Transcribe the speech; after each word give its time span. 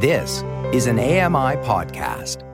This 0.00 0.44
is 0.72 0.86
an 0.86 1.00
AMI 1.00 1.56
podcast. 1.66 2.44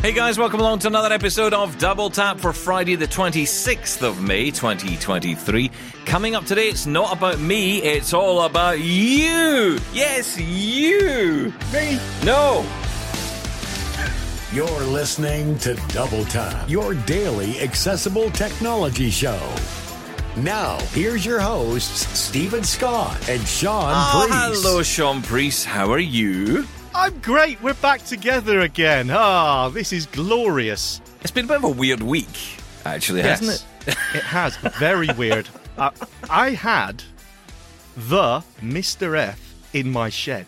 Hey 0.00 0.12
guys, 0.12 0.38
welcome 0.38 0.60
along 0.60 0.78
to 0.80 0.86
another 0.86 1.12
episode 1.12 1.52
of 1.52 1.78
Double 1.78 2.10
Tap 2.10 2.38
for 2.38 2.52
Friday, 2.52 2.94
the 2.94 3.08
26th 3.08 4.08
of 4.08 4.22
May, 4.22 4.52
2023. 4.52 5.68
Coming 6.04 6.36
up 6.36 6.44
today, 6.44 6.68
it's 6.68 6.86
not 6.86 7.16
about 7.16 7.40
me, 7.40 7.82
it's 7.82 8.14
all 8.14 8.42
about 8.42 8.78
you. 8.78 9.80
Yes, 9.92 10.38
you. 10.38 11.52
Me? 11.72 11.98
No. 12.22 12.64
You're 14.52 14.80
listening 14.84 15.58
to 15.58 15.74
Double 15.88 16.24
Tap, 16.26 16.70
your 16.70 16.94
daily 16.94 17.58
accessible 17.58 18.30
technology 18.30 19.10
show. 19.10 19.40
Now, 20.42 20.78
here's 20.92 21.24
your 21.26 21.40
hosts, 21.40 22.06
Steven 22.18 22.62
Scott 22.62 23.28
and 23.28 23.46
Shaun 23.46 23.92
Oh, 23.94 24.26
Preest. 24.28 24.62
hello, 24.64 24.82
Shaun 24.82 25.22
Preest. 25.22 25.64
How 25.64 25.90
are 25.92 25.98
you? 25.98 26.66
I'm 26.94 27.18
great. 27.20 27.60
We're 27.62 27.74
back 27.74 28.04
together 28.04 28.60
again. 28.60 29.10
Ah, 29.10 29.68
this 29.68 29.92
is 29.92 30.06
glorious. 30.06 31.00
It's 31.22 31.30
been 31.30 31.46
a 31.46 31.48
bit 31.48 31.56
of 31.58 31.64
a 31.64 31.68
weird 31.70 32.02
week, 32.02 32.28
actually, 32.84 33.22
hasn't 33.22 33.50
it? 33.86 33.96
it 34.14 34.22
has. 34.22 34.56
Very 34.78 35.08
weird. 35.16 35.48
Uh, 35.76 35.90
I 36.30 36.50
had 36.50 37.02
the 37.96 38.42
Mr. 38.62 39.18
F 39.18 39.40
in 39.72 39.90
my 39.90 40.08
shed. 40.08 40.46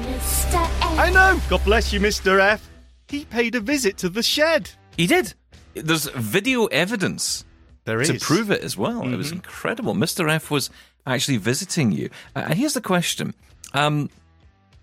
Mr. 0.00 0.54
F. 0.54 0.98
I 0.98 1.10
know. 1.10 1.38
God 1.50 1.64
bless 1.64 1.92
you, 1.92 2.00
Mr. 2.00 2.40
F. 2.40 2.70
He 3.08 3.24
paid 3.26 3.54
a 3.56 3.60
visit 3.60 3.98
to 3.98 4.08
the 4.08 4.22
shed. 4.22 4.70
He 4.96 5.06
did. 5.06 5.34
There's 5.74 6.06
video 6.08 6.66
evidence 6.66 7.44
There 7.84 8.02
to 8.02 8.14
is. 8.14 8.22
prove 8.22 8.50
it 8.50 8.62
as 8.62 8.76
well. 8.76 9.02
It 9.02 9.06
Mm-hmm. 9.06 9.16
was 9.18 9.32
incredible. 9.32 9.94
Mr. 9.94 10.30
F 10.30 10.50
was 10.50 10.70
actually 11.06 11.36
visiting 11.36 11.92
you. 11.92 12.10
Uh, 12.34 12.44
and 12.48 12.54
here's 12.54 12.74
the 12.74 12.80
question: 12.80 13.34
um, 13.74 14.08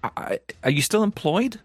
I- 0.04 0.40
Are 0.64 0.70
you 0.72 0.82
still 0.82 1.04
employed? 1.04 1.60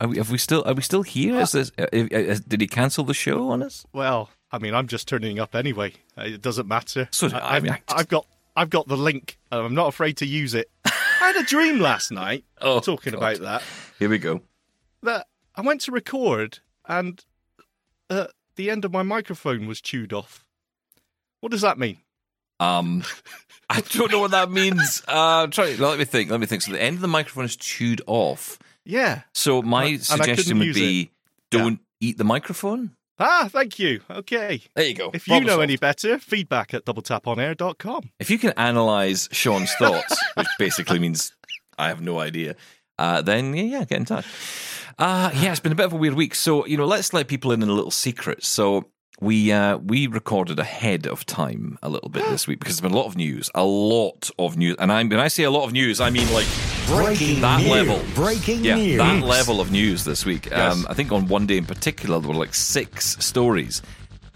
Are 0.00 0.06
we, 0.08 0.16
have 0.18 0.30
we 0.30 0.38
still? 0.38 0.62
Are 0.66 0.74
we 0.74 0.82
still 0.82 1.02
here? 1.02 1.40
Is 1.40 1.52
this, 1.52 1.72
uh, 1.78 1.82
uh, 1.92 2.36
did 2.46 2.60
he 2.60 2.66
cancel 2.68 3.02
the 3.04 3.14
show 3.14 3.48
on 3.50 3.62
us? 3.62 3.84
Well, 3.92 4.30
I 4.52 4.58
mean, 4.58 4.72
I'm 4.74 4.86
just 4.86 5.08
turning 5.08 5.38
up 5.40 5.54
anyway. 5.56 5.94
Uh, 6.16 6.22
It 6.22 6.42
doesn't 6.42 6.68
matter. 6.68 7.08
So, 7.10 7.26
I 7.28 7.56
I've, 7.56 7.62
mean, 7.64 7.72
just- 7.72 7.98
I've 7.98 8.08
got, 8.08 8.26
I've 8.54 8.70
got 8.70 8.86
the 8.86 8.96
link. 8.96 9.38
and 9.50 9.60
I'm 9.60 9.74
not 9.74 9.88
afraid 9.88 10.16
to 10.18 10.26
use 10.26 10.54
it. 10.54 10.70
I 10.84 11.32
had 11.32 11.36
a 11.36 11.42
dream 11.42 11.80
last 11.80 12.12
night. 12.12 12.44
Oh, 12.60 12.78
talking 12.80 13.12
God. 13.12 13.18
about 13.18 13.40
that. 13.40 13.62
Here 13.98 14.08
we 14.08 14.18
go. 14.18 14.40
that 15.02 15.26
I 15.56 15.60
went 15.62 15.80
to 15.82 15.92
record 15.92 16.60
and 16.86 17.24
uh, 18.10 18.26
the 18.56 18.70
end 18.70 18.84
of 18.84 18.92
my 18.92 19.02
microphone 19.02 19.66
was 19.66 19.80
chewed 19.80 20.12
off. 20.12 20.44
What 21.40 21.52
does 21.52 21.62
that 21.62 21.78
mean? 21.78 21.98
Um, 22.60 23.04
I 23.70 23.80
don't 23.80 24.10
know 24.10 24.20
what 24.20 24.30
that 24.32 24.50
means. 24.50 25.02
Uh, 25.06 25.46
try. 25.48 25.74
Let 25.78 25.98
me 25.98 26.04
think. 26.04 26.30
Let 26.30 26.40
me 26.40 26.46
think. 26.46 26.62
So 26.62 26.72
the 26.72 26.82
end 26.82 26.96
of 26.96 27.00
the 27.02 27.08
microphone 27.08 27.44
is 27.44 27.56
chewed 27.56 28.02
off. 28.06 28.58
Yeah. 28.84 29.22
So 29.34 29.62
my 29.62 29.84
And 29.84 30.02
suggestion 30.02 30.58
would 30.58 30.74
be: 30.74 31.10
don't 31.50 31.80
eat 32.00 32.18
the 32.18 32.24
microphone. 32.24 32.92
Ah, 33.20 33.48
thank 33.50 33.78
you. 33.78 34.00
Okay. 34.08 34.62
There 34.76 34.86
you 34.86 34.94
go. 34.94 35.10
If 35.12 35.26
you 35.26 35.32
Problem 35.32 35.46
know 35.46 35.52
solved. 35.54 35.62
any 35.64 35.76
better, 35.76 36.18
feedback 36.18 36.72
at 36.72 36.84
doubletaponair.com. 36.84 38.10
If 38.20 38.30
you 38.30 38.38
can 38.38 38.52
analyze 38.52 39.28
Shaun's 39.32 39.72
thoughts, 39.74 40.16
which 40.36 40.46
basically 40.58 40.98
means 41.00 41.32
I 41.78 41.88
have 41.88 42.00
no 42.00 42.20
idea, 42.20 42.54
uh, 42.98 43.20
then 43.22 43.54
yeah, 43.54 43.64
yeah, 43.64 43.84
get 43.84 43.98
in 43.98 44.04
touch. 44.04 44.26
Uh, 44.98 45.30
yeah, 45.34 45.50
it's 45.50 45.60
been 45.60 45.72
a 45.72 45.76
bit 45.76 45.86
of 45.86 45.92
a 45.92 45.96
weird 45.96 46.14
week. 46.14 46.34
So 46.34 46.64
you 46.66 46.76
know, 46.76 46.86
let's 46.86 47.12
let 47.12 47.26
people 47.28 47.50
in 47.52 47.62
on 47.62 47.68
a 47.68 47.72
little 47.72 47.90
secret. 47.90 48.44
So 48.44 48.86
we 49.20 49.50
uh, 49.52 49.78
we 49.78 50.06
recorded 50.06 50.58
ahead 50.58 51.06
of 51.06 51.26
time 51.26 51.78
a 51.82 51.88
little 51.88 52.08
bit 52.08 52.24
this 52.30 52.46
week 52.46 52.60
because 52.60 52.76
there's 52.76 52.88
been 52.90 52.96
a 52.96 53.00
lot 53.00 53.06
of 53.06 53.16
news, 53.16 53.50
a 53.54 53.64
lot 53.64 54.30
of 54.38 54.56
news, 54.56 54.76
and 54.78 54.92
I 54.92 55.02
when 55.02 55.18
I 55.18 55.28
say 55.28 55.42
a 55.44 55.50
lot 55.50 55.64
of 55.64 55.72
news, 55.72 56.00
I 56.00 56.10
mean 56.10 56.32
like 56.32 56.46
Breaking 56.86 57.40
that 57.42 57.60
news. 57.60 57.70
level. 57.70 58.00
Breaking 58.14 58.64
yeah, 58.64 58.76
news. 58.76 58.96
that 58.98 59.22
level 59.24 59.60
of 59.60 59.70
news 59.70 60.04
this 60.04 60.24
week. 60.24 60.46
Yes. 60.46 60.72
Um, 60.74 60.86
I 60.88 60.94
think 60.94 61.12
on 61.12 61.28
one 61.28 61.46
day 61.46 61.58
in 61.58 61.66
particular 61.66 62.18
there 62.20 62.28
were 62.30 62.34
like 62.34 62.54
six 62.54 63.16
stories. 63.24 63.82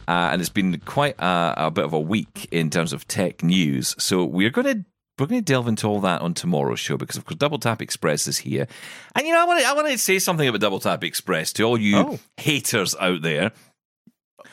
Uh, 0.08 0.30
and 0.32 0.40
it's 0.40 0.50
been 0.50 0.80
quite 0.80 1.14
a, 1.20 1.54
a 1.56 1.70
bit 1.70 1.84
of 1.84 1.92
a 1.92 2.00
week 2.00 2.48
in 2.50 2.68
terms 2.70 2.92
of 2.92 3.06
tech 3.06 3.42
news. 3.44 3.94
So 3.98 4.24
we're 4.24 4.50
going 4.50 4.66
to 4.66 4.84
we're 5.18 5.26
going 5.26 5.40
to 5.44 5.52
delve 5.52 5.68
into 5.68 5.86
all 5.86 6.00
that 6.00 6.20
on 6.22 6.34
tomorrow's 6.34 6.80
show 6.80 6.96
because 6.96 7.16
of 7.16 7.24
course 7.24 7.36
Double 7.38 7.58
Tap 7.58 7.80
Express 7.80 8.26
is 8.26 8.38
here, 8.38 8.66
and 9.14 9.26
you 9.26 9.32
know 9.32 9.40
I 9.40 9.44
want 9.44 9.60
to 9.60 9.66
I 9.66 9.72
want 9.74 9.88
to 9.88 9.96
say 9.98 10.18
something 10.18 10.48
about 10.48 10.60
Double 10.60 10.80
Tap 10.80 11.04
Express 11.04 11.52
to 11.54 11.62
all 11.62 11.78
you 11.78 11.96
Oh. 11.96 12.18
haters 12.36 12.96
out 12.98 13.22
there. 13.22 13.52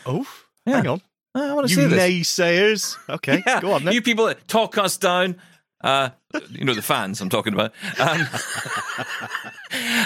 Oh, 0.10 0.26
Yeah. 0.66 0.78
hang 0.78 0.88
on. 0.88 1.02
I 1.36 1.54
want 1.54 1.68
to 1.68 1.74
You 1.74 1.88
say 1.90 1.96
this. 1.96 2.38
naysayers. 2.38 2.98
Okay, 3.10 3.44
Yeah, 3.48 3.62
go 3.62 3.74
on 3.74 3.84
then. 3.86 3.94
You 3.94 4.02
people 4.02 4.26
that 4.26 4.48
talk 4.48 4.78
us 4.78 4.98
down, 4.98 5.36
uh, 5.82 6.10
you 6.50 6.66
know, 6.66 6.74
the 6.74 6.82
fans 6.82 7.22
I'm 7.22 7.30
talking 7.30 7.54
about. 7.54 7.72
Um, 8.00 8.28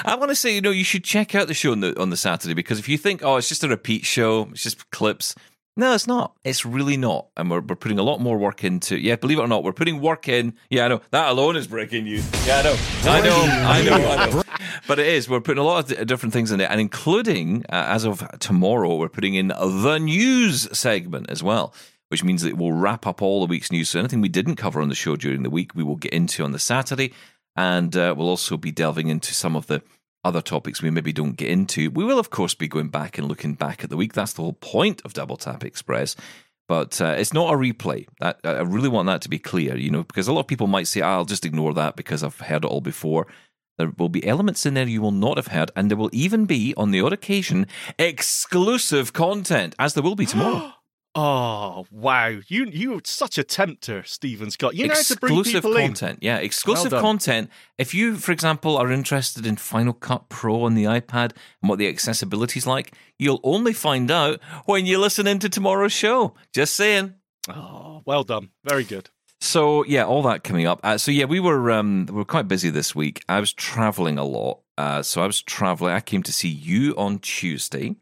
I 0.06 0.16
want 0.20 0.30
to 0.30 0.36
say, 0.36 0.54
you 0.56 0.62
know, 0.62 0.72
you 0.72 0.84
should 0.84 1.04
check 1.04 1.34
out 1.36 1.48
the 1.48 1.54
show 1.54 1.72
on 1.72 1.80
the, 1.80 2.00
on 2.00 2.10
the 2.10 2.18
Saturday 2.18 2.54
because 2.54 2.80
if 2.80 2.90
you 2.90 2.98
think, 2.98 3.24
oh, 3.24 3.38
it's 3.38 3.50
just 3.50 3.64
a 3.64 3.70
repeat 3.70 4.06
show, 4.06 4.50
it's 4.52 4.64
just 4.64 4.90
clips. 4.92 5.34
No, 5.76 5.96
it's 5.96 6.06
not. 6.06 6.36
It's 6.44 6.66
really 6.66 6.98
not. 6.98 7.30
And 7.36 7.50
we're, 7.50 7.62
we're 7.62 7.76
putting 7.76 7.98
a 7.98 8.04
lot 8.04 8.22
more 8.22 8.38
work 8.38 8.64
into 8.64 8.96
Yeah, 8.96 9.16
believe 9.16 9.40
it 9.40 9.42
or 9.42 9.48
not, 9.48 9.64
we're 9.64 9.74
putting 9.74 10.02
work 10.02 10.28
in. 10.28 10.54
Yeah, 10.70 10.86
I 10.86 10.88
know. 10.88 11.02
That 11.10 11.30
alone 11.30 11.56
is 11.56 11.66
breaking 11.66 12.04
news. 12.04 12.30
Yeah, 12.46 12.60
I 12.60 12.62
know. 12.62 12.76
I 13.04 13.22
know. 13.22 13.42
I 13.42 13.82
know. 13.84 14.10
I 14.10 14.30
know. 14.30 14.44
But 14.88 15.00
it 15.00 15.08
is. 15.08 15.28
We're 15.28 15.42
putting 15.42 15.62
a 15.62 15.66
lot 15.66 15.92
of 15.92 16.06
different 16.08 16.34
things 16.34 16.52
in 16.52 16.60
it, 16.62 16.70
and 16.70 16.80
including, 16.80 17.64
uh, 17.70 17.86
as 17.88 18.04
of 18.06 18.28
tomorrow, 18.40 18.98
we're 18.98 19.10
putting 19.10 19.34
in 19.34 19.48
the 19.48 19.98
news 19.98 20.68
segment 20.78 21.30
as 21.30 21.42
well, 21.42 21.74
which 22.10 22.24
means 22.24 22.44
that 22.44 22.58
we'll 22.58 22.74
wrap 22.74 23.08
up 23.08 23.22
all 23.22 23.40
the 23.40 23.50
week's 23.50 23.72
news. 23.72 23.90
So 23.90 24.00
anything 24.00 24.22
we 24.22 24.30
didn't 24.30 24.58
cover 24.58 24.82
on 24.82 24.90
the 24.90 24.96
show 24.96 25.16
during 25.16 25.42
the 25.42 25.50
week, 25.50 25.74
we 25.74 25.84
will 25.84 25.96
get 25.96 26.14
into 26.14 26.44
on 26.44 26.52
the 26.52 26.60
Saturday, 26.60 27.14
and 27.56 27.96
uh, 27.96 28.14
we'll 28.16 28.30
also 28.30 28.58
be 28.58 28.72
delving 28.72 29.08
into 29.08 29.34
some 29.34 29.56
of 29.56 29.68
the 29.68 29.82
other 30.24 30.42
topics 30.42 30.82
we 30.82 30.90
maybe 30.90 31.14
don't 31.14 31.38
get 31.38 31.50
into. 31.50 31.92
We 31.92 32.04
will, 32.04 32.20
of 32.20 32.30
course, 32.30 32.54
be 32.54 32.68
going 32.68 32.90
back 32.90 33.18
and 33.18 33.28
looking 33.28 33.54
back 33.56 33.84
at 33.84 33.90
the 33.90 33.98
week. 33.98 34.14
That's 34.14 34.34
the 34.34 34.42
whole 34.42 34.54
point 34.54 35.02
of 35.04 35.14
Double 35.14 35.38
Tap 35.38 35.64
Express. 35.64 36.16
But 36.68 37.02
uh, 37.02 37.16
it's 37.18 37.34
not 37.34 37.54
a 37.54 37.58
replay. 37.58 38.08
That, 38.20 38.40
I 38.44 38.62
really 38.62 38.88
want 38.88 39.08
that 39.08 39.22
to 39.24 39.30
be 39.30 39.40
clear, 39.40 39.76
you 39.76 39.92
know, 39.92 40.04
because 40.04 40.28
a 40.28 40.34
lot 40.34 40.42
of 40.42 40.48
people 40.48 40.68
might 40.68 40.88
say, 40.88 41.02
"Ah, 41.02 41.16
I'll 41.16 41.26
just 41.26 41.46
ignore 41.46 41.74
that 41.74 41.96
because 41.96 42.24
I've 42.24 42.40
heard 42.40 42.64
it 42.64 42.70
all 42.70 42.82
before. 42.82 43.28
There 43.78 43.92
will 43.98 44.10
be 44.10 44.26
elements 44.26 44.66
in 44.66 44.76
there 44.76 44.88
you 44.88 45.02
will 45.02 45.12
not 45.12 45.38
have 45.38 45.48
heard, 45.48 45.72
and 45.76 45.90
there 45.90 45.98
will 45.98 46.10
even 46.14 46.46
be, 46.46 46.74
on 46.78 46.92
the 46.92 47.02
odd 47.02 47.12
occasion, 47.12 47.68
exclusive 47.98 49.14
content, 49.14 49.76
as 49.80 49.94
there 49.94 50.04
will 50.04 50.16
be 50.16 50.26
tomorrow. 50.26 50.74
Oh, 51.16 51.86
wow. 51.92 52.40
You, 52.48 52.66
you're 52.72 53.02
such 53.04 53.38
a 53.38 53.44
tempter, 53.44 54.02
Steven 54.04 54.50
Scott. 54.50 54.74
You 54.76 54.88
know 54.88 54.96
how 54.96 55.02
to 55.04 55.18
bring 55.18 55.34
exclusive 55.38 55.62
people 55.64 55.78
in. 55.78 55.88
content. 55.90 56.20
Yeah, 56.22 56.38
exclusive 56.38 56.92
Well 56.92 57.02
content. 57.02 57.50
If 57.78 57.94
you, 57.94 58.16
for 58.16 58.32
example, 58.32 58.78
are 58.78 58.92
interested 58.92 59.46
in 59.46 59.56
Final 59.58 59.94
Cut 59.94 60.30
Pro 60.30 60.64
on 60.64 60.74
the 60.74 60.86
iPad 60.86 61.34
and 61.62 61.70
what 61.70 61.78
the 61.78 61.88
accessibility 61.88 62.58
is 62.58 62.66
like, 62.66 62.94
you'll 63.20 63.42
only 63.44 63.74
find 63.74 64.10
out 64.10 64.40
when 64.66 64.86
you 64.88 64.98
listen 64.98 65.28
into 65.28 65.50
tomorrow's 65.50 65.92
show. 65.94 66.34
Just 66.52 66.76
saying. 66.76 67.14
Oh, 67.48 68.02
well 68.06 68.24
done. 68.24 68.50
Very 68.64 68.84
good. 68.84 69.10
So 69.40 69.84
yeah, 69.86 70.06
all 70.06 70.24
that 70.24 70.44
coming 70.44 70.66
up. 70.66 70.80
Uh, 70.84 70.98
so 70.98 71.12
yeah, 71.12 71.26
we 71.26 71.40
were 71.42 71.70
um, 71.72 72.06
we 72.08 72.16
were 72.16 72.26
quite 72.26 72.48
busy 72.48 72.70
this 72.70 72.96
week. 72.96 73.22
I 73.28 73.40
was 73.42 73.52
traveling 73.54 74.18
a 74.18 74.24
lot. 74.24 74.62
Uh, 74.78 75.02
so 75.04 75.22
I 75.22 75.28
was 75.28 75.42
traveling. 75.42 75.94
I 75.94 76.00
came 76.00 76.24
to 76.24 76.32
see 76.34 76.48
you 76.50 76.96
on 76.98 77.20
Tuesday. 77.20 77.98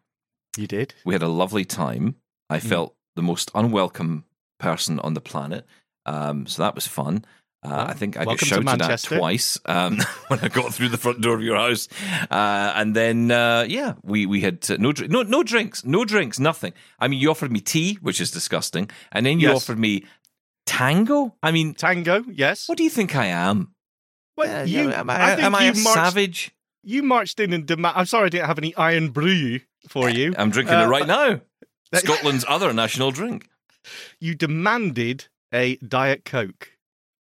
You 0.56 0.68
did? 0.68 0.94
We 1.04 1.14
had 1.16 1.24
a 1.24 1.28
lovely 1.28 1.66
time. 1.66 2.16
I 2.50 2.60
Mm. 2.60 2.70
felt 2.70 2.96
the 3.16 3.22
most 3.22 3.52
unwelcome 3.56 4.24
person 4.60 5.00
on 5.00 5.14
the 5.14 5.22
planet. 5.22 5.66
Um, 6.06 6.48
so 6.48 6.62
that 6.64 6.76
was 6.76 6.88
fun. 6.88 7.26
Uh, 7.64 7.86
I 7.90 7.94
think 7.94 8.18
I 8.18 8.26
got 8.26 8.40
shouted 8.40 8.82
at 8.82 9.04
twice 9.04 9.60
um, 9.68 10.00
when 10.30 10.40
I 10.40 10.48
got 10.48 10.74
through 10.74 10.90
the 10.90 10.98
front 10.98 11.22
door 11.22 11.36
of 11.36 11.44
your 11.44 11.56
house, 11.58 11.88
uh, 12.32 12.74
and 12.76 12.96
then 12.96 13.30
uh, 13.30 13.66
yeah, 13.70 13.94
we 14.02 14.26
we 14.26 14.42
had 14.42 14.66
uh, 14.72 14.78
no 14.80 14.92
no 15.08 15.22
no 15.22 15.44
drinks, 15.44 15.86
no 15.86 16.04
drinks, 16.04 16.40
nothing. 16.40 16.74
I 17.00 17.08
mean, 17.08 17.20
you 17.20 17.30
offered 17.30 17.52
me 17.52 17.60
tea, 17.60 18.00
which 18.02 18.20
is 18.20 18.32
disgusting, 18.32 18.90
and 19.12 19.28
then 19.28 19.40
you 19.40 19.50
Yes. 19.50 19.58
offered 19.58 19.78
me 19.78 20.06
tango. 20.66 21.36
I 21.44 21.52
mean, 21.52 21.76
Tango, 21.76 22.24
yes. 22.32 22.68
what 22.68 22.78
do 22.80 22.84
you 22.84 22.90
think 22.90 23.16
I 23.16 23.28
am? 23.28 23.76
Well, 24.38 24.62
Uh, 24.62 24.64
you, 24.64 24.92
am 24.92 25.10
I, 25.10 25.16
I 25.16 25.32
am 25.42 25.54
I 25.54 25.66
marched, 25.68 25.78
savage? 25.78 26.52
You 26.84 27.04
marched 27.04 27.40
in 27.40 27.54
and 27.54 27.66
demand. 27.68 27.94
I'm 27.98 28.06
sorry 28.08 28.26
I 28.26 28.30
didn't 28.30 28.48
have 28.48 28.58
any 28.58 28.74
Irn-Bru 28.76 29.60
for 29.88 30.10
you. 30.10 30.34
I'm 30.38 30.50
drinking 30.50 30.76
Uh, 30.76 30.86
it 30.86 30.88
right 30.88 31.06
now. 31.06 31.42
Scotland's 32.00 32.46
other 32.48 32.74
national 32.74 33.12
drink. 33.12 33.48
You 34.20 34.36
demanded 34.36 35.28
a 35.54 35.76
Diet 35.78 36.26
Coke. 36.26 36.72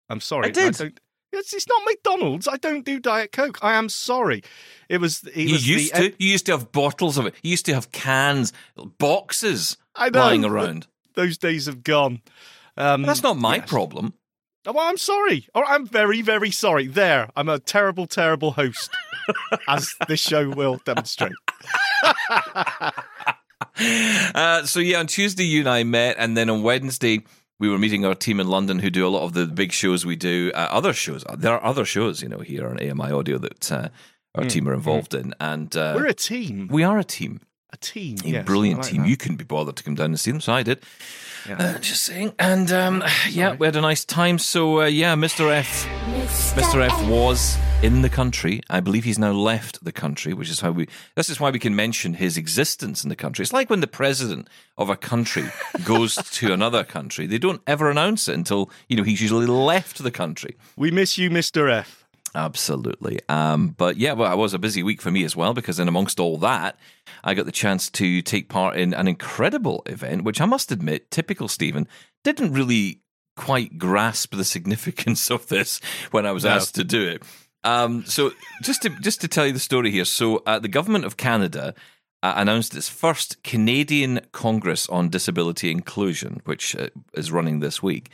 I'm 0.09 0.21
sorry. 0.21 0.47
I 0.47 0.51
did. 0.51 0.73
don't, 0.75 0.99
it's, 1.33 1.53
it's 1.53 1.67
not 1.67 1.81
McDonald's. 1.85 2.47
I 2.47 2.57
don't 2.57 2.85
do 2.85 2.99
Diet 2.99 3.31
Coke. 3.31 3.59
I 3.61 3.73
am 3.73 3.89
sorry. 3.89 4.43
It 4.89 4.99
was. 4.99 5.23
It 5.23 5.35
You 5.35 5.53
was 5.53 5.67
used 5.67 5.93
the, 5.93 6.09
to. 6.11 6.23
You 6.23 6.31
used 6.31 6.45
to 6.47 6.53
have 6.53 6.71
bottles 6.71 7.17
of 7.17 7.25
it. 7.25 7.35
You 7.43 7.51
used 7.51 7.65
to 7.65 7.73
have 7.73 7.91
cans, 7.91 8.53
boxes 8.97 9.77
I 9.95 10.09
know, 10.09 10.19
lying 10.19 10.45
around. 10.45 10.87
Those 11.15 11.37
days 11.37 11.65
have 11.65 11.83
gone. 11.83 12.21
Um, 12.77 13.03
That's 13.03 13.23
not 13.23 13.37
my 13.37 13.57
yes. 13.57 13.69
problem. 13.69 14.13
Oh, 14.65 14.73
Well, 14.73 14.87
I'm 14.87 14.97
sorry. 14.97 15.47
Or 15.55 15.65
I'm 15.65 15.85
very, 15.85 16.21
very 16.21 16.51
sorry. 16.51 16.87
There, 16.87 17.29
I'm 17.35 17.49
a 17.49 17.59
terrible, 17.59 18.05
terrible 18.05 18.51
host, 18.51 18.91
as 19.67 19.95
this 20.07 20.19
show 20.19 20.49
will 20.49 20.79
demonstrate. 20.85 21.33
uh, 24.35 24.65
so 24.65 24.79
yeah, 24.79 24.99
on 24.99 25.07
Tuesday 25.07 25.43
you 25.43 25.59
and 25.61 25.69
I 25.69 25.83
met, 25.83 26.15
and 26.19 26.35
then 26.37 26.49
on 26.49 26.63
Wednesday 26.63 27.21
we 27.59 27.69
were 27.69 27.77
meeting 27.79 28.05
our 28.05 28.15
team 28.15 28.39
in 28.39 28.47
London 28.47 28.79
who 28.79 28.89
do 28.89 29.05
a 29.07 29.09
lot 29.09 29.23
of 29.23 29.33
the 29.33 29.45
big 29.47 29.71
shows 29.71 30.05
we 30.05 30.15
do. 30.15 30.51
Uh, 30.53 30.67
other 30.71 30.93
shows, 30.93 31.23
there 31.37 31.53
are 31.53 31.63
other 31.63 31.85
shows, 31.85 32.21
you 32.21 32.29
know, 32.29 32.39
here 32.39 32.67
on 32.67 32.79
AMI 32.79 33.11
Audio 33.11 33.37
that 33.39 33.71
uh, 33.71 33.89
our 34.35 34.45
team 34.45 34.67
are 34.69 34.73
involved 34.73 35.13
in, 35.15 35.33
and 35.39 35.75
uh, 35.75 35.93
We're 35.95 36.05
a 36.07 36.13
team. 36.13 36.67
we 36.71 36.83
are 36.83 36.99
a 36.99 37.03
team, 37.03 37.41
A 37.73 37.77
team. 37.77 38.17
a 38.23 38.27
yes, 38.27 38.45
brilliant 38.45 38.81
like 38.81 38.89
team. 38.91 39.01
that. 39.01 39.09
You 39.09 39.17
couldn't 39.17 39.37
be 39.37 39.43
bothered 39.45 39.75
to 39.77 39.83
come 39.83 39.95
down 39.95 40.07
and 40.07 40.19
see 40.19 40.31
them, 40.31 40.41
so 40.41 40.53
I 40.53 40.61
did. 40.63 40.79
Yeah. 41.49 41.55
Uh, 41.57 41.79
just 41.79 42.03
saying, 42.03 42.33
and 42.37 42.71
um, 42.71 43.03
yeah, 43.29 43.55
we 43.55 43.65
had 43.65 43.75
a 43.75 43.81
nice 43.81 44.03
time. 44.05 44.37
So 44.37 44.81
uh, 44.81 44.85
yeah, 44.85 45.15
Mr. 45.15 45.49
F. 45.51 45.87
Mr. 46.55 46.81
F 46.85 47.07
was 47.09 47.57
in 47.83 48.01
the 48.01 48.09
country. 48.09 48.61
I 48.69 48.79
believe 48.79 49.03
he's 49.03 49.19
now 49.19 49.31
left 49.31 49.83
the 49.83 49.91
country, 49.91 50.33
which 50.33 50.49
is 50.49 50.61
how 50.61 50.71
we. 50.71 50.87
This 51.15 51.29
is 51.29 51.39
why 51.39 51.51
we 51.51 51.59
can 51.59 51.75
mention 51.75 52.15
his 52.15 52.37
existence 52.37 53.03
in 53.03 53.09
the 53.09 53.15
country. 53.15 53.43
It's 53.43 53.53
like 53.53 53.69
when 53.69 53.81
the 53.81 53.87
president 53.87 54.47
of 54.77 54.89
a 54.89 54.95
country 54.95 55.45
goes 55.85 56.15
to 56.15 56.53
another 56.53 56.83
country; 56.83 57.27
they 57.27 57.37
don't 57.37 57.61
ever 57.67 57.89
announce 57.89 58.27
it 58.27 58.33
until 58.35 58.71
you 58.89 58.97
know 58.97 59.03
he's 59.03 59.21
usually 59.21 59.45
left 59.45 59.99
the 60.03 60.11
country. 60.11 60.55
We 60.75 60.91
miss 60.91 61.17
you, 61.17 61.29
Mr. 61.29 61.71
F. 61.71 62.03
Absolutely. 62.35 63.19
Um, 63.29 63.69
but 63.69 63.97
yeah, 63.97 64.13
well, 64.13 64.31
it 64.31 64.35
was 64.37 64.53
a 64.53 64.59
busy 64.59 64.83
week 64.83 65.01
for 65.01 65.09
me 65.11 65.23
as 65.23 65.35
well 65.35 65.53
because 65.53 65.79
in 65.79 65.87
amongst 65.87 66.19
all 66.19 66.37
that, 66.39 66.77
I 67.23 67.33
got 67.33 67.45
the 67.45 67.51
chance 67.51 67.89
to 67.91 68.21
take 68.21 68.49
part 68.49 68.77
in 68.77 68.93
an 68.93 69.07
incredible 69.07 69.81
event, 69.87 70.23
which 70.23 70.39
I 70.41 70.45
must 70.45 70.71
admit, 70.71 71.09
typical 71.09 71.47
Steven, 71.47 71.87
didn't 72.23 72.53
really 72.53 73.01
quite 73.37 73.77
grasp 73.77 74.35
the 74.35 74.43
significance 74.43 75.31
of 75.31 75.47
this 75.47 75.79
when 76.11 76.25
I 76.25 76.31
was 76.31 76.43
No. 76.43 76.51
asked 76.51 76.75
to 76.75 76.83
do 76.83 77.01
it. 77.07 77.23
Um, 77.67 78.05
so 78.05 78.31
just 78.61 78.83
to 78.83 78.89
just 79.01 79.19
to 79.21 79.27
tell 79.27 79.45
you 79.45 79.51
the 79.51 79.59
story 79.59 79.91
here, 79.91 80.05
so 80.05 80.41
uh, 80.45 80.57
the 80.57 80.69
government 80.69 81.03
of 81.03 81.17
Canada 81.17 81.73
uh, 82.23 82.33
announced 82.37 82.73
its 82.73 82.87
first 82.87 83.43
Canadian 83.43 84.21
Congress 84.31 84.87
on 84.87 85.09
Disability 85.09 85.69
Inclusion, 85.69 86.39
which 86.45 86.77
uh, 86.77 86.87
is 87.13 87.29
running 87.29 87.59
this 87.59 87.83
week, 87.83 88.13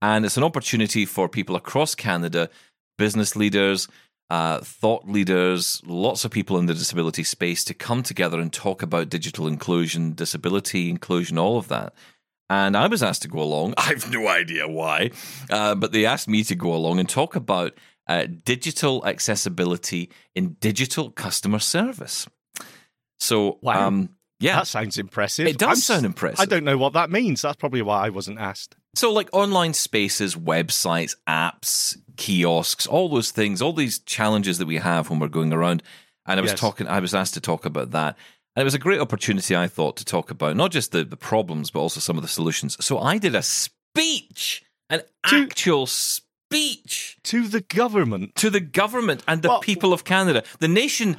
and 0.00 0.24
it's 0.24 0.38
an 0.38 0.42
opportunity 0.42 1.04
for 1.04 1.28
people 1.28 1.54
across 1.54 1.94
Canada, 1.94 2.48
business 2.96 3.36
leaders, 3.36 3.88
uh, 4.30 4.60
thought 4.60 5.06
leaders, 5.06 5.82
lots 5.84 6.24
of 6.24 6.30
people 6.30 6.56
in 6.56 6.64
the 6.64 6.72
disability 6.72 7.24
space 7.24 7.62
to 7.64 7.74
come 7.74 8.02
together 8.02 8.40
and 8.40 8.54
talk 8.54 8.80
about 8.80 9.10
digital 9.10 9.46
inclusion, 9.46 10.14
disability 10.14 10.88
inclusion, 10.88 11.36
all 11.36 11.58
of 11.58 11.68
that. 11.68 11.92
And 12.48 12.74
I 12.74 12.86
was 12.86 13.02
asked 13.02 13.20
to 13.22 13.28
go 13.28 13.42
along. 13.42 13.74
I've 13.78 14.10
no 14.10 14.28
idea 14.28 14.66
why, 14.66 15.10
uh, 15.50 15.74
but 15.74 15.92
they 15.92 16.06
asked 16.06 16.26
me 16.26 16.42
to 16.44 16.54
go 16.54 16.74
along 16.74 17.00
and 17.00 17.08
talk 17.08 17.36
about 17.36 17.74
uh, 18.06 18.26
digital 18.44 19.04
accessibility 19.06 20.10
in 20.34 20.54
digital 20.60 21.10
customer 21.10 21.58
service. 21.58 22.26
So, 23.18 23.58
Wow. 23.62 23.86
um, 23.88 24.08
yeah, 24.40 24.56
That 24.56 24.66
sounds 24.66 24.98
impressive. 24.98 25.46
It 25.46 25.58
does 25.58 25.68
I'm 25.68 25.76
sound 25.76 26.06
impressive. 26.06 26.40
I 26.40 26.44
don't 26.44 26.64
know 26.64 26.76
what 26.76 26.92
that 26.94 27.10
means. 27.10 27.42
That's 27.42 27.56
probably 27.56 27.82
why 27.82 28.04
I 28.06 28.10
wasn't 28.10 28.38
asked. 28.38 28.76
So, 28.94 29.12
like 29.12 29.28
online 29.32 29.72
spaces, 29.74 30.34
websites, 30.36 31.14
apps, 31.28 31.96
kiosks, 32.16 32.86
all 32.86 33.08
those 33.08 33.30
things, 33.30 33.62
all 33.62 33.72
these 33.72 33.98
challenges 34.00 34.58
that 34.58 34.66
we 34.66 34.76
have 34.76 35.08
when 35.10 35.18
we're 35.18 35.28
going 35.28 35.52
around. 35.52 35.82
And 36.26 36.38
I 36.38 36.42
was 36.42 36.52
Yes. 36.52 36.60
talking, 36.60 36.86
I 36.88 37.00
was 37.00 37.14
asked 37.14 37.34
to 37.34 37.40
talk 37.40 37.64
about 37.64 37.90
that. 37.92 38.16
And 38.56 38.62
it 38.62 38.64
was 38.64 38.74
a 38.74 38.78
great 38.78 39.00
opportunity, 39.00 39.56
I 39.56 39.66
thought, 39.66 39.96
to 39.96 40.04
talk 40.04 40.30
about 40.30 40.56
not 40.56 40.70
just 40.70 40.92
the, 40.92 41.04
the 41.04 41.16
problems, 41.16 41.70
but 41.70 41.80
also 41.80 41.98
some 42.00 42.16
of 42.16 42.22
the 42.22 42.28
solutions. 42.28 42.76
So 42.84 42.98
I 43.00 43.18
did 43.18 43.34
a 43.34 43.42
speech, 43.42 44.64
an 44.90 45.00
To- 45.28 45.42
actual 45.44 45.86
speech 45.86 46.23
To 47.24 47.48
the 47.48 47.60
government. 47.60 48.34
to 48.36 48.50
the 48.50 48.60
government 48.60 49.22
and 49.26 49.42
the 49.42 49.48
Well- 49.48 49.60
people 49.60 49.92
of 49.92 50.04
Canada. 50.04 50.42
The 50.60 50.68
nation 50.68 51.16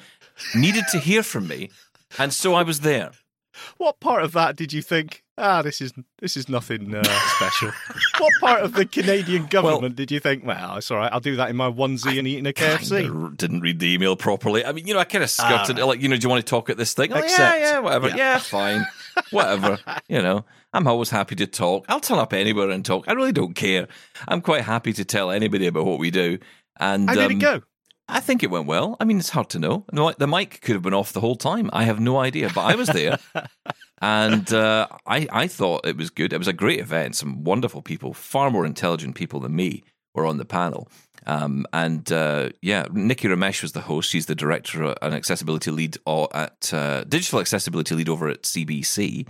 needed 0.54 0.86
to 0.92 1.00
hear 1.00 1.24
from 1.24 1.48
me. 1.48 1.70
And 2.18 2.34
so 2.34 2.54
I 2.54 2.64
was 2.64 2.80
there. 2.82 3.12
What 3.78 4.00
part 4.00 4.24
of 4.24 4.34
that 4.34 4.56
did 4.58 4.74
you 4.74 4.82
think? 4.82 5.24
Ah, 5.38 5.62
this 5.62 5.80
is 5.82 5.94
this 6.20 6.36
is 6.38 6.48
nothing 6.50 6.94
uh, 6.96 7.04
special. 7.38 7.72
what 8.20 8.32
part 8.42 8.62
of 8.62 8.74
the 8.74 8.86
Canadian 8.86 9.46
government 9.48 9.96
did 9.96 10.12
you 10.12 10.20
think? 10.20 10.46
Well, 10.46 10.78
it's 10.78 10.92
all 10.92 10.98
right. 10.98 11.12
I'll 11.12 11.20
do 11.22 11.36
that 11.38 11.50
in 11.50 11.56
my 11.56 11.70
onesie 11.70 12.18
and 12.20 12.28
eating 12.28 12.48
a 12.48 12.54
KFC. 12.54 13.36
Didn't 13.38 13.62
read 13.62 13.80
the 13.80 13.94
email 13.94 14.16
properly. 14.18 14.64
I 14.66 14.72
mean, 14.74 14.88
you 14.88 14.94
know, 14.94 15.00
I 15.00 15.06
kind 15.06 15.24
of 15.24 15.30
skirted 15.30 15.78
Ah. 15.80 15.84
it. 15.84 15.86
Like, 15.86 16.02
you 16.02 16.08
know, 16.10 16.16
do 16.18 16.24
you 16.26 16.30
want 16.30 16.46
to 16.46 16.50
talk 16.50 16.70
at 16.70 16.78
this 16.78 16.94
thing? 16.94 17.12
Oh, 17.14 17.24
yeah, 17.24 17.56
yeah, 17.58 17.80
whatever. 17.80 18.10
Yeah, 18.10 18.16
Yeah. 18.16 18.40
fine. 18.58 18.86
whatever. 19.32 19.78
You 20.10 20.22
know, 20.22 20.46
I'm 20.76 20.88
always 20.88 21.10
happy 21.10 21.36
to 21.38 21.48
talk. 21.48 21.86
I'll 21.90 22.00
turn 22.00 22.20
up 22.20 22.34
anywhere 22.34 22.70
and 22.70 22.84
talk. 22.86 23.06
I 23.08 23.14
really 23.14 23.32
don't 23.32 23.54
care. 23.56 23.88
I'm 24.28 24.42
quite 24.42 24.62
happy 24.64 24.94
to 24.94 25.06
tell 25.06 25.32
anybody 25.32 25.68
about 25.68 25.86
what 25.86 26.00
we 26.00 26.12
do. 26.12 26.38
And 26.80 27.10
How 27.10 27.16
did 27.16 27.26
um, 27.26 27.32
it 27.32 27.36
go? 27.36 27.62
I 28.08 28.20
think 28.20 28.44
it 28.44 28.52
went 28.52 28.68
well. 28.68 28.98
I 29.00 29.06
mean, 29.06 29.18
it's 29.18 29.30
hard 29.30 29.50
to 29.52 29.60
know. 29.60 29.86
The 29.92 30.04
mic- 30.06 30.18
The 30.18 30.28
mic 30.28 30.62
could 30.62 30.74
have 30.76 30.84
been 30.84 30.94
off 30.94 31.14
the 31.14 31.22
whole 31.22 31.36
time. 31.38 31.70
I 31.74 31.84
have 31.86 32.00
no 32.00 32.20
idea, 32.20 32.52
but 32.54 32.62
I 32.62 32.76
was 32.76 32.88
there, 32.90 33.18
and 34.02 34.52
uh, 34.54 34.88
I 35.08 35.28
I 35.32 35.48
thought 35.48 35.86
it 35.88 35.98
was 35.98 36.10
good. 36.10 36.34
It 36.34 36.38
was 36.38 36.48
a 36.48 36.54
great 36.54 36.80
event. 36.80 37.16
Some 37.16 37.44
wonderful 37.44 37.82
people, 37.82 38.14
far 38.14 38.52
more 38.52 38.66
intelligent 38.66 39.16
people 39.16 39.40
than 39.40 39.56
me, 39.56 39.84
were 40.14 40.26
on 40.26 40.38
the 40.38 40.46
panel. 40.46 40.88
Um, 41.28 41.66
and 41.74 42.12
uh, 42.12 42.50
yeah, 42.62 42.86
Nikki 42.92 43.28
Ramesh 43.28 43.64
was 43.64 43.72
the 43.72 43.82
host. 43.82 44.10
She's 44.12 44.28
the 44.28 44.36
director 44.36 44.94
and 45.02 45.16
accessibility 45.16 45.72
lead 45.72 45.98
o- 46.06 46.28
at 46.32 46.72
uh, 46.72 47.04
digital 47.06 47.40
accessibility 47.40 47.96
lead 47.96 48.10
over 48.10 48.28
at 48.30 48.44
CBC, 48.44 49.28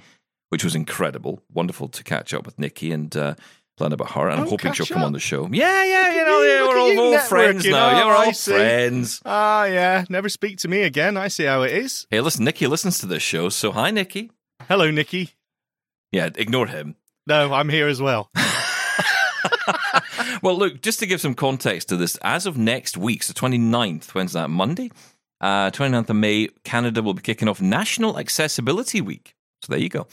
which 0.50 0.64
was 0.64 0.76
incredible. 0.76 1.42
Wonderful 1.54 1.88
to 1.90 2.04
catch 2.04 2.34
up 2.34 2.46
with 2.46 2.60
Nikki 2.60 2.92
and. 2.92 3.16
Uh, 3.16 3.36
Learn 3.78 3.92
about 3.92 4.12
her, 4.12 4.30
and 4.30 4.40
I'm 4.40 4.48
Oh, 4.48 4.52
hoping 4.52 4.72
she'll 4.72 4.86
come 4.86 5.02
up. 5.02 5.08
on 5.08 5.12
the 5.12 5.20
show. 5.20 5.50
Yeah, 5.52 5.84
yeah, 5.84 6.16
you 6.16 6.24
know, 6.24 6.42
you, 6.42 6.48
yeah, 6.48 6.62
we're 6.66 6.80
all, 6.80 6.92
you 6.94 7.02
all 7.02 7.18
friends 7.20 7.66
now. 7.66 7.92
Yeah, 7.92 8.04
Oh, 8.04 8.08
we're 8.08 8.16
all 8.16 8.32
friends. 8.34 9.22
Ah, 9.26 9.66
yeah. 9.66 10.06
Never 10.08 10.30
speak 10.30 10.60
to 10.60 10.70
me 10.70 10.84
again. 10.84 11.18
I 11.18 11.28
see 11.28 11.44
how 11.44 11.64
it 11.64 11.74
is. 11.74 12.08
Hey, 12.10 12.22
listen, 12.22 12.46
Nikki 12.46 12.68
listens 12.68 13.00
to 13.00 13.06
this 13.06 13.22
show, 13.22 13.50
so 13.50 13.74
hi, 13.74 13.92
Nikki. 13.92 14.32
Hello, 14.70 14.90
Nikki. 14.92 15.32
Yeah, 16.14 16.30
ignore 16.36 16.68
him. 16.68 16.96
No, 17.28 17.54
I'm 17.54 17.68
here 17.68 17.90
as 17.90 18.02
well. 18.02 18.30
Well, 20.42 20.58
look, 20.58 20.82
just 20.82 21.00
to 21.00 21.06
give 21.06 21.22
some 21.22 21.34
context 21.34 21.90
to 21.90 21.98
this, 21.98 22.18
as 22.22 22.46
of 22.46 22.58
next 22.58 22.98
week, 22.98 23.24
so 23.24 23.34
29th, 23.34 24.14
when's 24.14 24.34
that? 24.34 24.50
Monday? 24.50 24.92
Uh, 25.42 25.72
29th 25.72 26.10
of 26.10 26.16
May, 26.16 26.50
Canada 26.64 27.02
will 27.02 27.14
be 27.14 27.22
kicking 27.22 27.48
off 27.48 27.62
National 27.62 28.20
Accessibility 28.20 29.02
Week. 29.02 29.34
So 29.66 29.74
there 29.74 29.80
you 29.80 29.90
go. 29.90 30.06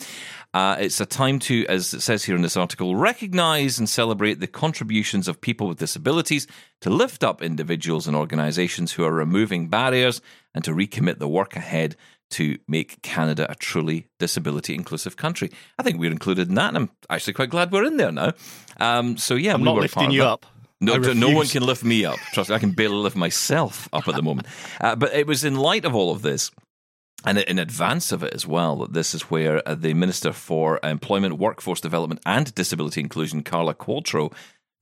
Uh, 0.55 0.77
it's 0.81 0.99
a 0.99 1.05
time 1.05 1.39
to, 1.41 1.67
as 1.67 1.93
it 1.93 2.01
says 2.01 2.25
here 2.25 2.35
in 2.35 2.41
this 2.41 2.57
article, 2.57 2.97
recognize 2.97 3.79
and 3.79 3.87
celebrate 3.87 4.41
the 4.41 4.47
contributions 4.47 5.29
of 5.29 5.43
people 5.43 5.67
with 5.69 5.79
disabilities 5.79 6.47
to 6.81 6.89
lift 6.89 7.23
up 7.23 7.43
individuals 7.43 8.07
and 8.07 8.17
organizations 8.17 8.93
who 8.93 9.05
are 9.05 9.13
removing 9.13 9.69
barriers 9.69 10.23
and 10.55 10.65
to 10.65 10.73
recommit 10.73 11.19
the 11.19 11.29
work 11.29 11.55
ahead 11.55 11.97
to 12.31 12.59
make 12.67 13.03
Canada 13.03 13.51
a 13.51 13.55
truly 13.55 14.07
disability 14.19 14.75
inclusive 14.75 15.19
country. 15.19 15.51
I 15.79 15.83
think 15.83 15.99
we're 15.99 16.11
included 16.11 16.49
in 16.49 16.55
that, 16.55 16.69
and 16.69 16.77
I'm 16.79 16.91
actually 17.11 17.35
quite 17.35 17.51
glad 17.51 17.71
we're 17.73 17.85
in 17.85 17.99
there 17.99 18.13
now. 18.13 18.33
Um, 18.81 19.19
so 19.19 19.35
yeah, 19.35 19.53
I'm 19.53 19.61
we 19.61 19.67
not 19.67 19.75
were 19.75 19.83
lifting 19.83 20.13
you 20.13 20.25
up. 20.25 20.47
No, 20.81 20.97
no 20.97 21.29
one 21.29 21.47
can 21.47 21.63
lift 21.63 21.85
me 21.85 22.07
up. 22.07 22.19
Trust 22.33 22.49
me, 22.49 22.57
I 22.57 22.59
can 22.59 22.73
barely 22.73 22.97
lift 22.97 23.17
myself 23.17 23.89
up 23.93 24.09
at 24.09 24.17
the 24.17 24.23
moment. 24.23 24.49
Uh, 24.81 24.97
but 24.97 25.15
it 25.15 25.29
was 25.29 25.45
in 25.45 25.55
light 25.55 25.85
of 25.85 25.95
all 25.95 26.11
of 26.11 26.23
this, 26.23 26.51
and 27.25 27.39
in 27.39 27.59
advance 27.59 28.13
of 28.13 28.23
it 28.23 28.35
as 28.35 28.47
well, 28.47 28.77
that 28.77 28.93
this 28.93 29.15
is 29.15 29.23
where 29.23 29.67
uh, 29.69 29.75
the 29.75 29.95
Minister 29.95 30.33
for 30.33 30.81
Employment, 30.83 31.39
Workforce 31.39 31.81
Development 31.81 32.21
and 32.27 32.55
Disability 32.55 33.01
Inclusion, 33.01 33.43
Carla 33.43 33.75
Qualtrough, 33.75 34.33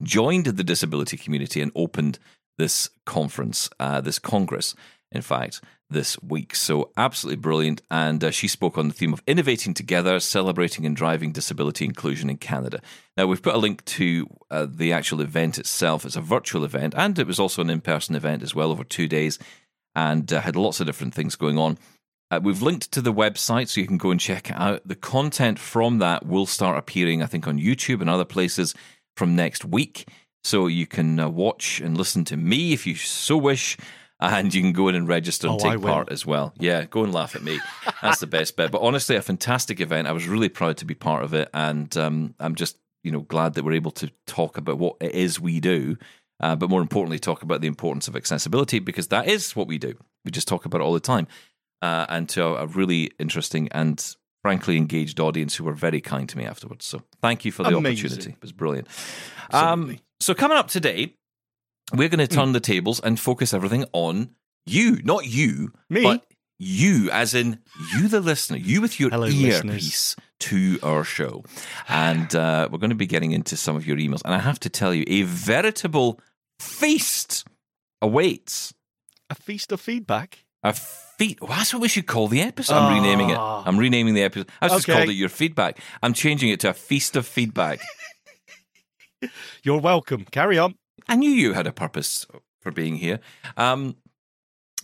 joined 0.01 0.45
the 0.45 0.63
disability 0.63 1.17
community 1.17 1.61
and 1.61 1.71
opened 1.75 2.19
this 2.57 2.89
conference, 3.05 3.69
uh, 3.79 4.01
this 4.01 4.19
Congress, 4.19 4.75
in 5.11 5.21
fact, 5.21 5.61
this 5.89 6.21
week. 6.23 6.55
So 6.55 6.91
absolutely 6.95 7.41
brilliant. 7.41 7.81
And 7.91 8.23
uh, 8.23 8.31
she 8.31 8.47
spoke 8.47 8.77
on 8.77 8.87
the 8.87 8.93
theme 8.93 9.13
of 9.13 9.21
innovating 9.27 9.73
together, 9.73 10.19
celebrating 10.19 10.85
and 10.85 10.95
driving 10.95 11.31
disability 11.31 11.85
inclusion 11.85 12.29
in 12.29 12.37
Canada. 12.37 12.81
Now, 13.17 13.27
we've 13.27 13.41
put 13.41 13.55
a 13.55 13.59
link 13.59 13.83
to 13.85 14.27
uh, 14.49 14.67
the 14.69 14.93
actual 14.93 15.21
event 15.21 15.59
itself. 15.59 16.05
It's 16.05 16.15
a 16.15 16.21
virtual 16.21 16.63
event, 16.63 16.93
and 16.97 17.19
it 17.19 17.27
was 17.27 17.39
also 17.39 17.61
an 17.61 17.69
in 17.69 17.81
person 17.81 18.15
event 18.15 18.41
as 18.41 18.55
well 18.55 18.71
over 18.71 18.83
two 18.83 19.07
days 19.07 19.37
and 19.95 20.31
uh, 20.31 20.41
had 20.41 20.55
lots 20.55 20.79
of 20.79 20.85
different 20.85 21.13
things 21.13 21.35
going 21.35 21.57
on. 21.57 21.77
Uh, 22.31 22.39
we've 22.41 22.61
linked 22.61 22.91
to 22.93 23.01
the 23.01 23.13
website 23.13 23.67
so 23.67 23.81
you 23.81 23.87
can 23.87 23.97
go 23.97 24.09
and 24.09 24.19
check 24.19 24.49
it 24.49 24.55
out. 24.55 24.81
The 24.85 24.95
content 24.95 25.59
from 25.59 25.97
that 25.99 26.25
will 26.25 26.45
start 26.45 26.77
appearing, 26.77 27.21
I 27.21 27.25
think, 27.25 27.45
on 27.45 27.59
YouTube 27.59 27.99
and 27.99 28.09
other 28.09 28.23
places 28.23 28.73
from 29.17 29.35
next 29.35 29.65
week. 29.65 30.07
So 30.45 30.67
you 30.67 30.87
can 30.87 31.19
uh, 31.19 31.29
watch 31.29 31.81
and 31.81 31.97
listen 31.97 32.23
to 32.25 32.37
me 32.37 32.71
if 32.71 32.87
you 32.87 32.95
so 32.95 33.35
wish, 33.35 33.77
and 34.21 34.53
you 34.53 34.61
can 34.61 34.71
go 34.71 34.87
in 34.87 34.95
and 34.95 35.07
register 35.07 35.47
and 35.47 35.59
Oh, 35.61 35.71
take 35.71 35.81
part 35.81 36.09
as 36.09 36.25
well. 36.25 36.53
Yeah, 36.57 36.85
go 36.85 37.03
and 37.03 37.13
laugh 37.13 37.35
at 37.35 37.43
me. 37.43 37.59
That's 38.01 38.21
the 38.21 38.27
best 38.27 38.55
bet. 38.55 38.71
But 38.71 38.81
honestly, 38.81 39.17
a 39.17 39.21
fantastic 39.21 39.81
event. 39.81 40.07
I 40.07 40.13
was 40.13 40.27
really 40.27 40.49
proud 40.49 40.77
to 40.77 40.85
be 40.85 40.95
part 40.95 41.23
of 41.23 41.33
it, 41.33 41.49
and 41.53 41.95
um, 41.97 42.33
I'm 42.39 42.55
just 42.55 42.77
you 43.03 43.11
know 43.11 43.21
glad 43.21 43.55
that 43.55 43.65
we're 43.65 43.73
able 43.73 43.91
to 43.91 44.09
talk 44.25 44.57
about 44.57 44.77
what 44.77 44.95
it 45.01 45.13
is 45.13 45.39
we 45.39 45.59
do. 45.59 45.97
Uh, 46.39 46.55
but 46.55 46.71
more 46.71 46.81
importantly, 46.81 47.19
talk 47.19 47.43
about 47.43 47.61
the 47.61 47.67
importance 47.67 48.07
of 48.07 48.15
accessibility 48.15 48.79
because 48.79 49.09
that 49.09 49.27
is 49.27 49.55
what 49.55 49.67
we 49.67 49.77
do. 49.77 49.93
We 50.25 50.31
just 50.31 50.47
talk 50.47 50.65
about 50.65 50.81
it 50.81 50.83
all 50.83 50.93
the 50.93 50.99
time 50.99 51.27
uh, 51.81 52.05
and 52.09 52.27
to 52.29 52.43
a, 52.43 52.53
a 52.63 52.67
really 52.67 53.11
interesting 53.19 53.67
and 53.71 54.15
frankly 54.43 54.75
engaged 54.77 55.19
audience 55.19 55.55
who 55.55 55.63
were 55.63 55.73
very 55.73 56.01
kind 56.01 56.27
to 56.29 56.37
me 56.37 56.45
afterwards. 56.45 56.85
So 56.85 57.01
thank 57.21 57.45
you 57.45 57.51
for 57.51 57.63
the 57.63 57.75
Amazing. 57.77 58.05
opportunity. 58.07 58.29
It 58.31 58.41
was 58.41 58.51
brilliant. 58.51 58.87
Um, 59.51 59.97
so 60.19 60.33
coming 60.33 60.57
up 60.57 60.67
today, 60.67 61.15
we're 61.93 62.09
going 62.09 62.25
to 62.27 62.33
Hmm. 62.33 62.39
turn 62.41 62.51
the 62.53 62.59
tables 62.59 62.99
and 62.99 63.19
focus 63.19 63.53
everything 63.53 63.85
on 63.93 64.31
you, 64.65 64.99
not 65.03 65.25
you, 65.27 65.73
Me? 65.89 66.03
but 66.03 66.25
you, 66.57 67.09
as 67.11 67.33
in 67.33 67.59
you, 67.93 68.07
the 68.07 68.21
listener, 68.21 68.57
you 68.57 68.81
with 68.81 68.99
your 68.99 69.09
Hello, 69.09 69.27
earpiece 69.27 70.15
to 70.39 70.79
our 70.83 71.03
show. 71.03 71.43
And 71.89 72.33
uh, 72.35 72.69
we're 72.71 72.77
going 72.77 72.91
to 72.91 72.95
be 72.95 73.07
getting 73.07 73.31
into 73.31 73.57
some 73.57 73.75
of 73.75 73.85
your 73.85 73.97
emails. 73.97 74.21
And 74.25 74.33
I 74.33 74.39
have 74.39 74.59
to 74.61 74.69
tell 74.69 74.93
you, 74.93 75.03
a 75.07 75.23
veritable 75.23 76.19
feast 76.59 77.45
awaits. 78.01 78.73
A 79.29 79.35
feast 79.35 79.71
of 79.71 79.81
feedback. 79.81 80.45
A 80.63 80.73
Well, 81.39 81.49
that's 81.49 81.73
what 81.73 81.81
we 81.81 81.87
should 81.87 82.07
call 82.07 82.27
the 82.27 82.41
episode. 82.41 82.75
I'm 82.75 82.93
renaming 82.95 83.29
it. 83.29 83.37
Ah. 83.37 83.63
I'm 83.65 83.77
renaming 83.77 84.13
the 84.15 84.23
episode. 84.23 84.49
I 84.61 84.67
just 84.67 84.87
Okay. 84.89 84.97
called 84.97 85.09
it 85.09 85.13
your 85.13 85.29
feedback. 85.29 85.79
I'm 86.01 86.13
changing 86.13 86.49
it 86.49 86.59
to 86.61 86.69
a 86.69 86.73
feast 86.73 87.15
of 87.15 87.27
feedback. 87.27 87.79
You're 89.63 89.79
welcome. 89.79 90.25
Carry 90.31 90.57
on. 90.57 90.75
I 91.07 91.15
knew 91.15 91.29
you 91.29 91.53
had 91.53 91.67
a 91.67 91.71
purpose 91.71 92.25
for 92.61 92.71
being 92.71 92.95
here. 92.95 93.19
Um, 93.57 93.95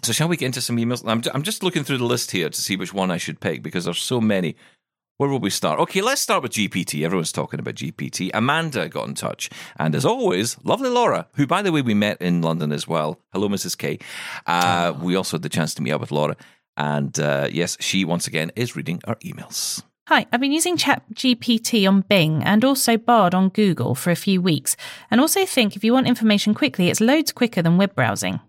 so 0.04 0.12
shall 0.14 0.28
we 0.28 0.38
get 0.38 0.46
into 0.48 0.62
some 0.62 0.78
emails? 0.78 1.04
I'm, 1.08 1.24
I'm 1.34 1.44
just 1.44 1.64
looking 1.64 1.84
through 1.84 1.98
the 1.98 2.06
list 2.06 2.32
here 2.32 2.50
to 2.50 2.62
see 2.62 2.76
which 2.76 2.94
one 2.94 3.10
I 3.10 3.18
should 3.18 3.40
pick 3.40 3.64
because 3.64 3.86
there's 3.86 3.98
so 4.00 4.22
many. 4.22 4.56
Where 5.18 5.32
will 5.32 5.40
we 5.40 5.50
start? 5.50 5.80
Okay, 5.80 6.02
let's 6.02 6.22
start 6.22 6.44
with 6.44 6.52
GPT. 6.52 7.04
Everyone's 7.04 7.32
talking 7.32 7.60
about 7.60 7.74
GPT. 7.74 8.30
Amanda 8.36 8.88
got 8.88 9.08
in 9.08 9.16
touch. 9.16 9.50
And 9.78 9.96
as 9.96 10.06
always, 10.06 10.58
lovely 10.64 10.92
Laura, 10.92 11.28
who, 11.34 11.48
by 11.48 11.64
the 11.64 11.72
way, 11.72 11.82
we 11.82 11.96
met 11.96 12.22
in 12.22 12.44
London 12.44 12.72
as 12.72 12.88
well. 12.88 13.20
Hello, 13.34 13.50
Mrs. 13.50 13.76
K. 13.76 13.98
Uh, 14.46 14.94
We 15.02 15.16
also 15.16 15.38
had 15.38 15.42
the 15.42 15.50
chance 15.50 15.74
to 15.74 15.82
meet 15.82 15.92
up 15.92 16.02
with 16.02 16.12
Laura. 16.12 16.36
And 16.78 17.20
uh, 17.20 17.48
yes, 17.52 17.78
she 17.80 18.06
once 18.06 18.28
again 18.28 18.52
is 18.56 18.76
reading 18.76 19.02
our 19.06 19.16
emails. 19.16 19.82
Hi, 20.08 20.28
I've 20.32 20.40
been 20.40 20.52
using 20.52 20.78
ChatGPT 20.78 21.88
on 21.88 22.02
Bing 22.02 22.44
and 22.44 22.64
also 22.64 22.96
Bard 22.96 23.34
on 23.34 23.50
Google 23.50 23.96
for 23.96 24.12
a 24.12 24.16
few 24.16 24.40
weeks, 24.40 24.78
and 25.10 25.20
also 25.20 25.46
think 25.46 25.76
if 25.76 25.84
you 25.84 25.94
want 25.94 26.08
information 26.08 26.54
quickly, 26.54 26.90
it's 26.90 27.02
loads 27.02 27.32
quicker 27.32 27.64
than 27.64 27.78
web 27.78 27.96
browsing. 27.96 28.40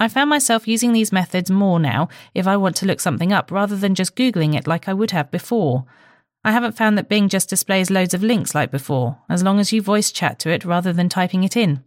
I 0.00 0.08
found 0.08 0.28
myself 0.28 0.68
using 0.68 0.92
these 0.92 1.12
methods 1.12 1.50
more 1.50 1.78
now 1.78 2.08
if 2.34 2.46
I 2.48 2.56
want 2.56 2.76
to 2.76 2.86
look 2.86 3.00
something 3.00 3.32
up 3.32 3.50
rather 3.52 3.76
than 3.76 3.94
just 3.94 4.16
Googling 4.16 4.54
it 4.54 4.66
like 4.66 4.88
I 4.88 4.92
would 4.92 5.12
have 5.12 5.30
before. 5.30 5.86
I 6.46 6.52
haven't 6.52 6.76
found 6.76 6.96
that 6.96 7.08
Bing 7.08 7.28
just 7.28 7.48
displays 7.50 7.90
loads 7.90 8.14
of 8.14 8.22
links 8.22 8.54
like 8.54 8.70
before, 8.70 9.18
as 9.28 9.42
long 9.42 9.58
as 9.58 9.72
you 9.72 9.82
voice 9.82 10.12
chat 10.12 10.38
to 10.40 10.50
it 10.50 10.64
rather 10.64 10.92
than 10.92 11.08
typing 11.08 11.42
it 11.42 11.56
in. 11.56 11.82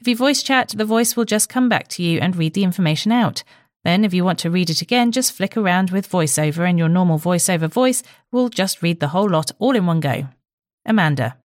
If 0.00 0.08
you 0.08 0.16
voice 0.16 0.42
chat, 0.42 0.74
the 0.76 0.84
voice 0.84 1.14
will 1.16 1.24
just 1.24 1.48
come 1.48 1.68
back 1.68 1.86
to 1.88 2.02
you 2.02 2.18
and 2.18 2.34
read 2.34 2.54
the 2.54 2.64
information 2.64 3.12
out. 3.12 3.44
Then, 3.84 4.04
if 4.04 4.12
you 4.12 4.24
want 4.24 4.40
to 4.40 4.50
read 4.50 4.68
it 4.68 4.82
again, 4.82 5.12
just 5.12 5.32
flick 5.32 5.56
around 5.56 5.90
with 5.90 6.10
voiceover, 6.10 6.68
and 6.68 6.76
your 6.76 6.88
normal 6.88 7.20
voiceover 7.20 7.68
voice 7.68 8.02
will 8.32 8.48
just 8.48 8.82
read 8.82 8.98
the 8.98 9.08
whole 9.08 9.30
lot 9.30 9.52
all 9.60 9.76
in 9.76 9.86
one 9.86 10.00
go. 10.00 10.26
Amanda. 10.84 11.36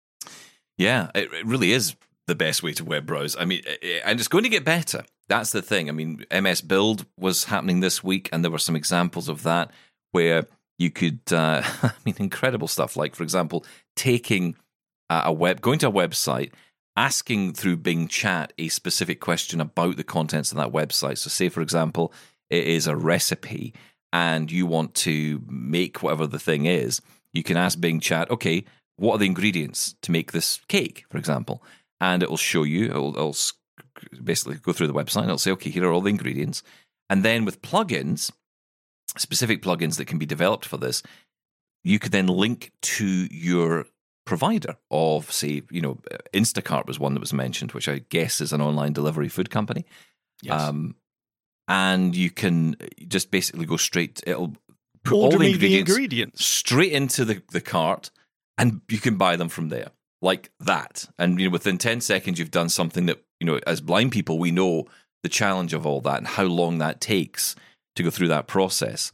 Yeah, 0.79 1.11
it, 1.15 1.29
really 1.45 1.73
is 1.73 1.95
the 2.27 2.35
best 2.35 2.63
way 2.63 2.73
to 2.73 2.85
web 2.85 3.05
browse. 3.05 3.37
I 3.39 3.45
mean, 3.45 3.61
i- 3.69 3.79
i- 3.83 4.01
and 4.07 4.19
it's 4.19 4.29
going 4.29 4.45
to 4.45 4.51
get 4.51 4.65
better. 4.65 5.05
That's 5.29 5.53
the 5.53 5.61
thing. 5.63 5.89
I 5.89 5.93
mean, 5.93 6.25
MS 6.31 6.63
Build 6.63 7.05
was 7.19 7.45
happening 7.45 7.81
this 7.81 8.03
week, 8.03 8.31
and 8.33 8.43
there 8.43 8.51
were 8.51 8.59
some 8.59 8.75
examples 8.75 9.29
of 9.29 9.43
that 9.43 9.71
where 10.13 10.47
you 10.79 10.91
could, 10.91 11.21
uh, 11.31 11.63
I 11.83 11.93
mean, 12.05 12.17
incredible 12.19 12.69
stuff. 12.69 12.97
Like, 12.97 13.15
for 13.15 13.23
example, 13.23 13.65
taking 13.97 14.57
a 15.11 15.33
web, 15.33 15.61
going 15.61 15.79
to 15.81 15.89
a 15.89 15.93
website, 15.93 16.53
asking 16.97 17.55
through 17.55 17.77
Bing 17.79 18.09
Chat 18.09 18.53
a 18.59 18.69
specific 18.69 19.21
question 19.21 19.61
about 19.61 19.97
the 19.97 20.05
contents 20.05 20.53
of 20.53 20.59
that 20.59 20.73
website. 20.73 21.19
So, 21.19 21.29
say, 21.29 21.49
for 21.49 21.61
example, 21.61 22.13
it 22.51 22.67
is 22.67 22.87
a 22.87 22.97
recipe 22.97 23.75
and 24.13 24.51
you 24.51 24.65
want 24.65 24.95
to 24.95 25.43
make 25.49 26.03
whatever 26.03 26.27
the 26.27 26.39
thing 26.39 26.67
is, 26.67 27.01
you 27.33 27.43
can 27.43 27.57
ask 27.57 27.81
Bing 27.81 27.99
Chat, 27.99 28.31
okay, 28.31 28.65
what 28.97 29.17
are 29.17 29.19
the 29.19 29.27
ingredients 29.27 29.97
to 30.03 30.13
make 30.13 30.31
this 30.31 30.61
cake, 30.69 31.05
for 31.11 31.19
example? 31.19 31.65
And 32.01 32.23
it 32.23 32.31
will 32.31 32.37
show 32.37 32.63
you, 32.63 32.87
it'll, 32.87 33.15
it'll 33.17 33.37
basically 34.23 34.57
go 34.57 34.73
through 34.73 34.87
the 34.87 34.95
website 34.95 35.23
and 35.23 35.27
it'll 35.27 35.39
say, 35.39 35.51
okay, 35.53 35.71
here 35.71 35.85
are 35.85 35.93
all 35.93 36.01
the 36.01 36.11
ingredients. 36.11 36.63
And 37.11 37.25
then 37.25 37.45
with 37.45 37.61
plugins, 37.61 38.31
specific 39.17 39.63
plugins 39.63 39.97
that 39.97 40.07
can 40.07 40.19
be 40.19 40.27
developed 40.27 40.67
for 40.67 40.77
this, 40.77 41.03
you 41.83 41.99
could 41.99 42.13
then 42.13 42.27
link 42.27 42.73
to 42.83 43.07
your 43.31 43.87
provider 44.25 44.77
of, 44.91 45.31
say, 45.31 45.63
you 45.71 45.81
know, 45.81 45.99
Instacart 46.33 46.87
was 46.87 46.99
one 46.99 47.15
that 47.15 47.21
was 47.21 47.33
mentioned, 47.33 47.73
which 47.73 47.89
I 47.89 47.99
guess 48.09 48.41
is 48.41 48.53
an 48.53 48.61
online 48.61 48.93
delivery 48.93 49.29
food 49.29 49.51
company. 49.51 49.85
Yes. 50.43 50.61
Um, 50.61 50.97
and 51.69 52.15
you 52.15 52.31
can 52.31 52.77
just 53.07 53.31
basically 53.31 53.67
go 53.67 53.77
straight. 53.77 54.23
It'll 54.27 54.55
put 55.05 55.17
Order 55.17 55.37
all 55.37 55.41
the 55.41 55.53
ingredients, 55.53 55.91
the 55.91 55.95
ingredients. 55.95 56.45
straight 56.45 56.93
into 56.93 57.25
the, 57.25 57.43
the 57.53 57.61
cart, 57.61 58.11
and 58.59 58.81
you 58.89 58.99
can 58.99 59.17
buy 59.17 59.37
them 59.37 59.49
from 59.49 59.69
there, 59.69 59.91
like 60.21 60.51
that. 60.61 61.09
And 61.19 61.41
you 61.41 61.49
know, 61.49 61.53
within 61.53 61.79
ten 61.79 62.01
seconds, 62.01 62.39
you've 62.39 62.51
done 62.51 62.69
something 62.69 63.07
that 63.07 63.23
you 63.41 63.47
know, 63.47 63.61
as 63.67 63.81
blind 63.81 64.13
people, 64.13 64.39
we 64.39 64.51
know 64.51 64.87
the 65.23 65.29
challenge 65.29 65.73
of 65.73 65.87
all 65.87 66.01
that 66.03 66.19
and 66.19 66.27
how 66.27 66.45
long 66.45 66.79
that 66.79 67.01
takes 67.01 67.57
to 67.97 68.03
go 68.03 68.11
through 68.11 68.29
that 68.29 68.47
process. 68.47 69.13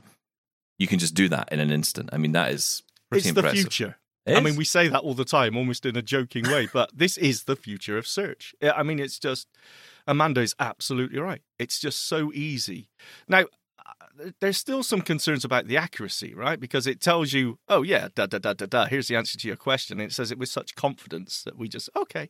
You 0.79 0.87
can 0.87 0.99
just 0.99 1.15
do 1.15 1.29
that 1.29 1.53
in 1.53 1.61
an 1.61 1.71
instant. 1.71 2.11
I 2.13 2.19
mean, 2.19 2.33
that 2.33 2.53
is 2.53 2.83
pretty 3.11 3.29
It's 3.29 3.37
impressive. 3.37 3.57
the 3.57 3.63
future. 3.63 3.97
It 4.27 4.37
I 4.37 4.41
mean, 4.41 4.57
we 4.57 4.65
say 4.65 4.89
that 4.89 5.01
all 5.01 5.15
the 5.15 5.25
time, 5.25 5.57
almost 5.57 5.85
in 5.87 5.97
a 5.97 6.03
joking 6.03 6.45
way, 6.45 6.69
but 6.73 6.91
this 6.97 7.17
is 7.19 7.45
the 7.45 7.57
future 7.57 7.99
of 7.99 8.07
search. 8.07 8.55
I 8.63 8.83
mean, 8.83 8.99
it's 8.99 9.19
just, 9.19 9.49
Amanda 10.07 10.41
is 10.41 10.55
absolutely 10.59 11.19
right. 11.19 11.43
It's 11.59 11.81
just 11.81 12.07
so 12.07 12.31
easy. 12.33 12.89
Now, 13.29 13.41
uh, 13.79 14.31
there's 14.41 14.59
still 14.59 14.83
some 14.83 15.01
concerns 15.01 15.45
about 15.45 15.67
the 15.67 15.77
accuracy, 15.77 16.35
right? 16.35 16.61
Because 16.61 16.87
it 16.87 17.01
tells 17.01 17.33
you, 17.33 17.59
oh, 17.69 17.83
yeah, 17.83 18.09
da 18.15 18.27
da 18.27 18.39
da 18.39 18.53
da 18.53 18.67
da, 18.67 18.87
here's 18.87 19.09
the 19.09 19.17
answer 19.17 19.39
to 19.39 19.49
your 19.49 19.57
question. 19.57 20.01
And 20.01 20.11
it 20.11 20.15
says 20.15 20.31
it 20.31 20.39
with 20.39 20.49
such 20.51 20.75
confidence 20.75 21.43
that 21.45 21.57
we 21.59 21.69
just, 21.69 21.89
okay. 21.97 22.29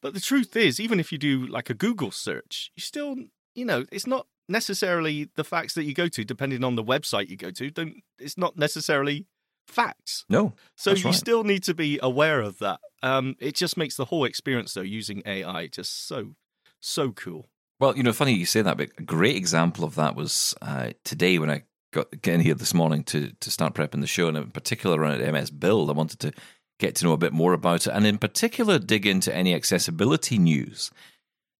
But 0.00 0.14
the 0.14 0.20
truth 0.20 0.56
is, 0.56 0.80
even 0.80 0.98
if 1.00 1.12
you 1.12 1.18
do 1.18 1.46
like 1.46 1.70
a 1.70 1.74
Google 1.74 2.10
search, 2.10 2.70
you 2.76 2.80
still, 2.82 3.16
you 3.54 3.64
know, 3.64 3.84
it's 3.92 4.06
not 4.06 4.26
necessarily 4.50 5.28
the 5.36 5.44
facts 5.44 5.74
that 5.74 5.84
you 5.84 5.94
go 5.94 6.08
to, 6.08 6.24
depending 6.24 6.64
on 6.64 6.74
the 6.74 6.84
website 6.84 7.28
you 7.28 7.36
go 7.36 7.50
to. 7.50 7.70
Don't, 7.70 8.02
it's 8.18 8.36
not 8.36 8.58
necessarily 8.58 9.26
facts. 9.66 10.24
no, 10.28 10.54
So 10.76 10.92
you 10.92 11.06
right. 11.06 11.14
still 11.14 11.44
need 11.44 11.62
to 11.64 11.74
be 11.74 11.98
aware 12.02 12.40
of 12.40 12.58
that. 12.58 12.80
Um, 13.02 13.36
it 13.38 13.54
just 13.54 13.76
makes 13.76 13.96
the 13.96 14.06
whole 14.06 14.24
experience, 14.24 14.74
though, 14.74 14.80
using 14.82 15.22
AI 15.24 15.68
just 15.68 16.06
so, 16.06 16.34
so 16.80 17.12
cool. 17.12 17.48
Well, 17.78 17.96
you 17.96 18.02
know, 18.02 18.12
funny 18.12 18.34
you 18.34 18.44
say 18.44 18.60
that, 18.60 18.76
but 18.76 18.90
a 18.98 19.02
great 19.02 19.36
example 19.36 19.84
of 19.84 19.94
that 19.94 20.14
was 20.14 20.54
uh, 20.60 20.90
today 21.04 21.38
when 21.38 21.50
I 21.50 21.62
got 21.92 22.22
getting 22.22 22.40
here 22.40 22.54
this 22.54 22.74
morning 22.74 23.02
to 23.04 23.32
to 23.40 23.50
start 23.50 23.74
prepping 23.74 24.02
the 24.02 24.06
show, 24.06 24.28
and 24.28 24.36
in 24.36 24.50
particular 24.50 25.00
around 25.00 25.20
MS 25.32 25.50
Build, 25.50 25.88
I 25.88 25.94
wanted 25.94 26.20
to 26.20 26.32
get 26.78 26.94
to 26.96 27.06
know 27.06 27.12
a 27.12 27.18
bit 27.18 27.32
more 27.32 27.54
about 27.54 27.86
it, 27.86 27.92
and 27.94 28.06
in 28.06 28.18
particular 28.18 28.78
dig 28.78 29.06
into 29.06 29.34
any 29.34 29.54
accessibility 29.54 30.38
news. 30.38 30.90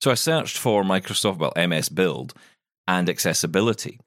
So 0.02 0.10
I 0.10 0.14
searched 0.14 0.56
for 0.56 0.82
Microsoft, 0.82 1.38
well, 1.38 1.52
MS 1.56 1.88
Build 1.90 2.34
and 2.90 3.08
accessibility, 3.08 4.00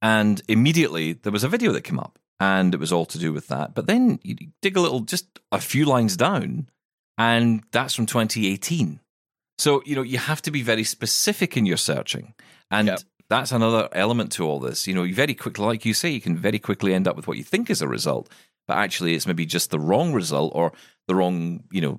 and 0.00 0.42
immediately 0.48 1.12
there 1.12 1.32
was 1.32 1.44
a 1.44 1.48
video 1.48 1.72
that 1.72 1.84
came 1.84 1.98
up, 1.98 2.18
and 2.40 2.72
it 2.74 2.80
was 2.80 2.92
all 2.92 3.04
to 3.06 3.18
do 3.18 3.32
with 3.32 3.48
that. 3.48 3.74
But 3.74 3.86
then 3.86 4.18
you 4.22 4.34
dig 4.62 4.76
a 4.76 4.80
little, 4.80 5.00
just 5.00 5.26
a 5.52 5.60
few 5.60 5.84
lines 5.84 6.16
down, 6.16 6.68
and 7.18 7.62
that's 7.70 7.94
from 7.94 8.06
2018. 8.06 9.00
So, 9.58 9.82
you 9.84 9.94
know, 9.94 10.02
you 10.02 10.18
have 10.18 10.42
to 10.42 10.50
be 10.50 10.62
very 10.62 10.84
specific 10.84 11.56
in 11.56 11.66
your 11.66 11.76
searching. 11.76 12.34
And 12.70 12.88
Yep. 12.88 13.00
that's 13.30 13.52
another 13.52 13.88
element 13.92 14.32
to 14.32 14.44
all 14.48 14.58
this. 14.58 14.86
You 14.88 14.94
know, 14.94 15.04
you 15.04 15.14
very 15.14 15.34
quickly, 15.34 15.64
like 15.64 15.84
you 15.84 15.94
say, 15.94 16.10
you 16.10 16.20
can 16.20 16.36
very 16.36 16.58
quickly 16.58 16.92
end 16.94 17.06
up 17.06 17.16
with 17.16 17.28
what 17.28 17.36
you 17.36 17.44
think 17.44 17.70
is 17.70 17.82
a 17.82 17.86
result, 17.88 18.28
but 18.66 18.78
actually 18.78 19.14
it's 19.14 19.26
maybe 19.26 19.46
just 19.46 19.70
the 19.70 19.78
wrong 19.78 20.12
result 20.12 20.50
or 20.54 20.72
the 21.06 21.14
wrong, 21.14 21.62
you 21.70 21.80
know, 21.80 21.98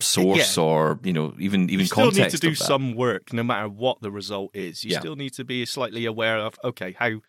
source 0.00 0.56
Yeah. 0.56 0.62
or, 0.62 1.00
you 1.02 1.12
know, 1.12 1.34
even 1.38 1.70
even 1.70 1.80
you 1.80 1.86
still 1.86 2.10
need 2.10 2.30
to 2.30 2.38
do 2.38 2.54
some 2.54 2.94
work, 2.94 3.32
no 3.32 3.42
matter 3.42 3.68
what 3.68 4.00
the 4.00 4.10
result 4.10 4.50
is. 4.54 4.84
You 4.84 4.92
Yeah. 4.92 5.00
still 5.00 5.16
need 5.16 5.34
to 5.34 5.44
be 5.44 5.64
slightly 5.66 6.04
aware 6.06 6.38
of, 6.38 6.58
okay, 6.64 6.92
how 6.98 7.20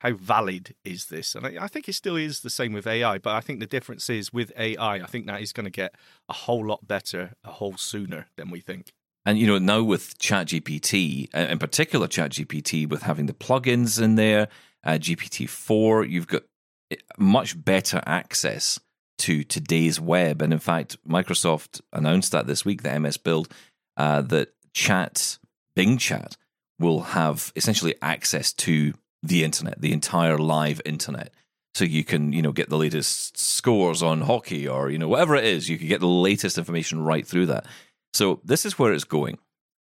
how 0.00 0.12
valid 0.12 0.74
is 0.84 1.06
this? 1.06 1.34
And 1.34 1.46
I, 1.46 1.64
I 1.64 1.68
think 1.68 1.88
it 1.88 1.94
still 1.94 2.16
is 2.16 2.40
the 2.40 2.50
same 2.50 2.72
with 2.72 2.86
AI, 2.86 3.18
but 3.18 3.34
I 3.34 3.40
think 3.40 3.60
the 3.60 3.66
difference 3.66 4.10
is 4.10 4.32
with 4.32 4.52
AI, 4.58 4.96
I 4.96 5.06
think 5.06 5.26
that 5.26 5.40
is 5.40 5.52
going 5.52 5.64
to 5.64 5.70
get 5.70 5.94
a 6.28 6.34
whole 6.34 6.66
lot 6.66 6.86
better 6.86 7.32
a 7.44 7.52
whole 7.52 7.76
sooner 7.76 8.26
than 8.36 8.50
we 8.50 8.60
think. 8.60 8.92
And 9.24 9.38
you 9.38 9.46
know, 9.46 9.58
now 9.58 9.82
with 9.82 10.18
ChatGPT, 10.18 11.34
uh, 11.34 11.50
in 11.50 11.58
particular 11.58 12.06
ChatGPT, 12.06 12.88
with 12.88 13.02
having 13.02 13.26
the 13.26 13.32
plugins 13.32 14.00
in 14.00 14.14
there, 14.14 14.48
uh, 14.84 14.92
GPT 14.92 15.48
four, 15.48 16.04
you've 16.04 16.28
got 16.28 16.42
eh, 16.90 16.96
much 17.18 17.62
better 17.64 18.00
access 18.06 18.78
to 19.18 19.44
today's 19.44 20.00
web. 20.00 20.42
And 20.42 20.52
in 20.52 20.58
fact, 20.58 20.96
Microsoft 21.08 21.80
announced 21.92 22.32
that 22.32 22.46
this 22.46 22.64
week, 22.64 22.82
the 22.82 22.98
MS 22.98 23.16
Build, 23.16 23.48
uh, 23.96 24.22
that 24.22 24.52
Chat, 24.74 25.38
Bing 25.74 25.98
Chat, 25.98 26.36
will 26.78 27.00
have 27.00 27.52
essentially 27.56 27.94
access 28.02 28.52
to 28.52 28.94
the 29.22 29.44
internet, 29.44 29.80
the 29.80 29.92
entire 29.92 30.38
live 30.38 30.80
internet. 30.84 31.32
So 31.74 31.84
you 31.84 32.04
can, 32.04 32.32
you 32.32 32.42
know, 32.42 32.52
get 32.52 32.70
the 32.70 32.78
latest 32.78 33.38
scores 33.38 34.02
on 34.02 34.22
hockey 34.22 34.66
or, 34.66 34.90
you 34.90 34.98
know, 34.98 35.08
whatever 35.08 35.36
it 35.36 35.44
is, 35.44 35.68
you 35.68 35.78
can 35.78 35.88
get 35.88 36.00
the 36.00 36.06
latest 36.06 36.56
information 36.56 37.02
right 37.02 37.26
through 37.26 37.46
that. 37.46 37.66
So 38.14 38.40
this 38.44 38.64
is 38.64 38.78
where 38.78 38.92
it's 38.92 39.04
going. 39.04 39.38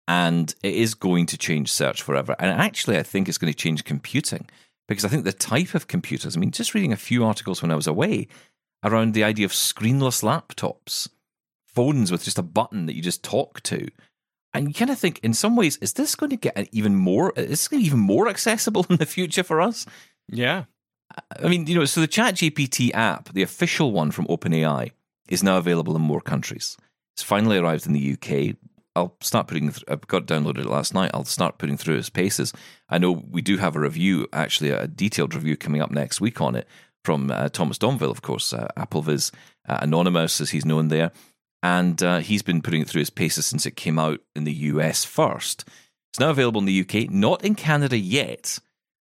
And 0.07 0.53
it 0.63 0.73
is 0.73 0.95
going 0.95 1.27
to 1.27 1.37
change 1.37 1.71
search 1.71 2.01
forever. 2.01 2.35
And 2.39 2.49
actually, 2.49 2.97
I 2.97 3.03
think 3.03 3.27
it's 3.27 3.37
going 3.37 3.53
to 3.53 3.57
change 3.57 3.85
computing 3.85 4.47
because 4.87 5.05
I 5.05 5.07
think 5.07 5.23
the 5.23 5.33
type 5.33 5.75
of 5.75 5.87
computers, 5.87 6.35
I 6.35 6.39
mean, 6.39 6.51
just 6.51 6.73
reading 6.73 6.91
a 6.91 6.97
few 6.97 7.23
articles 7.23 7.61
when 7.61 7.71
I 7.71 7.75
was 7.75 7.87
away 7.87 8.27
around 8.83 9.13
the 9.13 9.23
idea 9.23 9.45
of 9.45 9.51
screenless 9.51 10.23
laptops, 10.23 11.09
phones 11.65 12.11
with 12.11 12.23
just 12.23 12.39
a 12.39 12.43
button 12.43 12.85
that 12.85 12.95
you 12.95 13.01
just 13.01 13.23
talk 13.23 13.61
to. 13.63 13.87
And 14.53 14.67
you 14.67 14.73
kind 14.73 14.89
of 14.89 14.97
think, 14.97 15.19
in 15.19 15.33
some 15.33 15.55
ways, 15.55 15.77
is 15.77 15.93
this 15.93 16.15
going 16.15 16.31
to 16.31 16.35
get 16.35 16.69
even 16.71 16.95
more? 16.95 17.33
Is 17.35 17.49
this 17.49 17.67
going 17.67 17.81
to 17.81 17.83
be 17.83 17.87
even 17.87 17.99
more 17.99 18.27
accessible 18.27 18.85
in 18.89 18.97
the 18.97 19.05
future 19.05 19.43
for 19.43 19.61
us? 19.61 19.85
Yeah. 20.27 20.65
I 21.43 21.47
mean, 21.47 21.67
you 21.67 21.75
know, 21.75 21.85
so 21.85 22.01
the 22.01 22.07
ChatGPT 22.07 22.91
app, 22.93 23.29
the 23.33 23.43
official 23.43 23.91
one 23.91 24.11
from 24.11 24.27
OpenAI, 24.27 24.91
is 25.27 25.43
now 25.43 25.57
available 25.57 25.95
in 25.95 26.01
more 26.01 26.21
countries. 26.21 26.77
It's 27.15 27.23
finally 27.23 27.57
arrived 27.57 27.85
in 27.85 27.93
the 27.93 28.13
UK. 28.13 28.55
I'll 28.95 29.15
start 29.21 29.47
putting. 29.47 29.71
Th- 29.71 29.83
I 29.87 29.95
got 30.07 30.25
downloaded 30.25 30.59
it 30.59 30.65
last 30.65 30.93
night. 30.93 31.11
I'll 31.13 31.25
start 31.25 31.57
putting 31.57 31.77
through 31.77 31.97
its 31.97 32.09
paces. 32.09 32.53
I 32.89 32.97
know 32.97 33.11
we 33.11 33.41
do 33.41 33.57
have 33.57 33.75
a 33.75 33.79
review, 33.79 34.27
actually, 34.33 34.71
a 34.71 34.87
detailed 34.87 35.35
review 35.35 35.57
coming 35.57 35.81
up 35.81 35.91
next 35.91 36.21
week 36.21 36.41
on 36.41 36.55
it 36.55 36.67
from 37.09 37.31
uh, 37.31 37.49
Thomas 37.49 37.79
Domville, 37.79 38.11
of 38.11 38.21
course, 38.21 38.53
uh, 38.53 38.67
AppleVis 38.77 39.31
uh, 39.67 39.79
Anonymous, 39.81 40.39
as 40.39 40.51
he's 40.51 40.63
known 40.63 40.89
there, 40.89 41.11
and 41.63 41.99
he's 42.23 42.43
been 42.43 42.61
putting 42.61 42.81
it 42.81 42.87
through 42.87 42.99
his 42.99 43.09
paces 43.09 43.47
since 43.47 43.65
it 43.65 43.75
came 43.75 43.97
out 43.97 44.19
in 44.35 44.43
the 44.43 44.53
US 44.53 45.05
first. 45.05 45.65
It's 46.11 46.19
now 46.19 46.29
available 46.29 46.59
in 46.59 46.67
the 46.67 46.81
UK, 46.81 47.09
not 47.09 47.43
in 47.43 47.55
Canada 47.55 47.97
yet, 47.97 48.59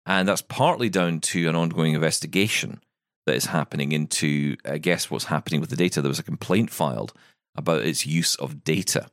and 0.04 0.28
that's 0.28 0.42
partly 0.42 0.90
down 0.90 1.20
to 1.20 1.48
an 1.48 1.56
ongoing 1.56 1.94
investigation 1.94 2.82
that 3.24 3.36
is 3.36 3.46
happening 3.46 3.92
into, 3.92 4.58
I 4.66 4.76
guess, 4.76 5.10
what's 5.10 5.24
happening 5.24 5.62
with 5.62 5.70
the 5.70 5.76
data. 5.76 6.02
There 6.02 6.10
was 6.10 6.18
a 6.18 6.24
complaint 6.24 6.68
filed 6.68 7.14
about 7.56 7.86
its 7.86 8.06
use 8.06 8.34
of 8.34 8.64
data. 8.64 9.06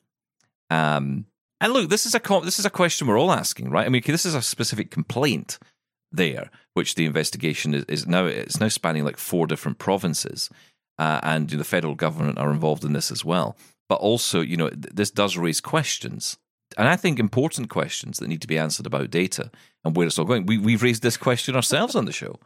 Um, 0.69 1.27
and 1.61 1.71
look, 1.71 1.89
this 1.89 2.05
is 2.05 2.13
a 2.13 2.41
this 2.43 2.59
is 2.59 2.65
a 2.65 2.69
question 2.69 3.07
we're 3.07 3.17
all 3.17 3.31
asking, 3.31 3.69
right? 3.69 3.85
I 3.85 3.89
mean, 3.89 4.01
this 4.05 4.25
is 4.25 4.35
a 4.35 4.41
specific 4.41 4.91
complaint 4.91 5.59
there, 6.11 6.49
which 6.73 6.95
the 6.95 7.05
investigation 7.05 7.73
is, 7.73 7.85
is 7.85 8.07
now 8.07 8.25
it's 8.25 8.59
now 8.59 8.67
spanning 8.67 9.05
like 9.05 9.17
four 9.17 9.47
different 9.47 9.77
provinces, 9.77 10.49
uh, 10.97 11.19
and 11.23 11.51
you 11.51 11.57
know, 11.57 11.61
the 11.61 11.65
federal 11.65 11.95
government 11.95 12.37
are 12.37 12.51
involved 12.51 12.83
in 12.83 12.93
this 12.93 13.11
as 13.11 13.23
well. 13.25 13.55
But 13.87 13.99
also, 13.99 14.41
you 14.41 14.57
know, 14.57 14.69
th- 14.69 14.93
this 14.93 15.11
does 15.11 15.37
raise 15.37 15.61
questions, 15.61 16.37
and 16.77 16.87
I 16.87 16.95
think 16.95 17.19
important 17.19 17.69
questions 17.69 18.19
that 18.19 18.27
need 18.27 18.41
to 18.41 18.47
be 18.47 18.57
answered 18.57 18.85
about 18.85 19.09
data 19.09 19.51
and 19.83 19.95
where 19.95 20.07
it's 20.07 20.19
all 20.19 20.25
going. 20.25 20.45
We 20.45 20.57
we've 20.57 20.83
raised 20.83 21.03
this 21.03 21.17
question 21.17 21.55
ourselves 21.55 21.95
on 21.95 22.05
the 22.05 22.11
show. 22.11 22.39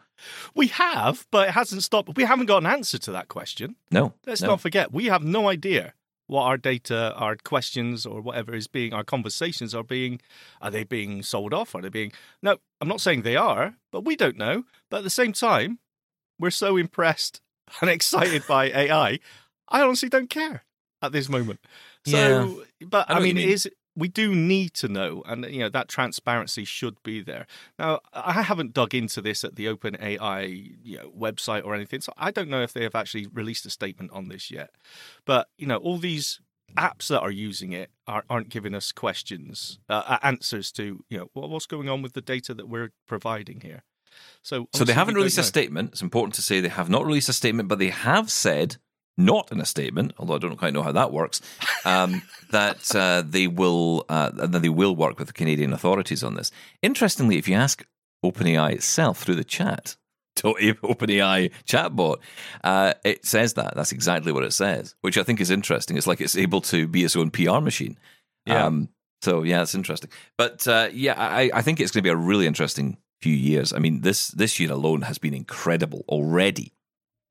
We 0.53 0.67
have, 0.67 1.25
but 1.31 1.50
it 1.50 1.51
hasn't 1.51 1.84
stopped. 1.84 2.15
We 2.15 2.24
haven't 2.24 2.45
got 2.45 2.63
an 2.63 2.67
answer 2.67 2.98
to 3.00 3.12
that 3.12 3.27
question. 3.27 3.75
No, 3.91 4.13
Let's 4.25 4.41
no. 4.41 4.50
not 4.50 4.62
forget, 4.62 4.93
we 4.93 5.05
have 5.05 5.24
no 5.24 5.50
idea 5.50 5.93
what 6.27 6.44
our 6.44 6.58
data, 6.58 7.13
our 7.15 7.36
questions, 7.36 8.05
or 8.05 8.22
whatever 8.22 8.55
is 8.55 8.67
being, 8.67 8.94
our 8.94 9.03
conversations 9.03 9.75
are 9.75 9.84
being. 9.84 10.20
Are 10.62 10.72
they 10.72 10.84
being 10.84 11.24
sold 11.24 11.53
off? 11.53 11.75
Are 11.75 11.82
they 11.82 11.89
being. 11.89 12.12
No, 12.41 12.58
I'm 12.82 12.88
not 12.88 13.01
saying 13.01 13.22
they 13.22 13.36
are, 13.36 13.75
but 13.91 14.05
we 14.05 14.15
don't 14.15 14.38
know. 14.38 14.63
But 14.89 14.98
at 14.98 15.03
the 15.03 15.10
same 15.10 15.34
time, 15.34 15.79
we're 16.39 16.51
so 16.51 16.77
impressed 16.77 17.41
and 17.82 17.89
excited 17.89 18.44
by 18.48 18.65
AI. 18.74 19.20
I 19.67 19.82
honestly 19.82 20.10
don't 20.10 20.29
care 20.29 20.63
at 21.01 21.12
this 21.12 21.29
moment. 21.29 21.60
So, 22.05 22.63
but 22.86 23.10
I 23.10 23.15
I, 23.15 23.20
mean, 23.20 23.36
mean. 23.38 23.50
is. 23.50 23.70
We 23.95 24.07
do 24.07 24.35
need 24.35 24.73
to 24.75 24.87
know, 24.87 25.23
and 25.25 25.45
you 25.45 25.59
know 25.59 25.69
that 25.69 25.87
transparency 25.87 26.65
should 26.65 27.01
be 27.03 27.21
there. 27.21 27.47
Now, 27.79 28.01
I 28.13 28.41
haven't 28.41 28.73
dug 28.73 28.93
into 28.93 29.21
this 29.21 29.43
at 29.43 29.55
the 29.55 29.65
OpenAI 29.67 30.75
you 30.83 30.97
know, 30.97 31.11
website 31.17 31.65
or 31.65 31.75
anything, 31.75 32.01
so 32.01 32.13
I 32.17 32.31
don't 32.31 32.49
know 32.49 32.61
if 32.61 32.73
they 32.73 32.83
have 32.83 32.95
actually 32.95 33.27
released 33.27 33.65
a 33.65 33.69
statement 33.69 34.11
on 34.11 34.27
this 34.27 34.51
yet. 34.51 34.71
But 35.25 35.47
you 35.57 35.67
know, 35.67 35.77
all 35.77 35.97
these 35.97 36.41
apps 36.75 37.07
that 37.07 37.21
are 37.21 37.31
using 37.31 37.71
it 37.71 37.89
are, 38.07 38.25
aren't 38.29 38.49
giving 38.49 38.75
us 38.75 38.91
questions, 38.91 39.79
uh, 39.89 40.17
answers 40.21 40.71
to 40.73 41.03
you 41.09 41.17
know 41.17 41.29
what, 41.33 41.49
what's 41.49 41.65
going 41.65 41.89
on 41.89 42.01
with 42.01 42.13
the 42.13 42.21
data 42.21 42.53
that 42.53 42.67
we're 42.67 42.91
providing 43.07 43.61
here. 43.61 43.83
So, 44.41 44.67
So 44.73 44.83
they 44.83 44.93
haven't 44.93 45.15
released 45.15 45.37
a 45.37 45.43
statement. 45.43 45.91
It's 45.91 46.01
important 46.01 46.35
to 46.35 46.41
say 46.41 46.59
they 46.61 46.69
have 46.69 46.89
not 46.89 47.05
released 47.05 47.29
a 47.29 47.33
statement, 47.33 47.67
but 47.67 47.79
they 47.79 47.89
have 47.89 48.29
said, 48.31 48.77
not 49.17 49.51
in 49.51 49.62
a 49.62 49.65
statement, 49.65 50.13
although 50.17 50.36
I 50.36 50.39
don't 50.39 50.57
quite 50.57 50.74
know 50.74 50.84
how 50.84 50.91
that 50.91 51.12
works, 51.12 51.41
um, 51.86 52.22
that 52.51 52.95
uh, 52.95 53.24
they 53.25 53.48
will 53.48 54.05
uh, 54.10 54.31
that 54.31 54.62
they 54.62 54.69
will 54.69 54.95
work 54.95 55.17
with 55.19 55.27
the 55.27 55.34
Canadian 55.34 55.74
authorities 55.74 56.24
on 56.24 56.36
this. 56.36 56.51
Interestingly, 56.81 57.38
if 57.38 57.48
you 57.48 57.55
ask 57.55 57.86
OpenAI 58.24 58.74
itself 58.74 59.19
through 59.19 59.36
the 59.36 59.43
chat, 59.43 59.95
OpenAI 60.38 61.51
chatbot, 61.65 62.17
uh, 62.63 62.93
it 63.03 63.25
says 63.25 63.53
that. 63.53 63.75
That's 63.75 63.91
exactly 63.91 64.31
what 64.31 64.43
it 64.43 64.53
says, 64.53 64.95
which 65.01 65.17
I 65.17 65.24
think 65.24 65.39
is 65.39 65.50
interesting. 65.50 65.98
It's 65.98 66.07
like 66.07 66.22
it's 66.22 66.38
able 66.38 66.62
to 66.62 66.88
be 66.88 67.03
its 67.03 67.15
own 67.15 67.31
PR 67.31 67.60
machine. 67.60 67.98
Yeah. 68.45 68.65
Um, 68.65 68.89
so 69.22 69.43
yeah, 69.43 69.61
it's 69.61 69.75
interesting. 69.75 70.11
But 70.37 70.68
uh, 70.68 70.89
yeah, 70.92 71.16
I, 71.18 71.50
I 71.53 71.61
think 71.61 71.79
it's 71.79 71.92
going 71.92 72.03
to 72.03 72.07
be 72.07 72.09
a 72.09 72.16
really 72.16 72.48
interesting 72.48 72.98
few 73.22 73.33
years. 73.33 73.74
I 73.74 73.79
mean, 73.79 74.01
this 74.01 74.27
this 74.27 74.59
year 74.59 74.72
alone 74.72 75.03
has 75.03 75.18
been 75.18 75.33
incredible 75.33 76.05
already. 76.07 76.75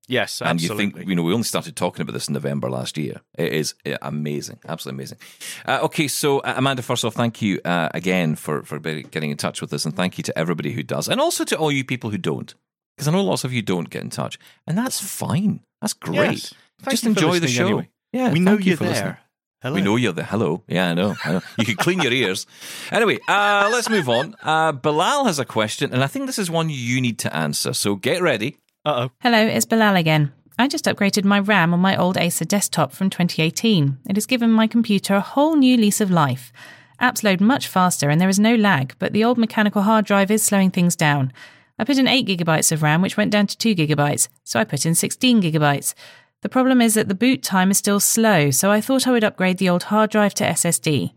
Yes, 0.07 0.43
And 0.43 0.61
you 0.61 0.77
think, 0.77 0.99
you 1.07 1.15
know, 1.15 1.23
we 1.23 1.33
only 1.33 1.45
started 1.45 1.77
talking 1.77 2.03
about 2.03 2.13
this 2.13 2.29
in 2.29 2.35
November 2.35 2.69
last 2.69 2.99
year. 2.99 3.23
It 3.39 3.53
is 3.53 3.75
uh, 3.87 3.97
amazing, 4.03 4.59
absolutely 4.69 4.99
amazing. 5.01 5.19
Uh, 5.67 5.79
okay, 5.85 6.09
so 6.09 6.41
uh, 6.41 6.55
Amanda, 6.57 6.83
first 6.83 7.05
off, 7.07 7.15
thank 7.15 7.41
you 7.41 7.61
uh, 7.65 7.89
again 7.95 8.37
for, 8.37 8.63
for 8.65 8.79
getting 8.79 9.31
in 9.31 9.39
touch 9.39 9.63
with 9.63 9.73
us. 9.73 9.87
And 9.87 9.97
thank 9.97 10.19
you 10.19 10.25
to 10.25 10.39
everybody 10.39 10.73
who 10.73 10.83
does. 10.83 11.09
And 11.09 11.21
also 11.21 11.45
to 11.45 11.57
all 11.57 11.73
you 11.73 11.85
people 11.85 12.11
who 12.11 12.19
don't. 12.19 12.55
Because 12.97 13.09
I 13.09 13.13
know 13.13 13.25
lots 13.25 13.45
of 13.45 13.53
you 13.53 13.63
don't 13.63 13.89
get 13.89 14.03
in 14.03 14.11
touch. 14.11 14.39
And 14.67 14.77
that's 14.77 15.01
fine. 15.01 15.61
That's 15.81 15.95
great. 15.95 16.17
Yes. 16.17 16.55
Just 16.91 17.05
enjoy 17.05 17.39
the 17.41 17.49
show. 17.49 17.67
anyway. 17.67 17.89
Yeah, 18.13 18.31
we 18.33 18.41
know 18.41 18.59
you 18.59 18.65
you're 18.65 18.77
for 18.77 18.85
there. 18.85 18.93
listening. 18.93 19.17
Hello. 19.63 19.75
We 19.77 19.81
know 19.81 19.97
you're 19.97 20.13
the 20.13 20.23
hello. 20.25 20.63
Yeah, 20.69 20.91
I 20.91 20.95
know. 20.95 21.17
I 21.25 21.33
know. 21.33 21.41
You 21.59 21.65
can 21.65 21.77
clean 21.77 22.01
your 22.01 22.13
ears. 22.13 22.47
Anyway, 22.93 23.19
uh, 23.27 23.71
let's 23.73 23.89
move 23.89 24.11
on. 24.11 24.37
Uh, 24.43 24.73
Bilal 24.73 25.25
has 25.25 25.39
a 25.39 25.47
question, 25.47 25.91
and 25.95 26.05
I 26.05 26.07
think 26.07 26.27
this 26.27 26.39
is 26.39 26.51
one 26.51 26.69
you 26.69 27.01
need 27.01 27.19
to 27.21 27.35
answer. 27.35 27.73
So 27.73 27.95
get 27.97 28.21
ready. 28.21 28.59
Uh 28.85 29.07
oh. 29.07 29.11
Hello, 29.23 29.39
it's 29.39 29.65
Bilal 29.65 29.97
again. 29.97 30.31
I 30.59 30.69
just 30.69 30.85
upgraded 30.85 31.25
my 31.25 31.39
RAM 31.39 31.73
on 31.73 31.81
my 31.81 31.97
old 31.97 32.19
Acer 32.19 32.45
desktop 32.45 32.93
from 32.93 33.09
2018. 33.09 33.99
It 34.11 34.17
has 34.17 34.27
given 34.27 34.53
my 34.53 34.67
computer 34.67 35.15
a 35.15 35.23
whole 35.23 35.57
new 35.57 35.79
lease 35.79 36.03
of 36.03 36.11
life. 36.11 36.53
Apps 37.01 37.25
load 37.25 37.41
much 37.41 37.67
faster 37.67 38.11
and 38.11 38.21
there 38.21 38.29
is 38.29 38.39
no 38.39 38.55
lag, 38.55 38.95
but 38.99 39.15
the 39.15 39.25
old 39.25 39.39
mechanical 39.39 39.83
hard 39.83 40.05
drive 40.05 40.31
is 40.31 40.43
slowing 40.43 40.71
things 40.71 40.95
down. 40.95 41.33
I 41.79 41.85
put 41.85 41.97
in 41.97 42.07
8 42.07 42.27
gigabytes 42.27 42.73
of 42.73 42.83
RAM, 42.83 43.01
which 43.01 43.17
went 43.17 43.33
down 43.33 43.47
to 43.47 43.57
2 43.57 43.75
gigabytes, 43.75 44.29
so 44.45 44.61
I 44.61 44.65
put 44.65 44.85
in 44.85 44.95
16 44.95 45.41
gigabytes. 45.41 45.95
The 46.43 46.51
problem 46.51 46.83
is 46.83 46.93
that 46.93 47.09
the 47.09 47.15
boot 47.15 47.43
time 47.43 47.71
is 47.71 47.79
still 47.79 48.01
slow, 48.01 48.51
so 48.51 48.71
I 48.71 48.83
thought 48.83 49.09
I 49.09 49.13
would 49.13 49.25
upgrade 49.25 49.57
the 49.57 49.71
old 49.71 49.85
hard 49.85 50.11
drive 50.11 50.35
to 50.35 50.45
SSD. 50.45 51.15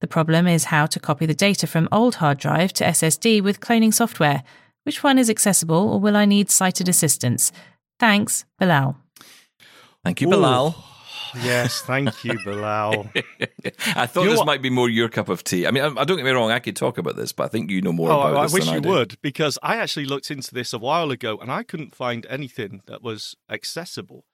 The 0.00 0.06
problem 0.06 0.46
is 0.46 0.64
how 0.64 0.86
to 0.86 0.98
copy 0.98 1.26
the 1.26 1.34
data 1.34 1.66
from 1.66 1.86
old 1.92 2.16
hard 2.16 2.38
drive 2.38 2.72
to 2.74 2.84
SSD 2.84 3.42
with 3.42 3.60
cloning 3.60 3.92
software. 3.92 4.42
Which 4.84 5.02
one 5.02 5.18
is 5.18 5.28
accessible, 5.28 5.88
or 5.88 6.00
will 6.00 6.16
I 6.16 6.24
need 6.24 6.50
sighted 6.50 6.88
assistance? 6.88 7.52
Thanks, 7.98 8.44
Bilal. 8.58 8.96
Thank 10.04 10.20
you, 10.20 10.28
Bilal. 10.28 10.84
Yes, 11.44 11.80
thank 11.82 12.24
you, 12.24 12.36
Bilal. 12.44 13.08
I 13.94 14.06
thought 14.06 14.22
You 14.22 14.30
know 14.30 14.36
this 14.36 14.44
might 14.44 14.62
be 14.62 14.68
more 14.68 14.88
your 14.88 15.08
cup 15.08 15.28
of 15.28 15.44
tea. 15.44 15.64
I 15.64 15.70
mean, 15.70 15.84
I, 15.84 16.00
I 16.00 16.04
don't 16.04 16.16
get 16.16 16.24
me 16.24 16.30
wrong. 16.32 16.50
I 16.50 16.58
could 16.58 16.74
talk 16.74 16.98
about 16.98 17.14
this, 17.14 17.32
but 17.32 17.44
I 17.44 17.46
think 17.46 17.70
you 17.70 17.80
know 17.80 17.92
more 17.92 18.10
oh, 18.10 18.20
about 18.20 18.34
I, 18.34 18.40
I 18.40 18.42
this 18.42 18.52
wish 18.52 18.64
than 18.64 18.74
you 18.74 18.80
do. 18.80 18.88
would, 18.88 19.16
because 19.22 19.56
I 19.62 19.76
actually 19.76 20.06
looked 20.06 20.32
into 20.32 20.52
this 20.52 20.72
a 20.72 20.78
while 20.78 21.12
ago 21.12 21.38
and 21.38 21.48
I 21.52 21.62
couldn't 21.62 21.94
find 21.94 22.26
anything 22.28 22.82
that 22.86 23.00
was 23.00 23.36
accessible. 23.48 24.24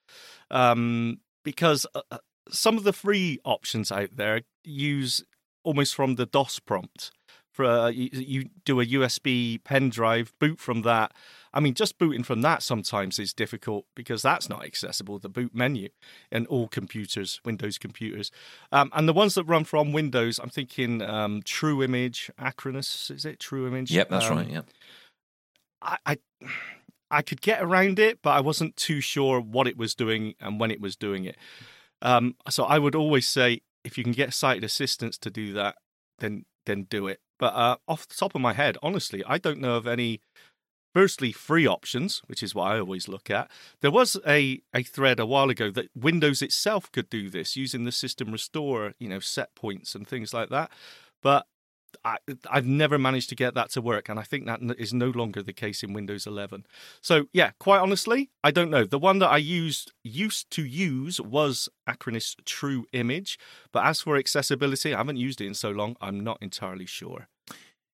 Um, 0.51 1.21
because 1.45 1.87
uh, 1.95 2.01
uh, 2.11 2.19
some 2.51 2.79
of 2.79 2.85
the 2.85 2.95
free 2.95 3.41
options 3.45 3.93
out 3.93 4.17
there 4.17 4.43
use 4.65 5.23
almost 5.65 5.95
from 5.95 6.15
the 6.15 6.27
DOS 6.27 6.61
prompt. 6.61 7.11
For 7.57 7.89
you, 7.91 8.11
you 8.13 8.51
do 8.67 8.81
a 8.81 8.85
USB 8.87 9.63
pen 9.65 9.89
drive, 9.89 10.35
boot 10.39 10.61
from 10.61 10.83
that. 10.83 11.13
I 11.55 11.61
mean, 11.61 11.73
just 11.73 11.97
booting 11.97 12.23
from 12.23 12.43
that 12.43 12.63
sometimes 12.63 13.19
is 13.19 13.33
difficult 13.33 13.87
because 13.95 14.21
that's 14.21 14.51
not 14.51 14.63
accessible. 14.63 15.19
The 15.19 15.31
boot 15.31 15.55
menu 15.55 15.89
in 16.31 16.45
all 16.47 16.69
computers, 16.69 17.41
Windows 17.47 17.79
computers, 17.79 18.31
um, 18.73 18.91
and 18.95 19.09
the 19.09 19.15
ones 19.15 19.37
that 19.37 19.45
run 19.45 19.65
from 19.65 19.93
Windows. 19.93 20.39
I'm 20.39 20.51
thinking 20.51 21.01
um, 21.01 21.41
True 21.47 21.83
Image, 21.83 22.31
Acronis. 22.39 23.11
Is 23.11 23.25
it 23.25 23.41
True 23.41 23.67
Image? 23.67 23.91
Yep, 23.91 24.11
that's 24.11 24.27
Um, 24.27 24.37
right. 24.37 24.51
Yeah. 24.51 24.61
I, 25.81 25.97
I 26.05 26.19
I 27.11 27.23
could 27.23 27.41
get 27.41 27.63
around 27.63 27.99
it, 27.99 28.21
but 28.21 28.31
I 28.31 28.41
wasn't 28.41 28.77
too 28.77 29.01
sure 29.01 29.41
what 29.41 29.67
it 29.67 29.79
was 29.79 29.95
doing 29.95 30.35
and 30.41 30.61
when 30.61 30.71
it 30.71 30.81
was 30.81 30.95
doing 30.95 31.25
it. 31.25 31.37
Um, 32.03 32.35
so 32.51 32.65
I 32.65 32.79
would 32.79 32.95
always 32.95 33.27
say, 33.27 33.63
if 33.83 33.97
you 33.97 34.05
can 34.05 34.13
get 34.13 34.35
sighted 34.35 34.65
assistance 34.65 35.17
to 35.19 35.31
do 35.31 35.55
that, 35.55 35.77
then 36.19 36.45
then 36.67 36.83
do 36.91 37.07
it. 37.07 37.21
But 37.39 37.55
uh, 37.55 37.77
off 37.87 38.09
the 38.09 38.15
top 38.15 38.35
of 38.35 38.41
my 38.41 38.53
head, 38.53 38.77
honestly, 38.83 39.23
I 39.27 39.39
don't 39.39 39.61
know 39.61 39.77
of 39.77 39.87
any. 39.87 40.21
Firstly, 40.95 41.31
free 41.31 41.67
options, 41.67 42.23
which 42.27 42.43
is 42.43 42.55
what 42.55 42.69
I 42.69 42.79
always 42.79 43.07
look 43.07 43.29
at. 43.29 43.51
There 43.83 43.91
was 43.91 44.17
a, 44.27 44.63
a 44.75 44.83
thread 44.83 45.21
a 45.21 45.27
while 45.27 45.51
ago 45.51 45.71
that 45.73 45.91
Windows 45.95 46.41
itself 46.41 46.91
could 46.91 47.11
do 47.11 47.29
this 47.29 47.55
using 47.55 47.85
the 47.85 47.93
system 47.93 48.33
restore, 48.33 48.95
you 48.99 49.11
know, 49.11 49.19
set 49.21 49.55
points 49.55 49.95
and 49.95 50.09
things 50.09 50.33
like 50.33 50.49
that. 50.49 50.71
But 51.23 51.47
I, 52.05 52.17
I've 52.51 52.67
never 52.67 52.99
managed 52.99 53.29
to 53.31 53.35
get 53.35 53.55
that 53.55 53.71
to 53.71 53.81
work, 53.81 54.09
and 54.09 54.19
I 54.19 54.23
think 54.23 54.47
that 54.47 54.61
is 54.79 54.93
no 54.95 55.09
longer 55.11 55.43
the 55.43 55.53
case 55.53 55.83
in 55.83 55.93
Windows 55.93 56.27
11. 56.27 56.67
So 57.01 57.27
yeah, 57.33 57.51
quite 57.59 57.81
honestly, 57.81 58.31
I 58.45 58.51
don't 58.51 58.71
know. 58.71 58.85
The 58.85 58.99
one 58.99 59.19
that 59.21 59.29
I 59.31 59.39
used 59.39 59.93
used 60.05 60.51
to 60.53 60.65
use 60.65 61.21
was 61.21 61.69
Acronis 61.89 62.35
True 62.45 62.87
Image, 62.93 63.39
but 63.73 63.85
as 63.85 64.01
for 64.01 64.17
accessibility, 64.17 64.95
I 64.95 64.99
haven't 64.99 65.17
used 65.17 65.41
it 65.41 65.47
in 65.47 65.55
so 65.55 65.71
long. 65.71 65.97
I'm 66.01 66.21
not 66.21 66.39
entirely 66.41 66.87
sure. 66.87 67.29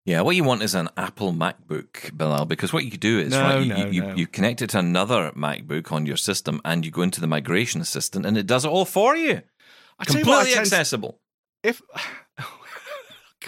Yeah, 0.06 0.22
what 0.22 0.36
you 0.36 0.44
want 0.44 0.64
is 0.64 0.74
an 0.74 0.90
Apple 0.98 1.34
MacBook, 1.34 2.18
Bilal, 2.18 2.46
because 2.46 2.74
what 2.74 2.86
you 2.86 2.92
do 2.98 3.20
is 3.20 3.32
No, 3.32 3.42
right, 3.42 3.60
you, 3.62 3.74
no, 3.74 3.86
you, 3.88 4.02
no. 4.02 4.16
you 4.16 4.26
connect 4.28 4.62
it 4.62 4.72
to 4.72 4.80
another 4.80 5.32
MacBook 5.36 5.92
on 5.92 6.06
your 6.08 6.18
system 6.18 6.62
and 6.66 6.84
you 6.84 6.90
go 6.92 7.04
into 7.04 7.22
the 7.22 7.28
migration 7.28 7.80
assistant 7.80 8.26
and 8.26 8.36
it 8.38 8.48
does 8.48 8.66
it 8.66 8.70
all 8.70 8.86
for 8.86 9.16
you. 9.16 9.42
I 10.00 10.06
tell 10.06 10.20
you 10.22 10.26
what, 10.26 10.36
Completely 10.38 10.54
to- 10.54 10.60
accessible. 10.62 11.20
if 11.64 11.82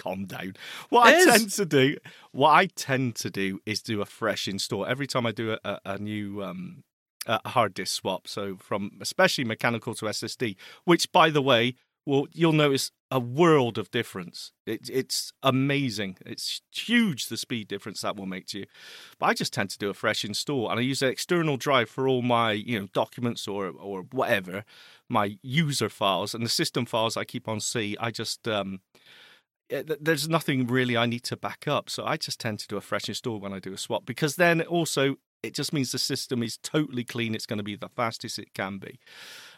calm 0.02 0.26
down. 0.26 0.54
What 0.88 1.06
I 1.06 1.12
It 1.12 1.16
is. 1.16 1.24
tend 1.32 1.50
to 1.52 1.64
do, 1.64 1.96
what 2.32 2.50
I 2.50 2.66
tend 2.66 3.16
to 3.16 3.30
do 3.30 3.60
is 3.66 3.82
do 3.82 4.00
a 4.00 4.06
fresh 4.06 4.48
install 4.48 4.86
every 4.86 5.06
time 5.06 5.26
I 5.26 5.32
do 5.32 5.52
a, 5.52 5.58
a, 5.64 5.78
a 5.84 5.98
new 5.98 6.42
um, 6.42 6.84
a 7.26 7.48
hard 7.48 7.74
disk 7.74 7.94
swap. 7.94 8.26
So 8.28 8.56
from 8.56 8.92
especially 9.00 9.44
mechanical 9.44 9.94
to 9.94 10.08
SSD, 10.08 10.56
which 10.84 11.10
by 11.12 11.30
the 11.30 11.42
way, 11.42 11.74
well, 12.04 12.26
you'll 12.32 12.52
notice 12.52 12.90
a 13.12 13.20
world 13.20 13.78
of 13.78 13.90
difference. 13.92 14.52
It, 14.66 14.90
it's 14.92 15.32
amazing. 15.42 16.16
It's 16.26 16.60
huge 16.74 17.28
the 17.28 17.36
speed 17.36 17.68
difference 17.68 18.00
that 18.00 18.16
will 18.16 18.26
make 18.26 18.46
to 18.48 18.60
you. 18.60 18.66
But 19.20 19.26
I 19.26 19.34
just 19.34 19.52
tend 19.52 19.70
to 19.70 19.78
do 19.78 19.88
a 19.90 19.94
fresh 19.94 20.24
install, 20.24 20.68
and 20.68 20.80
I 20.80 20.82
use 20.82 21.02
an 21.02 21.10
external 21.10 21.56
drive 21.56 21.88
for 21.88 22.08
all 22.08 22.22
my 22.22 22.52
you 22.52 22.78
know 22.80 22.88
documents 22.92 23.46
or 23.46 23.68
or 23.68 24.02
whatever 24.10 24.64
my 25.08 25.36
user 25.42 25.88
files 25.88 26.34
and 26.34 26.44
the 26.44 26.48
system 26.48 26.86
files 26.86 27.16
I 27.16 27.24
keep 27.24 27.46
on 27.48 27.60
C. 27.60 27.96
I 28.00 28.10
just 28.10 28.48
um, 28.48 28.80
there's 29.68 30.28
nothing 30.28 30.66
really 30.66 30.96
I 30.96 31.06
need 31.06 31.24
to 31.24 31.36
back 31.36 31.66
up, 31.66 31.88
so 31.88 32.04
I 32.04 32.16
just 32.16 32.40
tend 32.40 32.58
to 32.60 32.68
do 32.68 32.76
a 32.76 32.80
fresh 32.80 33.08
install 33.08 33.40
when 33.40 33.52
I 33.52 33.58
do 33.58 33.72
a 33.72 33.78
swap 33.78 34.04
because 34.04 34.36
then 34.36 34.60
also 34.62 35.16
it 35.42 35.54
just 35.54 35.72
means 35.72 35.92
the 35.92 35.98
system 35.98 36.42
is 36.42 36.56
totally 36.58 37.04
clean. 37.04 37.34
It's 37.34 37.46
going 37.46 37.58
to 37.58 37.64
be 37.64 37.76
the 37.76 37.88
fastest 37.88 38.38
it 38.38 38.54
can 38.54 38.78
be. 38.78 39.00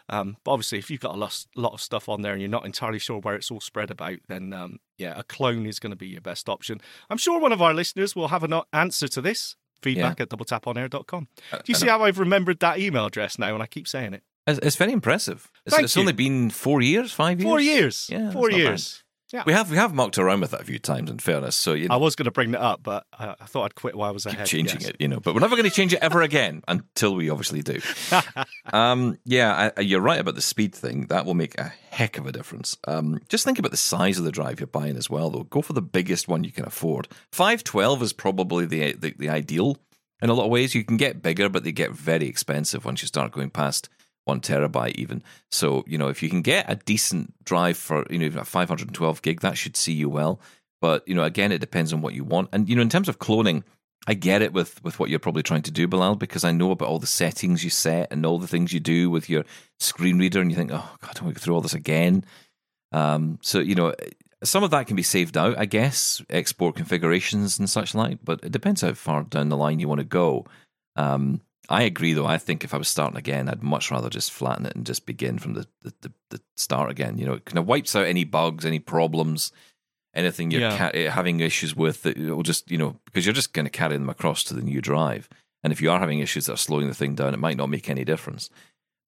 Um, 0.08 0.36
but 0.44 0.52
obviously, 0.52 0.78
if 0.78 0.90
you've 0.90 1.00
got 1.00 1.14
a 1.14 1.18
lot, 1.18 1.46
lot 1.56 1.74
of 1.74 1.80
stuff 1.80 2.08
on 2.08 2.22
there 2.22 2.32
and 2.32 2.40
you're 2.40 2.50
not 2.50 2.66
entirely 2.66 2.98
sure 2.98 3.18
where 3.18 3.34
it's 3.34 3.50
all 3.50 3.60
spread 3.60 3.90
about, 3.90 4.18
then 4.28 4.52
um, 4.52 4.78
yeah, 4.98 5.14
a 5.16 5.22
clone 5.22 5.66
is 5.66 5.78
going 5.78 5.90
to 5.90 5.96
be 5.96 6.08
your 6.08 6.20
best 6.20 6.48
option. 6.48 6.80
I'm 7.10 7.18
sure 7.18 7.38
one 7.40 7.52
of 7.52 7.62
our 7.62 7.74
listeners 7.74 8.14
will 8.14 8.28
have 8.28 8.44
an 8.44 8.54
answer 8.72 9.08
to 9.08 9.20
this. 9.20 9.56
Feedback 9.82 10.18
at 10.18 10.30
doubletaponair.com. 10.30 11.28
Do 11.50 11.58
you 11.66 11.74
see 11.74 11.88
how 11.88 12.02
I've 12.02 12.18
remembered 12.18 12.60
that 12.60 12.78
email 12.78 13.04
address 13.04 13.38
now 13.38 13.52
and 13.52 13.62
I 13.62 13.66
keep 13.66 13.86
saying 13.86 14.14
it? 14.14 14.22
It's, 14.46 14.76
very 14.76 14.92
impressive. 14.92 15.50
It's, 15.66 15.76
it's 15.78 15.96
only 15.98 16.14
been 16.14 16.48
four 16.48 16.80
years, 16.80 17.12
five 17.12 17.38
years. 17.38 17.50
Four 17.50 17.60
years. 17.60 18.08
Yeah, 18.10 18.30
Four 18.30 18.50
years. 18.50 19.03
Yeah. 19.34 19.42
We 19.44 19.52
have 19.52 19.68
we 19.68 19.76
have 19.76 19.92
mucked 19.92 20.16
around 20.16 20.42
with 20.42 20.52
that 20.52 20.60
a 20.60 20.64
few 20.64 20.78
times. 20.78 21.10
In 21.10 21.18
fairness, 21.18 21.56
so 21.56 21.72
you 21.72 21.88
I 21.90 21.96
was 21.96 22.14
going 22.14 22.26
to 22.26 22.30
bring 22.30 22.52
that 22.52 22.60
up, 22.60 22.84
but 22.84 23.04
I, 23.18 23.34
I 23.40 23.46
thought 23.46 23.64
I'd 23.64 23.74
quit 23.74 23.96
while 23.96 24.08
I 24.08 24.12
was 24.12 24.26
ahead. 24.26 24.46
changing 24.46 24.82
yes. 24.82 24.90
it, 24.90 24.96
you 25.00 25.08
know. 25.08 25.18
But 25.18 25.34
we're 25.34 25.40
never 25.40 25.56
going 25.56 25.68
to 25.68 25.74
change 25.74 25.92
it 25.92 25.98
ever 26.00 26.22
again 26.22 26.62
until 26.68 27.16
we 27.16 27.30
obviously 27.30 27.60
do. 27.60 27.80
um, 28.72 29.18
yeah, 29.24 29.72
I, 29.76 29.80
you're 29.80 30.00
right 30.00 30.20
about 30.20 30.36
the 30.36 30.40
speed 30.40 30.72
thing. 30.72 31.08
That 31.08 31.26
will 31.26 31.34
make 31.34 31.58
a 31.58 31.72
heck 31.90 32.16
of 32.16 32.26
a 32.28 32.32
difference. 32.32 32.78
Um, 32.86 33.18
just 33.28 33.44
think 33.44 33.58
about 33.58 33.72
the 33.72 33.76
size 33.76 34.18
of 34.18 34.24
the 34.24 34.30
drive 34.30 34.60
you're 34.60 34.68
buying 34.68 34.96
as 34.96 35.10
well, 35.10 35.30
though. 35.30 35.42
Go 35.42 35.62
for 35.62 35.72
the 35.72 35.82
biggest 35.82 36.28
one 36.28 36.44
you 36.44 36.52
can 36.52 36.64
afford. 36.64 37.08
Five 37.32 37.64
twelve 37.64 38.02
is 38.02 38.12
probably 38.12 38.66
the, 38.66 38.92
the 38.92 39.16
the 39.18 39.28
ideal 39.30 39.78
in 40.22 40.30
a 40.30 40.34
lot 40.34 40.44
of 40.44 40.52
ways. 40.52 40.76
You 40.76 40.84
can 40.84 40.96
get 40.96 41.22
bigger, 41.22 41.48
but 41.48 41.64
they 41.64 41.72
get 41.72 41.90
very 41.90 42.28
expensive 42.28 42.84
once 42.84 43.02
you 43.02 43.08
start 43.08 43.32
going 43.32 43.50
past 43.50 43.88
one 44.24 44.40
terabyte 44.40 44.94
even. 44.96 45.22
So 45.50 45.84
you 45.86 45.98
know 45.98 46.08
if 46.08 46.22
you 46.22 46.28
can 46.28 46.42
get 46.42 46.70
a 46.70 46.76
decent 46.76 47.34
drive 47.44 47.76
for 47.76 48.06
you 48.10 48.18
know 48.18 48.40
a 48.40 48.44
512 48.44 49.22
gig, 49.22 49.40
that 49.40 49.56
should 49.56 49.76
see 49.76 49.92
you 49.92 50.08
well. 50.08 50.40
But 50.80 51.06
you 51.06 51.14
know 51.14 51.24
again, 51.24 51.52
it 51.52 51.60
depends 51.60 51.92
on 51.92 52.02
what 52.02 52.14
you 52.14 52.24
want. 52.24 52.48
And 52.52 52.68
you 52.68 52.76
know 52.76 52.82
in 52.82 52.88
terms 52.88 53.08
of 53.08 53.18
cloning. 53.18 53.62
I 54.06 54.12
get 54.12 54.42
it 54.42 54.52
with, 54.52 54.84
with 54.84 54.98
what 54.98 55.08
you're 55.08 55.18
probably 55.18 55.42
trying 55.42 55.62
to 55.62 55.70
do, 55.70 55.88
Bilal, 55.88 56.16
because 56.16 56.44
I 56.44 56.52
know 56.52 56.72
about 56.72 56.88
all 56.88 56.98
the 56.98 57.06
settings 57.06 57.64
you 57.64 57.70
set 57.70 58.12
and 58.12 58.26
all 58.26 58.38
the 58.38 58.46
things 58.46 58.70
you 58.70 58.78
do 58.78 59.08
with 59.08 59.30
your 59.30 59.44
screen 59.78 60.18
reader, 60.18 60.42
and 60.42 60.50
you 60.50 60.56
think, 60.58 60.72
oh, 60.72 60.96
God, 61.00 61.08
I 61.08 61.12
don't 61.14 61.24
want 61.24 61.36
to 61.36 61.40
go 61.40 61.42
through 61.42 61.54
all 61.54 61.62
this 61.62 61.72
again. 61.72 62.22
Um, 62.92 63.38
so, 63.40 63.60
you 63.60 63.74
know, 63.74 63.94
some 64.44 64.62
of 64.62 64.70
that 64.70 64.86
can 64.86 64.96
be 64.96 65.02
saved 65.02 65.36
out, 65.36 65.58
I 65.58 65.64
guess, 65.64 66.22
export 66.30 66.76
configurations 66.76 67.58
and 67.58 67.68
such 67.68 67.94
like, 67.94 68.18
but 68.22 68.40
it 68.44 68.52
depends 68.52 68.82
how 68.82 68.92
far 68.92 69.22
down 69.22 69.48
the 69.48 69.56
line 69.56 69.80
you 69.80 69.88
want 69.88 70.00
to 70.00 70.04
go. 70.04 70.44
Um, 70.96 71.40
I 71.68 71.82
agree, 71.82 72.12
though. 72.12 72.26
I 72.26 72.38
think 72.38 72.62
if 72.64 72.74
I 72.74 72.76
was 72.78 72.88
starting 72.88 73.16
again, 73.18 73.48
I'd 73.48 73.62
much 73.62 73.90
rather 73.90 74.10
just 74.10 74.32
flatten 74.32 74.66
it 74.66 74.76
and 74.76 74.84
just 74.84 75.06
begin 75.06 75.38
from 75.38 75.54
the, 75.54 75.66
the, 75.82 75.92
the, 76.02 76.12
the 76.30 76.40
start 76.56 76.90
again. 76.90 77.16
You 77.18 77.26
know, 77.26 77.32
it 77.34 77.44
kind 77.46 77.58
of 77.58 77.66
wipes 77.66 77.96
out 77.96 78.06
any 78.06 78.24
bugs, 78.24 78.66
any 78.66 78.78
problems, 78.78 79.50
anything 80.14 80.50
you're 80.50 80.60
Yeah. 80.60 80.90
ca- 80.90 81.08
having 81.10 81.40
issues 81.40 81.74
with 81.74 82.02
that 82.02 82.18
will 82.18 82.42
just, 82.42 82.70
you 82.70 82.78
know, 82.78 83.00
because 83.06 83.24
you're 83.24 83.32
just 83.32 83.52
going 83.52 83.64
to 83.66 83.70
carry 83.70 83.94
them 83.96 84.10
across 84.10 84.44
to 84.44 84.54
the 84.54 84.62
new 84.62 84.80
drive. 84.80 85.28
And 85.62 85.72
if 85.72 85.80
you 85.80 85.90
are 85.90 85.98
having 85.98 86.18
issues 86.18 86.46
that 86.46 86.52
are 86.54 86.58
slowing 86.58 86.88
the 86.88 86.94
thing 86.94 87.14
down, 87.14 87.32
it 87.32 87.40
might 87.40 87.56
not 87.56 87.70
make 87.70 87.88
any 87.88 88.04
difference. 88.04 88.50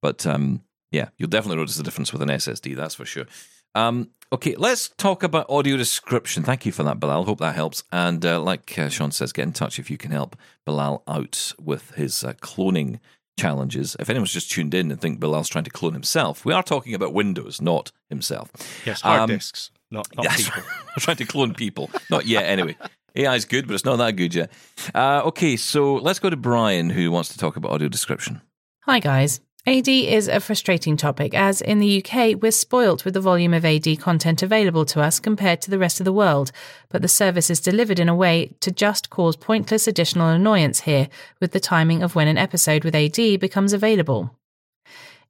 But 0.01 0.27
um, 0.27 0.63
yeah, 0.91 1.11
you'll 1.19 1.29
definitely 1.29 1.59
notice 1.59 1.77
the 1.77 1.83
difference 1.83 2.13
with 2.13 2.23
an 2.23 2.29
SSD, 2.31 2.75
that's 2.75 2.95
for 2.95 3.05
sure. 3.05 3.27
Um, 3.77 4.11
okay, 4.33 4.55
let's 4.57 4.89
talk 4.89 5.23
about 5.23 5.47
audio 5.51 5.77
description. 5.77 6.43
Thank 6.43 6.65
you 6.67 6.73
for 6.73 6.83
that, 6.85 6.99
Bilal. 6.99 7.25
Hope 7.25 7.41
that 7.41 7.55
helps. 7.55 7.85
And 7.93 8.25
uh, 8.25 8.41
like 8.41 8.79
uh, 8.79 8.89
Shaun 8.89 9.13
says, 9.13 9.33
get 9.33 9.43
in 9.43 9.53
touch 9.53 9.79
if 9.79 9.91
you 9.91 9.99
can 9.99 10.11
help 10.13 10.35
Bilal 10.65 11.03
out 11.07 11.53
with 11.63 11.91
his 11.93 12.25
uh, 12.25 12.33
cloning 12.35 13.01
challenges. 13.39 13.95
If 14.01 14.09
anyone's 14.09 14.33
just 14.33 14.51
tuned 14.51 14.73
in 14.73 14.91
and 14.91 14.99
think 15.01 15.21
Bilal's 15.21 15.49
trying 15.51 15.65
to 15.65 15.71
clone 15.71 15.93
himself, 15.93 16.45
we 16.45 16.55
are 16.55 16.63
talking 16.63 16.95
about 16.95 17.13
Windows, 17.13 17.61
not 17.61 17.93
himself. 18.09 18.51
Yes, 18.87 19.03
hard 19.03 19.21
Um, 19.21 19.29
disks, 19.29 19.71
not, 19.91 20.09
not 20.17 20.25
Yes, 20.25 20.45
people. 20.47 20.63
we're 20.97 21.01
trying 21.01 21.17
to 21.19 21.27
clone 21.27 21.53
people. 21.55 21.91
Not 22.11 22.25
yet, 22.27 22.47
anyway. 22.47 22.77
AI 23.15 23.35
is 23.35 23.45
good, 23.47 23.67
but 23.67 23.75
it's 23.75 23.85
not 23.85 23.97
that 23.97 24.13
good 24.13 24.35
yet. 24.35 24.51
Uh, 24.95 25.23
okay, 25.27 25.57
so 25.57 25.95
let's 25.97 26.19
go 26.19 26.29
to 26.31 26.37
Brian, 26.37 26.91
who 26.91 27.11
wants 27.11 27.31
to 27.31 27.39
talk 27.39 27.57
about 27.57 27.73
audio 27.73 27.89
description. 27.89 28.41
Hi, 28.85 29.01
guys. 29.01 29.41
AD 29.69 29.89
is 29.89 30.29
a 30.29 30.39
frustrating 30.39 30.97
topic 30.97 31.35
as 31.35 31.61
in 31.61 31.81
the 31.81 32.01
UK 32.01 32.41
we're 32.41 32.53
spoilt 32.53 33.05
with 33.05 33.15
the 33.15 33.21
volume 33.21 33.53
of 33.53 33.65
AD 33.65 33.99
content 33.99 34.41
available 34.41 34.85
to 34.85 35.01
us 35.01 35.19
compared 35.19 35.61
to 35.63 35.73
the 35.73 35.79
rest 35.79 35.99
of 35.99 36.05
the 36.05 36.13
world, 36.13 36.53
but 36.89 37.03
the 37.03 37.09
service 37.09 37.51
is 37.51 37.59
delivered 37.59 37.99
in 37.99 38.09
a 38.09 38.15
way 38.15 38.55
to 38.61 38.71
just 38.71 39.11
cause 39.11 39.35
pointless 39.35 39.89
additional 39.89 40.29
annoyance 40.29 40.83
here 40.83 41.09
with 41.41 41.51
the 41.51 41.59
timing 41.59 42.05
of 42.05 42.15
when 42.15 42.29
an 42.29 42.39
episode 42.39 42.85
with 42.85 42.95
AD 42.95 43.41
becomes 43.41 43.73
available. 43.73 44.39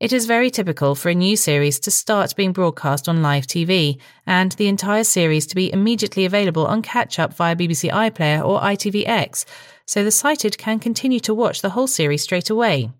It 0.00 0.12
is 0.12 0.26
very 0.26 0.50
typical 0.50 0.94
for 0.94 1.08
a 1.08 1.14
new 1.14 1.34
series 1.34 1.80
to 1.80 1.90
start 1.90 2.36
being 2.36 2.52
broadcast 2.52 3.08
on 3.08 3.22
live 3.22 3.46
TV, 3.46 3.98
and 4.26 4.52
the 4.52 4.68
entire 4.68 5.04
series 5.04 5.46
to 5.46 5.54
be 5.54 5.72
immediately 5.72 6.26
available 6.26 6.66
on 6.66 6.82
catch 6.82 7.18
up 7.18 7.32
via 7.32 7.56
BBC 7.56 7.90
iPlayer 7.90 8.44
or 8.44 8.60
ITVX, 8.60 9.46
so 9.86 10.04
the 10.04 10.10
sighted 10.10 10.58
can 10.58 10.78
continue 10.78 11.20
to 11.20 11.32
watch 11.32 11.62
the 11.62 11.70
whole 11.70 11.86
series 11.86 12.22
straight 12.22 12.50
away. 12.50 12.90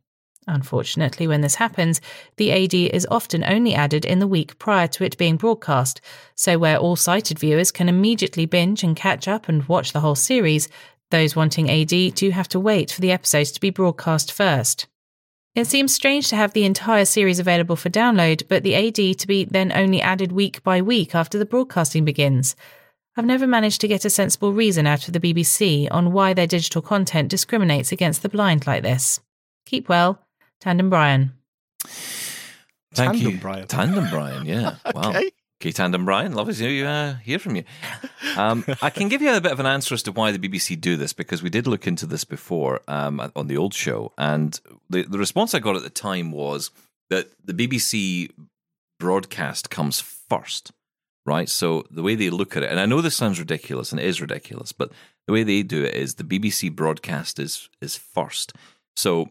Unfortunately, 0.47 1.27
when 1.27 1.41
this 1.41 1.57
happens, 1.57 2.01
the 2.37 2.53
AD 2.53 2.75
is 2.75 3.07
often 3.11 3.43
only 3.45 3.75
added 3.75 4.05
in 4.05 4.21
the 4.21 4.29
week 4.29 4.59
prior 4.59 4.87
to 4.89 5.05
it 5.05 5.19
being 5.19 5.37
broadcast, 5.37 6.01
so 6.37 6.57
where 6.57 6.79
all 6.79 6.95
sighted 6.95 7.39
viewers 7.39 7.73
can 7.73 7.89
immediately 7.89 8.47
binge 8.47 8.85
and 8.85 8.97
catch 8.97 9.27
up 9.27 9.49
and 9.49 9.69
watch 9.69 9.93
the 9.93 10.01
whole 10.01 10.15
series, 10.15 10.69
those 11.11 11.37
wanting 11.37 11.71
AD 11.71 12.15
do 12.15 12.31
have 12.31 12.49
to 12.49 12.61
wait 12.61 12.91
for 12.91 13.01
the 13.01 13.13
episodes 13.13 13.51
to 13.53 13.61
be 13.61 13.71
broadcast 13.71 14.33
first. 14.33 14.87
It 15.55 15.67
seems 15.67 15.95
strange 15.95 16.29
to 16.29 16.37
have 16.37 16.53
the 16.53 16.65
entire 16.65 17.07
series 17.07 17.39
available 17.39 17.77
for 17.77 17.89
download, 17.89 18.43
but 18.47 18.63
the 18.63 18.75
AD 18.75 19.19
to 19.19 19.27
be 19.27 19.45
then 19.45 19.73
only 19.73 20.03
added 20.03 20.31
week 20.31 20.63
by 20.63 20.83
week 20.83 21.15
after 21.15 21.39
the 21.39 21.47
broadcasting 21.47 22.05
begins. 22.05 22.55
I've 23.17 23.25
never 23.25 23.47
managed 23.47 23.81
to 23.81 23.89
get 23.89 24.05
a 24.05 24.11
sensible 24.11 24.53
reason 24.53 24.87
out 24.87 25.09
of 25.09 25.15
the 25.15 25.21
BBC 25.21 25.89
on 25.91 26.13
why 26.13 26.35
their 26.35 26.47
digital 26.47 26.83
content 26.83 27.31
discriminates 27.31 27.91
against 27.91 28.23
the 28.23 28.29
blind 28.29 28.67
like 28.67 28.83
this. 28.83 29.21
Keep 29.65 29.89
well, 29.89 30.26
Tandem 30.67 30.91
Brian. 30.91 31.33
Thank 32.93 33.13
Tandem 33.13 33.31
you. 33.31 33.39
Brian. 33.39 33.69
Tandem 33.69 34.11
Brian, 34.11 34.47
yeah. 34.47 34.75
Wow. 34.95 35.11
Okay. 35.11 35.31
Okay, 35.63 35.71
Tandem 35.71 36.05
Brian, 36.05 36.33
lovely 36.35 36.55
to 36.55 36.85
uh, 36.85 37.15
hear 37.19 37.39
from 37.39 37.55
you. 37.55 37.63
Um, 38.37 38.65
I 38.83 38.91
can 38.91 39.09
give 39.09 39.23
you 39.23 39.33
a 39.33 39.41
bit 39.41 39.53
of 39.53 39.61
an 39.61 39.67
answer 39.67 39.95
as 39.95 40.03
to 40.03 40.13
why 40.13 40.33
the 40.33 40.41
BBC 40.41 40.79
do 40.81 40.97
this 40.97 41.13
because 41.13 41.41
we 41.41 41.51
did 41.51 41.69
look 41.69 41.87
into 41.87 42.05
this 42.05 42.25
before 42.25 42.81
um, 42.89 43.31
on 43.37 43.47
the 43.47 43.57
old 43.57 43.75
show, 43.75 44.13
and 44.19 44.61
the, 44.91 45.05
the 45.05 45.19
response 45.19 45.55
I 45.55 45.61
got 45.61 45.77
at 45.77 45.85
the 45.85 45.89
time 45.89 46.33
was 46.33 46.73
that 47.11 47.29
the 47.45 47.55
BBC 47.55 48.33
broadcast 48.99 49.71
comes 49.71 50.01
first, 50.01 50.73
right? 51.25 51.49
So 51.49 51.87
the 51.93 52.03
way 52.03 52.17
they 52.17 52.29
look 52.29 52.57
at 52.57 52.65
it, 52.65 52.71
and 52.73 52.81
I 52.81 52.87
know 52.87 53.01
this 53.01 53.17
sounds 53.17 53.39
ridiculous, 53.39 53.93
and 53.93 54.01
it 54.01 54.07
is 54.07 54.21
ridiculous, 54.21 54.73
but 54.73 54.91
the 55.29 55.33
way 55.33 55.45
they 55.45 55.63
do 55.63 55.85
it 55.85 55.95
is 55.95 56.17
the 56.17 56.25
BBC 56.25 56.75
broadcast 56.75 57.39
is 57.39 57.71
is 57.81 57.97
first. 57.97 58.53
So 58.97 59.31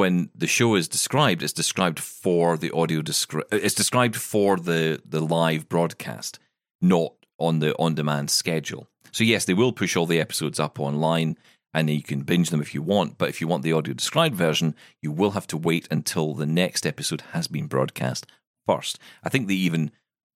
when 0.00 0.30
the 0.34 0.46
show 0.46 0.74
is 0.76 0.88
described, 0.88 1.42
it's 1.42 1.52
described 1.52 2.00
for 2.00 2.56
the 2.56 2.70
audio 2.70 3.02
descri- 3.02 3.44
It's 3.52 3.74
described 3.74 4.16
for 4.16 4.56
the 4.56 5.00
the 5.04 5.20
live 5.20 5.68
broadcast, 5.68 6.38
not 6.80 7.12
on 7.38 7.60
the 7.60 7.76
on 7.76 7.94
demand 7.94 8.30
schedule. 8.30 8.88
So 9.12 9.24
yes, 9.24 9.44
they 9.44 9.54
will 9.54 9.72
push 9.72 9.96
all 9.96 10.06
the 10.06 10.20
episodes 10.20 10.58
up 10.58 10.80
online, 10.80 11.36
and 11.74 11.90
you 11.90 12.02
can 12.02 12.22
binge 12.22 12.48
them 12.48 12.62
if 12.62 12.74
you 12.74 12.82
want. 12.82 13.18
But 13.18 13.28
if 13.28 13.40
you 13.40 13.46
want 13.46 13.62
the 13.62 13.74
audio 13.74 13.92
described 13.92 14.34
version, 14.34 14.74
you 15.02 15.12
will 15.12 15.32
have 15.32 15.46
to 15.48 15.58
wait 15.58 15.86
until 15.90 16.32
the 16.32 16.46
next 16.46 16.86
episode 16.86 17.22
has 17.32 17.46
been 17.46 17.66
broadcast 17.66 18.26
first. 18.66 18.98
I 19.22 19.28
think 19.28 19.48
they 19.48 19.54
even 19.68 19.90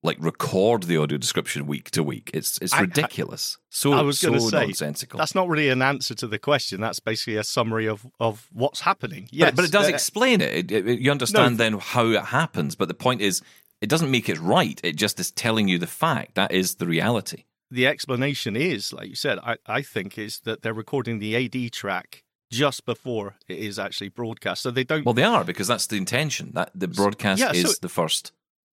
like 0.03 0.17
record 0.21 0.85
the 0.85 0.97
audio 0.97 1.17
description 1.19 1.67
week 1.67 1.91
to 1.93 2.03
week. 2.03 2.31
It's 2.35 2.59
it's 2.59 2.79
ridiculous. 2.79 3.59
so 3.71 3.93
I 3.93 4.03
was 4.03 4.19
so 4.19 4.29
going 4.31 4.41
to 4.41 4.49
say 4.49 4.67
nonsensical. 4.67 5.19
that's 5.19 5.35
not 5.35 5.49
really 5.49 5.69
an 5.69 5.81
answer 5.83 6.15
to 6.17 6.27
the 6.27 6.39
question. 6.39 6.81
That's 6.81 7.01
basically 7.01 7.37
a 7.37 7.45
summary 7.45 7.87
of, 7.89 8.07
of 8.19 8.49
what's 8.53 8.81
happening. 8.81 9.25
But- 9.25 9.33
Yes, 9.33 9.53
but, 9.55 9.65
it 9.65 9.73
does 9.73 9.87
uh, 9.87 9.95
explain 9.95 10.41
it. 10.41 10.71
It- 10.73 10.87
it- 10.87 11.01
You 11.01 11.11
understand 11.11 11.59
then 11.59 11.79
how 11.79 12.07
it 12.07 12.25
happens. 12.27 12.75
But 12.75 12.89
the 12.89 12.95
point 12.95 13.21
is, 13.21 13.43
it 13.81 13.89
doesn't 13.89 14.11
make 14.11 14.29
it 14.29 14.39
right. 14.41 14.81
It 14.83 14.97
just 14.97 15.19
is 15.21 15.31
telling 15.31 15.69
you 15.69 15.79
the 15.79 15.87
fact. 15.87 16.35
That 16.35 16.51
is 16.53 16.77
the 16.77 16.87
reality. 16.87 17.45
the 17.71 17.87
explanation 17.87 18.55
is, 18.55 18.93
like 18.93 19.09
you 19.09 19.15
said, 19.15 19.39
I, 19.39 19.57
I 19.67 19.81
think 19.83 20.19
is 20.19 20.41
that 20.41 20.61
they're 20.63 20.75
recording 20.75 21.21
the 21.21 21.35
AD 21.37 21.73
track 21.73 22.23
just 22.51 22.85
before 22.85 23.37
it 23.49 23.59
is 23.59 23.79
actually 23.79 24.11
broadcast, 24.11 24.61
so 24.63 24.71
they 24.71 24.85
don't. 24.85 25.07
Well, 25.07 25.15
they 25.15 25.23
are 25.25 25.43
because 25.43 25.69
that's 25.69 25.87
the 25.87 25.97
intention. 25.97 26.51
That 26.53 26.71
the 26.75 26.87
broadcast 26.89 27.41
yeah, 27.41 27.53
so- 27.53 27.69
is 27.71 27.79
the 27.79 27.89
first. 27.89 28.33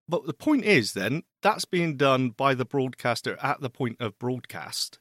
But 0.08 0.26
the 0.26 0.34
point 0.34 0.64
is, 0.64 0.92
then 0.92 1.22
that's 1.42 1.64
being 1.64 1.96
done 1.96 2.30
by 2.30 2.54
the 2.54 2.64
broadcaster 2.64 3.36
at 3.42 3.60
the 3.60 3.70
point 3.70 3.96
of 4.00 4.18
broadcast, 4.18 4.98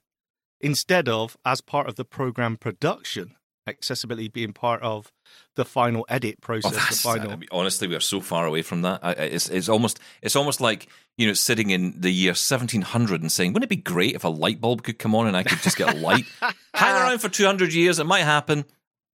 instead 0.62 1.08
of 1.10 1.38
as 1.46 1.62
part 1.62 1.88
of 1.88 1.96
the 1.96 2.06
program 2.06 2.58
production. 2.58 3.36
Accessibility 3.66 4.28
being 4.28 4.52
part 4.52 4.82
of 4.82 5.10
the 5.56 5.64
final 5.64 6.06
edit 6.10 6.36
Oh, 6.40 6.46
process. 6.46 6.90
the 6.90 6.96
final. 6.96 7.32
I 7.32 7.36
mean, 7.38 7.48
honestly, 7.50 7.88
we 7.88 7.96
are 7.96 8.02
so 8.02 8.20
far 8.20 8.46
away 8.46 8.62
from 8.62 8.82
that. 8.82 9.00
It's, 9.18 9.48
it's 9.48 9.70
almost, 9.70 10.02
it's 10.22 10.36
almost 10.36 10.60
like 10.60 10.90
you 11.18 11.28
know, 11.28 11.34
sitting 11.34 11.70
in 11.70 12.02
the 12.02 12.12
year 12.12 12.32
1700 12.32 13.22
and 13.22 13.32
saying, 13.32 13.54
"Wouldn't 13.54 13.72
it 13.72 13.74
be 13.74 13.82
great 13.82 14.16
if 14.16 14.26
a 14.26 14.28
light 14.28 14.60
bulb 14.60 14.84
could 14.84 15.00
come 15.00 15.16
on 15.16 15.28
and 15.28 15.38
I 15.38 15.44
could 15.44 15.60
just 15.62 15.78
get 15.78 15.94
a 15.96 15.98
light?" 15.98 16.26
Hang 16.74 16.96
around 16.96 17.20
for 17.20 17.30
200 17.30 17.72
years, 17.74 18.00
it 18.00 18.06
might 18.06 18.24
happen. 18.24 18.66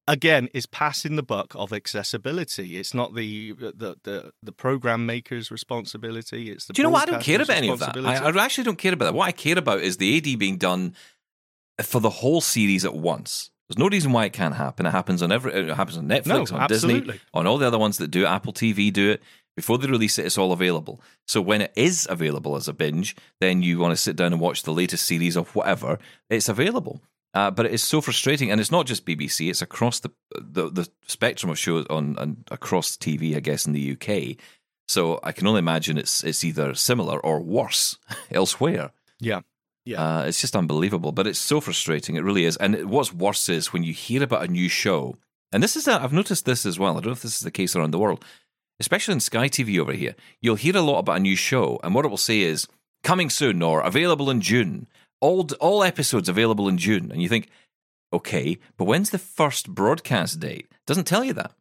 Again 0.10 0.50
is 0.54 0.66
passing 0.66 1.16
the 1.16 1.24
buck 1.24 1.54
of 1.56 1.72
accessibility. 1.72 2.78
It's 2.78 2.94
not 2.94 3.16
the 3.16 3.54
the 3.54 3.96
the, 4.04 4.32
the 4.44 4.52
program 4.52 5.06
maker's 5.06 5.52
responsibility. 5.52 6.52
It's 6.52 6.66
the 6.66 6.74
Do 6.74 6.82
you 6.82 6.84
know 6.84 6.90
what? 6.90 7.08
I 7.08 7.12
don't 7.12 7.24
care 7.24 7.42
about 7.42 7.58
any 7.58 7.70
of 7.70 7.80
that. 7.80 7.96
I. 7.98 8.30
I 8.30 8.44
actually 8.44 8.66
don't 8.66 8.78
care 8.78 8.94
about 8.94 9.06
that. 9.06 9.14
What 9.14 9.28
I 9.28 9.32
care 9.32 9.58
about 9.58 9.82
is 9.82 9.98
the 9.98 10.18
AD 10.18 10.40
being 10.40 10.58
done 10.58 10.96
for 11.82 12.02
the 12.02 12.10
whole 12.10 12.42
series 12.42 12.84
at 12.84 12.96
once. 12.96 13.52
There's 13.70 13.78
no 13.78 13.88
reason 13.88 14.12
why 14.12 14.26
it 14.26 14.34
can't 14.34 14.56
happen. 14.56 14.88
It 14.88 14.92
happens 14.92 15.22
on 15.22 15.32
every. 15.32 15.54
It 15.54 15.76
happens 15.76 15.98
on 15.98 16.08
Netflix, 16.08 16.52
No, 16.52 16.58
on 16.58 16.68
Disney, 16.68 17.20
on 17.34 17.46
all 17.46 17.60
the 17.60 17.68
other 17.68 17.78
ones 17.78 18.00
that 18.00 18.10
do 18.10 18.24
it. 18.24 18.28
Apple 18.28 18.52
TV 18.52 18.92
do 18.92 19.12
it. 19.12 19.22
Before 19.56 19.78
they 19.78 19.88
release 19.88 20.18
it, 20.18 20.26
it's 20.26 20.38
all 20.38 20.54
available. 20.54 21.02
So 21.28 21.42
when 21.42 21.62
it 21.62 21.74
is 21.76 22.08
available 22.10 22.56
as 22.56 22.68
a 22.68 22.74
binge, 22.74 23.16
then 23.42 23.62
you 23.62 23.78
want 23.78 23.92
to 23.92 23.98
sit 23.98 24.16
down 24.16 24.32
and 24.32 24.42
watch 24.42 24.64
the 24.64 24.72
latest 24.72 25.06
series 25.06 25.36
of 25.36 25.54
whatever. 25.54 26.00
It's 26.30 26.48
available. 26.48 27.02
Uh, 27.34 27.52
but 27.52 27.66
it 27.68 27.72
is 27.72 27.84
so 27.84 28.02
frustrating, 28.02 28.50
and 28.52 28.60
it's 28.60 28.72
not 28.72 28.88
just 28.88 29.06
BBC; 29.06 29.50
it's 29.50 29.62
across 29.62 30.00
the 30.00 30.12
the, 30.40 30.70
the 30.70 30.90
spectrum 31.08 31.52
of 31.52 31.60
shows 31.60 31.86
on, 31.90 32.18
on 32.18 32.44
across 32.50 32.98
TV, 32.98 33.36
I 33.36 33.40
guess, 33.40 33.66
in 33.68 33.74
the 33.74 33.92
UK. 33.96 34.38
So 34.88 35.20
I 35.24 35.32
can 35.32 35.46
only 35.46 35.60
imagine 35.60 35.98
it's 36.00 36.24
it's 36.24 36.44
either 36.44 36.74
similar 36.74 37.20
or 37.20 37.40
worse 37.40 37.98
elsewhere. 38.32 38.92
yeah, 39.20 39.42
yeah. 39.86 40.02
Uh, 40.02 40.24
it's 40.24 40.42
just 40.42 40.56
unbelievable, 40.56 41.12
but 41.12 41.28
it's 41.28 41.38
so 41.40 41.62
frustrating. 41.62 42.16
It 42.16 42.24
really 42.24 42.46
is. 42.46 42.58
And 42.58 42.74
it- 42.76 42.88
what's 42.90 43.14
worse 43.14 43.48
is 43.50 43.72
when 43.72 43.84
you 43.84 43.94
hear 43.94 44.24
about 44.24 44.44
a 44.44 44.48
new 44.52 44.68
show, 44.70 45.16
and 45.52 45.62
this 45.62 45.76
is 45.76 45.88
a, 45.88 46.02
I've 46.02 46.14
noticed 46.14 46.46
this 46.46 46.66
as 46.66 46.80
well. 46.80 46.94
I 46.94 47.02
don't 47.02 47.06
know 47.08 47.12
if 47.12 47.22
this 47.22 47.36
is 47.36 47.42
the 47.42 47.52
case 47.52 47.76
around 47.76 47.92
the 47.92 48.00
world, 48.00 48.26
especially 48.80 49.14
in 49.14 49.20
Sky 49.20 49.48
TV 49.50 49.78
over 49.80 49.94
here. 49.94 50.16
You'll 50.42 50.56
hear 50.56 50.76
a 50.76 50.82
lot 50.82 50.98
about 51.00 51.18
a 51.18 51.20
new 51.20 51.36
show, 51.36 51.80
and 51.84 51.94
what 51.94 52.06
it 52.06 52.10
will 52.10 52.18
say 52.18 52.40
is 52.42 52.68
coming 53.04 53.30
soon 53.30 53.62
or 53.62 53.82
available 53.82 54.32
in 54.32 54.42
June. 54.42 54.88
All 55.22 55.48
all 55.60 55.84
episodes 55.84 56.30
available 56.30 56.68
in 56.68 56.78
June, 56.78 57.12
and 57.12 57.22
you 57.22 57.30
think, 57.30 57.50
okay, 58.14 58.58
but 58.78 58.86
when's 58.86 59.10
the 59.10 59.18
first 59.18 59.70
broadcast 59.70 60.40
date? 60.40 60.68
It 60.72 60.86
doesn't 60.88 61.06
tell 61.08 61.24
you 61.24 61.34
that 61.34 61.52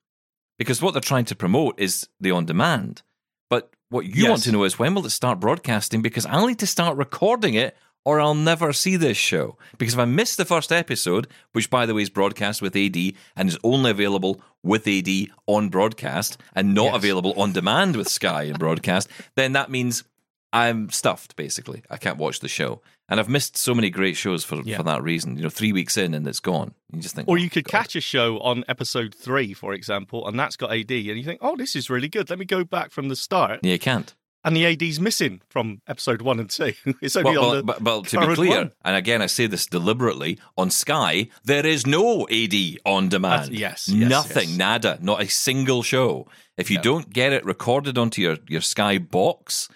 because 0.59 0.81
what 0.81 0.93
they're 0.93 1.01
trying 1.01 1.25
to 1.27 1.35
promote 1.35 1.79
is 1.79 2.09
the 2.21 2.31
on 2.31 2.47
demand. 2.47 3.03
But 3.51 3.71
what 3.91 4.05
you 4.07 4.29
want 4.29 4.43
to 4.45 4.53
know 4.53 4.65
is 4.65 4.79
when 4.79 4.95
will 4.95 5.07
it 5.07 5.11
start 5.11 5.41
broadcasting? 5.41 6.03
Because 6.03 6.27
I'll 6.27 6.47
need 6.47 6.59
to 6.61 6.67
start 6.67 6.97
recording 6.97 7.55
it 7.55 7.77
or 8.05 8.21
I'll 8.21 8.35
never 8.35 8.73
see 8.73 8.97
this 8.97 9.17
show. 9.17 9.59
Because 9.77 9.95
if 9.95 10.01
I 10.01 10.05
miss 10.05 10.37
the 10.37 10.45
first 10.45 10.71
episode, 10.71 11.27
which 11.53 11.69
by 11.71 11.85
the 11.85 11.95
way 11.95 12.03
is 12.03 12.11
broadcast 12.11 12.63
with 12.63 12.77
AD 12.77 12.97
and 13.37 13.49
is 13.49 13.59
only 13.65 13.91
available 13.91 14.41
with 14.63 14.87
AD 14.87 15.09
on 15.47 15.69
broadcast 15.69 16.39
and 16.55 16.75
not 16.75 16.87
Yes. 16.87 16.97
available 16.97 17.35
on 17.41 17.53
demand 17.53 17.97
with 17.97 18.09
Sky 18.09 18.45
and 18.45 18.59
broadcast, 18.59 19.09
then 19.35 19.53
that 19.53 19.71
means 19.71 20.05
I'm 20.53 20.91
stuffed 20.91 21.37
basically. 21.37 21.83
I 21.91 21.97
can't 21.99 22.17
watch 22.19 22.41
the 22.41 22.49
show. 22.49 22.81
And 23.11 23.19
I've 23.19 23.29
missed 23.29 23.57
so 23.57 23.75
many 23.75 23.89
great 23.89 24.17
shows 24.19 24.45
for, 24.45 24.61
Yeah. 24.63 24.77
for 24.77 24.83
that 24.83 25.03
reason. 25.03 25.37
You 25.37 25.45
know, 25.45 25.49
three 25.51 25.73
weeks 25.73 25.97
in 25.97 26.13
and 26.15 26.27
it's 26.27 26.41
gone. 26.41 26.75
You 26.93 27.01
just 27.01 27.15
think, 27.15 27.27
Or 27.29 27.33
"Oh, 27.33 27.41
you 27.41 27.49
could 27.49 27.65
God." 27.65 27.71
catch 27.73 27.97
a 27.97 28.01
show 28.03 28.39
on 28.41 28.65
episode 28.69 29.15
three, 29.15 29.55
for 29.55 29.73
example, 29.73 30.27
and 30.29 30.39
that's 30.39 30.57
got 30.57 30.71
AD, 30.73 30.91
and 31.09 31.19
you 31.19 31.25
think, 31.25 31.39
"Oh, 31.43 31.57
this 31.57 31.75
is 31.75 31.89
really 31.89 32.09
good. 32.09 32.29
Let 32.29 32.39
me 32.39 32.45
go 32.45 32.65
back 32.65 32.91
from 32.91 33.09
the 33.09 33.17
start." 33.17 33.61
Yeah, 33.63 33.73
you 33.73 33.79
can't. 33.79 34.15
And 34.45 34.55
the 34.55 34.67
AD's 34.67 35.01
missing 35.01 35.41
from 35.49 35.81
episode 35.89 36.21
one 36.23 36.39
and 36.39 36.49
two. 36.51 36.73
it's 37.03 37.17
only 37.17 37.31
Well, 37.33 37.41
on 37.45 37.47
well, 37.51 37.57
the 37.57 37.63
but, 37.63 37.83
well, 37.83 38.03
to 38.03 38.21
be 38.21 38.35
clear, 38.35 38.59
one. 38.59 38.73
and 38.85 38.95
again, 38.97 39.21
I 39.23 39.27
say 39.27 39.47
this 39.47 39.65
deliberately, 39.67 40.39
on 40.59 40.71
Sky, 40.71 41.29
there 41.45 41.65
is 41.67 41.87
no 41.87 42.29
AD 42.29 42.79
on 42.85 43.09
demand. 43.09 43.53
Yes, 43.53 43.89
yes, 43.89 44.09
Nothing, 44.11 44.51
yes. 44.51 44.59
nada, 44.59 44.99
not 45.01 45.23
a 45.23 45.29
single 45.29 45.83
show. 45.83 46.29
If 46.59 46.71
you 46.71 46.79
don't 46.79 47.11
get 47.13 47.33
it 47.33 47.45
recorded 47.47 47.97
onto 47.99 48.21
your, 48.23 48.37
your 48.49 48.61
Sky 48.61 48.99
box, 48.99 49.69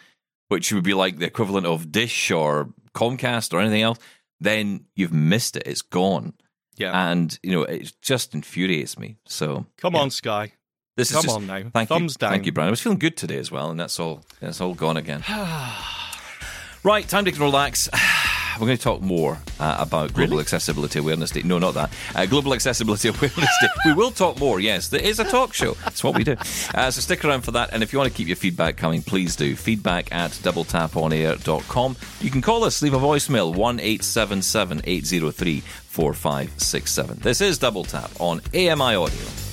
which 0.52 0.70
would 0.70 0.84
be 0.84 0.92
like 0.92 1.16
the 1.18 1.24
equivalent 1.24 1.66
of 1.66 1.90
Dish 1.90 2.30
or 2.30 2.68
Comcast 2.94 3.54
or 3.54 3.60
anything 3.60 3.80
else, 3.80 3.98
then 4.38 4.84
you've 4.94 5.12
missed 5.12 5.56
it. 5.56 5.62
It's 5.64 5.80
gone. 5.80 6.34
Yeah. 6.76 7.10
And, 7.10 7.38
you 7.42 7.52
know, 7.52 7.62
it 7.62 7.94
just 8.02 8.34
infuriates 8.34 8.98
me. 8.98 9.16
So 9.24 9.64
Come 9.78 9.96
on, 9.96 10.10
Sky. 10.10 10.52
this 10.98 11.08
is 11.08 11.16
Come 11.16 11.22
just, 11.22 11.36
on 11.36 11.46
now. 11.46 11.62
Thank 11.72 11.88
Thumbs 11.88 12.14
you. 12.14 12.18
down. 12.18 12.32
Thank 12.32 12.44
you, 12.44 12.52
Brian. 12.52 12.68
I 12.68 12.70
was 12.70 12.82
feeling 12.82 12.98
good 12.98 13.16
today 13.16 13.38
as 13.38 13.50
well, 13.50 13.70
and 13.70 13.80
that's 13.80 13.98
all 13.98 14.24
that's 14.40 14.60
all 14.60 14.74
gone 14.74 14.98
again. 14.98 15.24
right, 16.84 17.08
time 17.08 17.24
to 17.24 17.32
relax. 17.32 17.88
We're 18.60 18.66
going 18.66 18.76
to 18.78 18.82
talk 18.82 19.00
more 19.00 19.38
uh, 19.60 19.76
about 19.78 20.12
Global 20.12 20.40
Accessibility 20.40 20.98
Awareness 20.98 21.30
Day. 21.30 21.42
No, 21.42 21.58
not 21.58 21.74
that. 21.74 21.92
Uh, 22.14 22.26
Global 22.26 22.54
Accessibility 22.54 23.08
Awareness 23.10 23.58
Day. 23.60 23.68
We 23.84 23.92
will 23.94 24.10
talk 24.10 24.38
more, 24.38 24.60
yes. 24.60 24.88
There 24.88 25.00
is 25.00 25.18
a 25.18 25.24
talk 25.24 25.54
show. 25.54 25.72
That's 25.74 26.04
what 26.04 26.14
we 26.14 26.24
do. 26.24 26.36
Uh, 26.74 26.90
so 26.90 27.00
stick 27.00 27.24
around 27.24 27.42
for 27.42 27.52
that. 27.52 27.70
And 27.72 27.82
if 27.82 27.92
you 27.92 27.98
want 27.98 28.10
to 28.10 28.16
keep 28.16 28.28
your 28.28 28.36
feedback 28.36 28.76
coming, 28.76 29.02
please 29.02 29.36
do. 29.36 29.56
Feedback 29.56 30.12
at 30.12 30.32
doubletaponair.com. 30.32 31.96
You 32.20 32.30
can 32.30 32.42
call 32.42 32.64
us, 32.64 32.82
leave 32.82 32.94
a 32.94 32.98
voicemail 32.98 33.54
1 33.54 33.80
877 33.80 34.82
803 34.84 35.60
4567. 35.60 37.18
This 37.18 37.40
is 37.40 37.58
Double 37.58 37.84
Tap 37.84 38.10
on 38.20 38.40
AMI 38.54 38.94
Audio. 38.94 39.51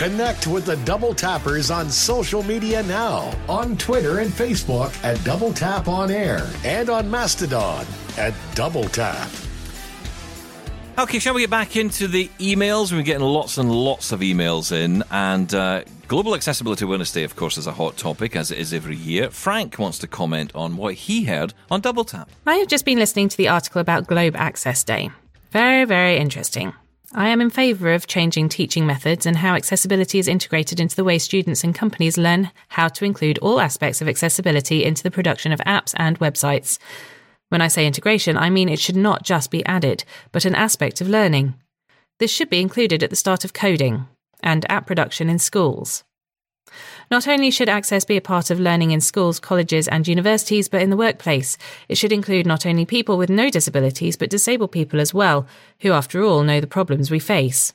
Connect 0.00 0.46
with 0.46 0.64
the 0.64 0.76
Double 0.76 1.12
Tappers 1.12 1.70
on 1.70 1.90
social 1.90 2.42
media 2.42 2.82
now 2.84 3.38
on 3.50 3.76
Twitter 3.76 4.20
and 4.20 4.30
Facebook 4.30 4.90
at 5.04 5.22
Double 5.24 5.52
Tap 5.52 5.88
On 5.88 6.10
Air 6.10 6.48
and 6.64 6.88
on 6.88 7.10
Mastodon 7.10 7.84
at 8.16 8.32
Double 8.54 8.84
Tap. 8.84 9.28
Okay, 10.98 11.18
shall 11.18 11.34
we 11.34 11.42
get 11.42 11.50
back 11.50 11.76
into 11.76 12.08
the 12.08 12.28
emails? 12.38 12.94
We're 12.94 13.02
getting 13.02 13.26
lots 13.26 13.58
and 13.58 13.70
lots 13.70 14.10
of 14.10 14.20
emails 14.20 14.72
in, 14.72 15.04
and 15.10 15.52
uh, 15.52 15.82
Global 16.08 16.34
Accessibility 16.34 16.86
Awareness 16.86 17.12
Day, 17.12 17.24
of 17.24 17.36
course, 17.36 17.58
is 17.58 17.66
a 17.66 17.72
hot 17.72 17.98
topic, 17.98 18.34
as 18.34 18.50
it 18.50 18.56
is 18.56 18.72
every 18.72 18.96
year. 18.96 19.28
Frank 19.28 19.78
wants 19.78 19.98
to 19.98 20.06
comment 20.06 20.50
on 20.54 20.78
what 20.78 20.94
he 20.94 21.24
heard 21.24 21.52
on 21.70 21.82
Double 21.82 22.04
Tap. 22.04 22.30
I 22.46 22.54
have 22.54 22.68
just 22.68 22.86
been 22.86 22.98
listening 22.98 23.28
to 23.28 23.36
the 23.36 23.48
article 23.48 23.82
about 23.82 24.06
Globe 24.06 24.34
Access 24.34 24.82
Day. 24.82 25.10
Very, 25.50 25.84
very 25.84 26.16
interesting. 26.16 26.72
I 27.12 27.28
am 27.30 27.40
in 27.40 27.50
favour 27.50 27.92
of 27.92 28.06
changing 28.06 28.50
teaching 28.50 28.86
methods 28.86 29.26
and 29.26 29.38
how 29.38 29.56
accessibility 29.56 30.20
is 30.20 30.28
integrated 30.28 30.78
into 30.78 30.94
the 30.94 31.02
way 31.02 31.18
students 31.18 31.64
and 31.64 31.74
companies 31.74 32.16
learn 32.16 32.52
how 32.68 32.86
to 32.86 33.04
include 33.04 33.38
all 33.38 33.60
aspects 33.60 34.00
of 34.00 34.08
accessibility 34.08 34.84
into 34.84 35.02
the 35.02 35.10
production 35.10 35.50
of 35.50 35.58
apps 35.60 35.92
and 35.96 36.20
websites. 36.20 36.78
When 37.48 37.60
I 37.60 37.66
say 37.66 37.84
integration, 37.84 38.36
I 38.36 38.48
mean 38.48 38.68
it 38.68 38.78
should 38.78 38.94
not 38.94 39.24
just 39.24 39.50
be 39.50 39.66
added, 39.66 40.04
but 40.30 40.44
an 40.44 40.54
aspect 40.54 41.00
of 41.00 41.08
learning. 41.08 41.54
This 42.20 42.30
should 42.30 42.48
be 42.48 42.60
included 42.60 43.02
at 43.02 43.10
the 43.10 43.16
start 43.16 43.44
of 43.44 43.52
coding 43.52 44.06
and 44.40 44.64
app 44.70 44.86
production 44.86 45.28
in 45.28 45.40
schools. 45.40 46.04
Not 47.10 47.28
only 47.28 47.50
should 47.50 47.68
access 47.68 48.04
be 48.04 48.16
a 48.16 48.20
part 48.20 48.50
of 48.50 48.60
learning 48.60 48.90
in 48.90 49.00
schools, 49.00 49.40
colleges, 49.40 49.88
and 49.88 50.06
universities, 50.06 50.68
but 50.68 50.82
in 50.82 50.90
the 50.90 50.96
workplace. 50.96 51.58
It 51.88 51.98
should 51.98 52.12
include 52.12 52.46
not 52.46 52.66
only 52.66 52.84
people 52.84 53.18
with 53.18 53.30
no 53.30 53.50
disabilities, 53.50 54.16
but 54.16 54.30
disabled 54.30 54.72
people 54.72 55.00
as 55.00 55.14
well, 55.14 55.46
who, 55.80 55.92
after 55.92 56.22
all, 56.22 56.42
know 56.42 56.60
the 56.60 56.66
problems 56.66 57.10
we 57.10 57.18
face. 57.18 57.72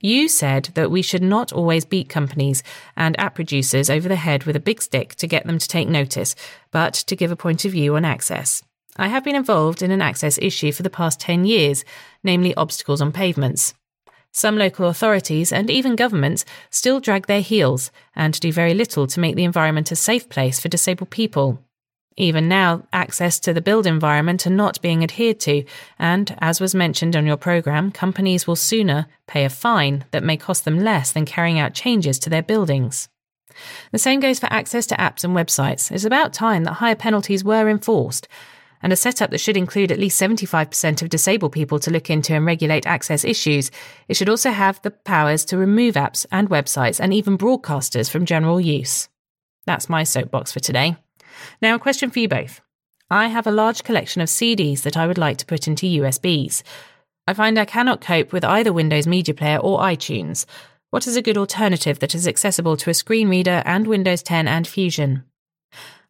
You 0.00 0.28
said 0.28 0.70
that 0.74 0.90
we 0.90 1.00
should 1.00 1.22
not 1.22 1.52
always 1.52 1.84
beat 1.84 2.08
companies 2.08 2.64
and 2.96 3.18
app 3.20 3.36
producers 3.36 3.88
over 3.88 4.08
the 4.08 4.16
head 4.16 4.44
with 4.44 4.56
a 4.56 4.60
big 4.60 4.82
stick 4.82 5.14
to 5.16 5.28
get 5.28 5.46
them 5.46 5.58
to 5.58 5.68
take 5.68 5.88
notice, 5.88 6.34
but 6.72 6.92
to 6.94 7.14
give 7.14 7.30
a 7.30 7.36
point 7.36 7.64
of 7.64 7.70
view 7.70 7.94
on 7.94 8.04
access. 8.04 8.64
I 8.96 9.08
have 9.08 9.22
been 9.24 9.36
involved 9.36 9.80
in 9.80 9.92
an 9.92 10.02
access 10.02 10.38
issue 10.42 10.72
for 10.72 10.82
the 10.82 10.90
past 10.90 11.20
10 11.20 11.44
years, 11.44 11.84
namely 12.24 12.54
obstacles 12.56 13.00
on 13.00 13.12
pavements. 13.12 13.74
Some 14.32 14.56
local 14.56 14.88
authorities 14.88 15.52
and 15.52 15.68
even 15.68 15.94
governments 15.94 16.46
still 16.70 17.00
drag 17.00 17.26
their 17.26 17.42
heels 17.42 17.90
and 18.16 18.38
do 18.40 18.50
very 18.50 18.72
little 18.72 19.06
to 19.06 19.20
make 19.20 19.36
the 19.36 19.44
environment 19.44 19.92
a 19.92 19.96
safe 19.96 20.28
place 20.30 20.58
for 20.58 20.68
disabled 20.68 21.10
people. 21.10 21.62
Even 22.16 22.48
now, 22.48 22.82
access 22.92 23.38
to 23.40 23.52
the 23.52 23.62
build 23.62 23.86
environment 23.86 24.46
are 24.46 24.50
not 24.50 24.80
being 24.82 25.02
adhered 25.02 25.40
to, 25.40 25.64
and 25.98 26.34
as 26.40 26.60
was 26.60 26.74
mentioned 26.74 27.16
on 27.16 27.26
your 27.26 27.36
programme, 27.36 27.90
companies 27.90 28.46
will 28.46 28.56
sooner 28.56 29.06
pay 29.26 29.44
a 29.44 29.50
fine 29.50 30.04
that 30.10 30.24
may 30.24 30.36
cost 30.36 30.64
them 30.64 30.78
less 30.78 31.12
than 31.12 31.24
carrying 31.24 31.58
out 31.58 31.74
changes 31.74 32.18
to 32.18 32.30
their 32.30 32.42
buildings. 32.42 33.08
The 33.90 33.98
same 33.98 34.20
goes 34.20 34.38
for 34.38 34.50
access 34.52 34.86
to 34.86 34.96
apps 34.96 35.24
and 35.24 35.36
websites. 35.36 35.90
It's 35.90 36.04
about 36.04 36.32
time 36.32 36.64
that 36.64 36.74
higher 36.74 36.94
penalties 36.94 37.44
were 37.44 37.68
enforced 37.68 38.28
and 38.82 38.92
a 38.92 38.96
setup 38.96 39.30
that 39.30 39.38
should 39.38 39.56
include 39.56 39.92
at 39.92 39.98
least 39.98 40.20
75% 40.20 41.02
of 41.02 41.08
disabled 41.08 41.52
people 41.52 41.78
to 41.78 41.90
look 41.90 42.10
into 42.10 42.34
and 42.34 42.44
regulate 42.44 42.86
access 42.86 43.24
issues. 43.24 43.70
It 44.08 44.16
should 44.16 44.28
also 44.28 44.50
have 44.50 44.82
the 44.82 44.90
powers 44.90 45.44
to 45.46 45.56
remove 45.56 45.94
apps 45.94 46.26
and 46.32 46.50
websites 46.50 47.00
and 47.00 47.14
even 47.14 47.38
broadcasters 47.38 48.10
from 48.10 48.26
general 48.26 48.60
use. 48.60 49.08
That's 49.66 49.88
my 49.88 50.02
soapbox 50.02 50.52
for 50.52 50.60
today. 50.60 50.96
Now, 51.60 51.76
a 51.76 51.78
question 51.78 52.10
for 52.10 52.18
you 52.18 52.28
both. 52.28 52.60
I 53.10 53.28
have 53.28 53.46
a 53.46 53.52
large 53.52 53.84
collection 53.84 54.22
of 54.22 54.28
CDs 54.28 54.82
that 54.82 54.96
I 54.96 55.06
would 55.06 55.18
like 55.18 55.36
to 55.38 55.46
put 55.46 55.68
into 55.68 55.86
USBs. 55.86 56.62
I 57.26 57.34
find 57.34 57.58
I 57.58 57.64
cannot 57.64 58.00
cope 58.00 58.32
with 58.32 58.44
either 58.44 58.72
Windows 58.72 59.06
Media 59.06 59.34
Player 59.34 59.58
or 59.58 59.78
iTunes. 59.80 60.44
What 60.90 61.06
is 61.06 61.16
a 61.16 61.22
good 61.22 61.38
alternative 61.38 62.00
that 62.00 62.14
is 62.14 62.26
accessible 62.26 62.76
to 62.78 62.90
a 62.90 62.94
screen 62.94 63.28
reader 63.28 63.62
and 63.64 63.86
Windows 63.86 64.22
10 64.22 64.48
and 64.48 64.66
Fusion? 64.66 65.24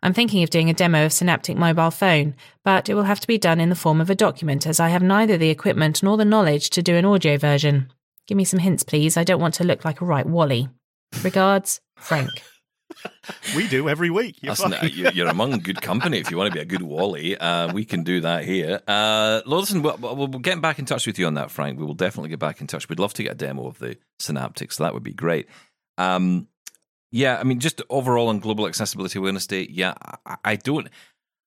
I'm 0.02 0.12
thinking 0.12 0.42
of 0.42 0.50
doing 0.50 0.68
a 0.68 0.74
demo 0.74 1.04
of 1.06 1.12
Synapptic 1.12 1.56
Mobile 1.56 1.90
Phone, 1.92 2.34
but 2.64 2.88
it 2.88 2.94
will 2.94 3.04
have 3.04 3.20
to 3.20 3.26
be 3.26 3.38
done 3.38 3.60
in 3.60 3.68
the 3.68 3.74
form 3.76 4.00
of 4.00 4.10
a 4.10 4.14
document 4.14 4.66
as 4.66 4.80
I 4.80 4.88
have 4.88 5.02
neither 5.02 5.38
the 5.38 5.50
equipment 5.50 6.02
nor 6.02 6.16
the 6.16 6.24
knowledge 6.24 6.70
to 6.70 6.82
do 6.82 6.96
an 6.96 7.04
audio 7.04 7.36
version. 7.38 7.92
Give 8.26 8.36
me 8.36 8.44
some 8.44 8.58
hints, 8.60 8.82
please. 8.82 9.16
I 9.16 9.24
don't 9.24 9.40
want 9.40 9.54
to 9.54 9.64
look 9.64 9.84
like 9.84 10.00
a 10.00 10.04
right 10.04 10.26
Wally. 10.26 10.68
Regards, 11.22 11.80
Frank. 11.96 12.30
We 13.56 13.66
do 13.68 13.88
every 13.88 14.10
week. 14.10 14.36
You're 14.42 14.52
Listen, 14.52 14.74
you- 14.82 15.10
you're 15.14 15.28
among 15.28 15.58
good 15.60 15.80
company 15.80 16.18
if 16.18 16.30
you 16.30 16.36
want 16.36 16.52
to 16.52 16.54
be 16.54 16.60
a 16.60 16.64
good 16.66 16.82
Wally. 16.82 17.36
Uh, 17.38 17.72
we 17.72 17.84
can 17.86 18.02
do 18.04 18.20
that 18.20 18.44
here. 18.44 18.80
Uh, 18.86 19.40
listen, 19.46 19.80
we'll, 19.82 19.96
we'll, 19.96 20.14
we'll 20.16 20.38
get 20.40 20.60
back 20.60 20.78
in 20.78 20.84
touch 20.84 21.06
with 21.06 21.18
you 21.18 21.26
on 21.26 21.34
that, 21.34 21.50
Frank. 21.50 21.78
We 21.78 21.86
will 21.86 21.94
definitely 21.94 22.28
get 22.28 22.38
back 22.38 22.60
in 22.60 22.66
touch. 22.66 22.88
We'd 22.88 22.98
love 22.98 23.14
to 23.14 23.22
get 23.22 23.32
a 23.32 23.34
demo 23.36 23.66
of 23.66 23.78
the 23.78 23.96
Synapptic, 24.20 24.72
so 24.72 24.84
that 24.84 24.92
would 24.92 25.02
be 25.02 25.14
great. 25.14 25.46
Um, 25.96 26.48
yeah, 27.12 27.38
I 27.38 27.44
mean, 27.44 27.60
just 27.60 27.80
overall 27.90 28.28
on 28.28 28.40
global 28.40 28.66
accessibility 28.66 29.18
awareness 29.18 29.46
day, 29.46 29.68
yeah, 29.70 29.94
I, 30.26 30.36
I 30.44 30.56
don't, 30.56 30.88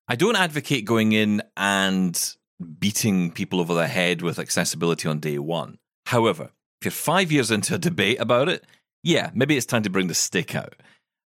I 0.07 0.15
don't 0.15 0.37
advocate 0.37 0.85
going 0.85 1.11
in 1.11 1.41
and 1.57 2.35
beating 2.79 3.31
people 3.31 3.59
over 3.59 3.73
the 3.73 3.87
head 3.87 4.21
with 4.21 4.39
accessibility 4.39 5.09
on 5.09 5.19
day 5.19 5.39
one. 5.39 5.79
However, 6.05 6.51
if 6.79 6.85
you're 6.85 6.91
five 6.91 7.31
years 7.31 7.51
into 7.51 7.75
a 7.75 7.79
debate 7.79 8.21
about 8.21 8.47
it, 8.47 8.63
yeah, 9.03 9.31
maybe 9.33 9.57
it's 9.57 9.65
time 9.65 9.83
to 9.83 9.89
bring 9.89 10.07
the 10.07 10.13
stick 10.13 10.55
out. 10.55 10.75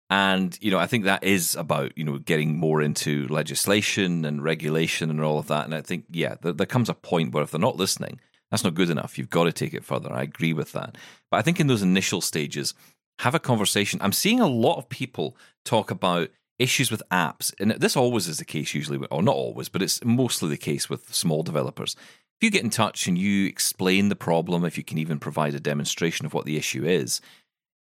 And, 0.09 0.57
you 0.59 0.71
know, 0.71 0.79
I 0.79 0.87
think 0.87 1.03
that 1.03 1.23
is 1.23 1.53
about, 1.55 1.95
you 1.97 2.03
know, 2.03 2.17
getting 2.17 2.57
more 2.57 2.81
into 2.81 3.27
legislation 3.27 4.25
and 4.25 4.43
regulation 4.43 5.09
and 5.11 5.21
all 5.21 5.37
of 5.37 5.47
that. 5.47 5.65
And 5.65 5.75
I 5.75 5.81
think, 5.81 6.05
yeah, 6.09 6.35
there, 6.41 6.53
there 6.53 6.65
comes 6.65 6.89
a 6.89 6.95
point 6.95 7.33
where 7.33 7.43
if 7.43 7.51
they're 7.51 7.59
not 7.59 7.75
listening, 7.75 8.19
that's 8.49 8.63
not 8.63 8.73
good 8.73 8.89
enough. 8.89 9.17
You've 9.17 9.29
got 9.29 9.43
to 9.43 9.51
take 9.51 9.75
it 9.75 9.83
further. 9.83 10.11
I 10.11 10.23
agree 10.23 10.53
with 10.53 10.71
that. 10.71 10.97
But 11.29 11.37
I 11.37 11.41
think 11.43 11.59
in 11.59 11.67
those 11.67 11.83
initial 11.83 12.21
stages, 12.21 12.73
have 13.19 13.35
a 13.35 13.39
conversation. 13.39 13.99
I'm 14.01 14.13
seeing 14.13 14.39
a 14.39 14.47
lot 14.47 14.77
of 14.77 14.89
people 14.89 15.35
talk 15.65 15.91
about 15.91 16.29
issues 16.57 16.91
with 16.91 17.01
apps. 17.11 17.53
And 17.59 17.71
this 17.71 17.97
always 17.97 18.27
is 18.27 18.37
the 18.37 18.45
case, 18.45 18.73
usually, 18.73 19.05
or 19.09 19.23
not 19.23 19.35
always, 19.35 19.69
but 19.69 19.81
it's 19.81 20.03
mostly 20.03 20.49
the 20.49 20.57
case 20.57 20.89
with 20.89 21.13
small 21.13 21.43
developers. 21.43 21.95
If 22.39 22.45
you 22.45 22.51
get 22.51 22.63
in 22.63 22.69
touch 22.69 23.07
and 23.07 23.17
you 23.17 23.47
explain 23.47 24.09
the 24.09 24.15
problem, 24.15 24.63
if 24.63 24.77
you 24.77 24.83
can 24.83 24.97
even 24.97 25.19
provide 25.19 25.53
a 25.53 25.59
demonstration 25.59 26.25
of 26.25 26.33
what 26.33 26.45
the 26.45 26.57
issue 26.57 26.85
is, 26.85 27.21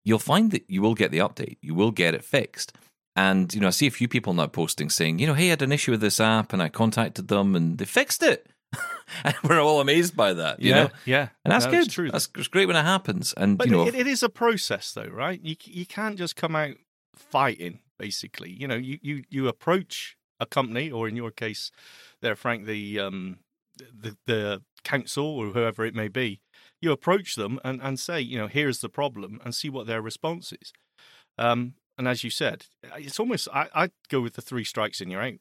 you'll 0.05 0.18
find 0.18 0.51
that 0.51 0.68
you 0.68 0.83
will 0.83 0.94
get 0.94 1.12
the 1.12 1.18
update. 1.18 1.59
You 1.61 1.74
will 1.74 1.92
get 1.92 2.14
it 2.14 2.24
fixed. 2.24 2.72
And, 3.14 3.53
you 3.53 3.61
know, 3.61 3.68
I 3.68 3.70
see 3.70 3.87
a 3.87 3.92
few 3.92 4.09
people 4.09 4.33
now 4.33 4.46
posting 4.46 4.90
saying, 4.90 5.18
you 5.18 5.27
know, 5.27 5.35
hey, 5.35 5.46
I 5.46 5.51
had 5.51 5.62
an 5.62 5.72
issue 5.72 5.90
with 5.92 6.01
this 6.01 6.20
app 6.20 6.53
and 6.53 6.62
I 6.62 6.68
contacted 6.68 7.29
them 7.29 7.55
and 7.55 7.79
they 7.79 7.85
fixed 7.85 8.22
it. 8.22 8.48
and 9.24 9.35
we're 9.44 9.61
all 9.61 9.81
amazed 9.81 10.16
by 10.16 10.35
that, 10.35 10.61
you 10.61 10.70
yeah, 10.70 10.83
know? 10.85 10.90
yeah, 11.04 11.28
And 11.44 11.52
that's 11.52 11.64
No, 11.64 11.70
good. 11.70 11.90
True. 11.90 12.11
That's, 12.11 12.26
great 12.26 12.66
when 12.66 12.76
it 12.76 12.85
happens. 12.85 13.33
And, 13.37 13.57
But 13.57 13.68
you 13.68 13.72
know, 13.72 13.87
it, 13.87 13.94
it 13.94 14.07
is 14.07 14.22
a 14.22 14.28
process, 14.28 14.92
though, 14.92 15.09
right? 15.11 15.40
You 15.42 15.57
you 15.64 15.87
can't 15.87 16.16
just 16.16 16.37
come 16.37 16.54
out 16.54 16.76
fighting. 17.14 17.81
Basically, 17.98 18.50
you 18.50 18.68
know, 18.68 18.76
you 18.76 18.98
you 19.02 19.24
you 19.28 19.48
approach 19.48 20.16
a 20.38 20.46
company, 20.46 20.88
or 20.90 21.09
in 21.09 21.16
your 21.16 21.33
case, 21.33 21.72
there, 22.22 22.37
Frank, 22.37 22.66
the 22.66 23.00
um 23.00 23.38
the 23.76 24.16
the 24.26 24.62
council 24.85 25.26
or 25.26 25.46
whoever 25.48 25.85
it 25.85 25.94
may 25.94 26.09
be. 26.09 26.40
You 26.81 26.92
approach 26.92 27.35
them 27.35 27.59
and 27.64 27.81
and 27.83 27.98
say, 27.98 28.20
you 28.20 28.38
know, 28.38 28.46
here's 28.46 28.81
the 28.81 28.88
problem, 28.88 29.40
and 29.44 29.52
see 29.54 29.68
what 29.68 29.87
their 29.88 30.00
response 30.00 30.52
is. 30.52 30.72
Um, 31.37 31.74
and 31.96 32.07
as 32.07 32.22
you 32.22 32.31
said, 32.31 32.66
it's 32.96 33.18
almost 33.18 33.48
I 33.52 33.68
I 33.74 33.90
go 34.09 34.20
with 34.20 34.35
the 34.35 34.42
three 34.42 34.64
strikes 34.64 35.00
and 35.00 35.11
you're 35.11 35.22
out. 35.22 35.35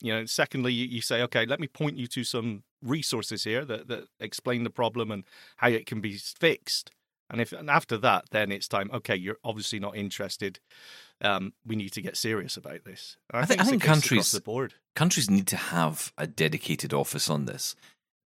You 0.00 0.12
know, 0.12 0.24
secondly, 0.26 0.72
you, 0.72 0.86
you 0.86 1.00
say, 1.00 1.22
okay, 1.22 1.46
let 1.46 1.60
me 1.60 1.66
point 1.66 1.96
you 1.96 2.06
to 2.08 2.24
some 2.24 2.62
resources 2.84 3.44
here 3.44 3.64
that 3.64 3.88
that 3.88 4.04
explain 4.20 4.62
the 4.64 4.70
problem 4.70 5.10
and 5.10 5.24
how 5.56 5.68
it 5.68 5.86
can 5.86 6.00
be 6.00 6.12
fixed. 6.16 6.90
And 7.30 7.40
if 7.40 7.52
and 7.52 7.70
after 7.70 7.96
that, 7.98 8.26
then 8.30 8.52
it's 8.52 8.68
time. 8.68 8.90
Okay, 8.92 9.16
you're 9.16 9.38
obviously 9.42 9.80
not 9.80 9.96
interested. 9.96 10.60
Um, 11.20 11.54
we 11.64 11.74
need 11.74 11.92
to 11.94 12.02
get 12.02 12.16
serious 12.16 12.56
about 12.56 12.84
this. 12.84 13.16
And 13.32 13.42
I 13.42 13.46
think- 13.46 13.60
I 13.60 13.64
think 13.64 13.82
countries- 13.82 14.32
the 14.32 14.40
board. 14.40 14.74
countries 14.94 15.30
need 15.30 15.46
to 15.48 15.56
have 15.56 16.12
a 16.18 16.26
dedicated 16.26 16.92
office 16.92 17.30
on 17.30 17.46
this. 17.46 17.74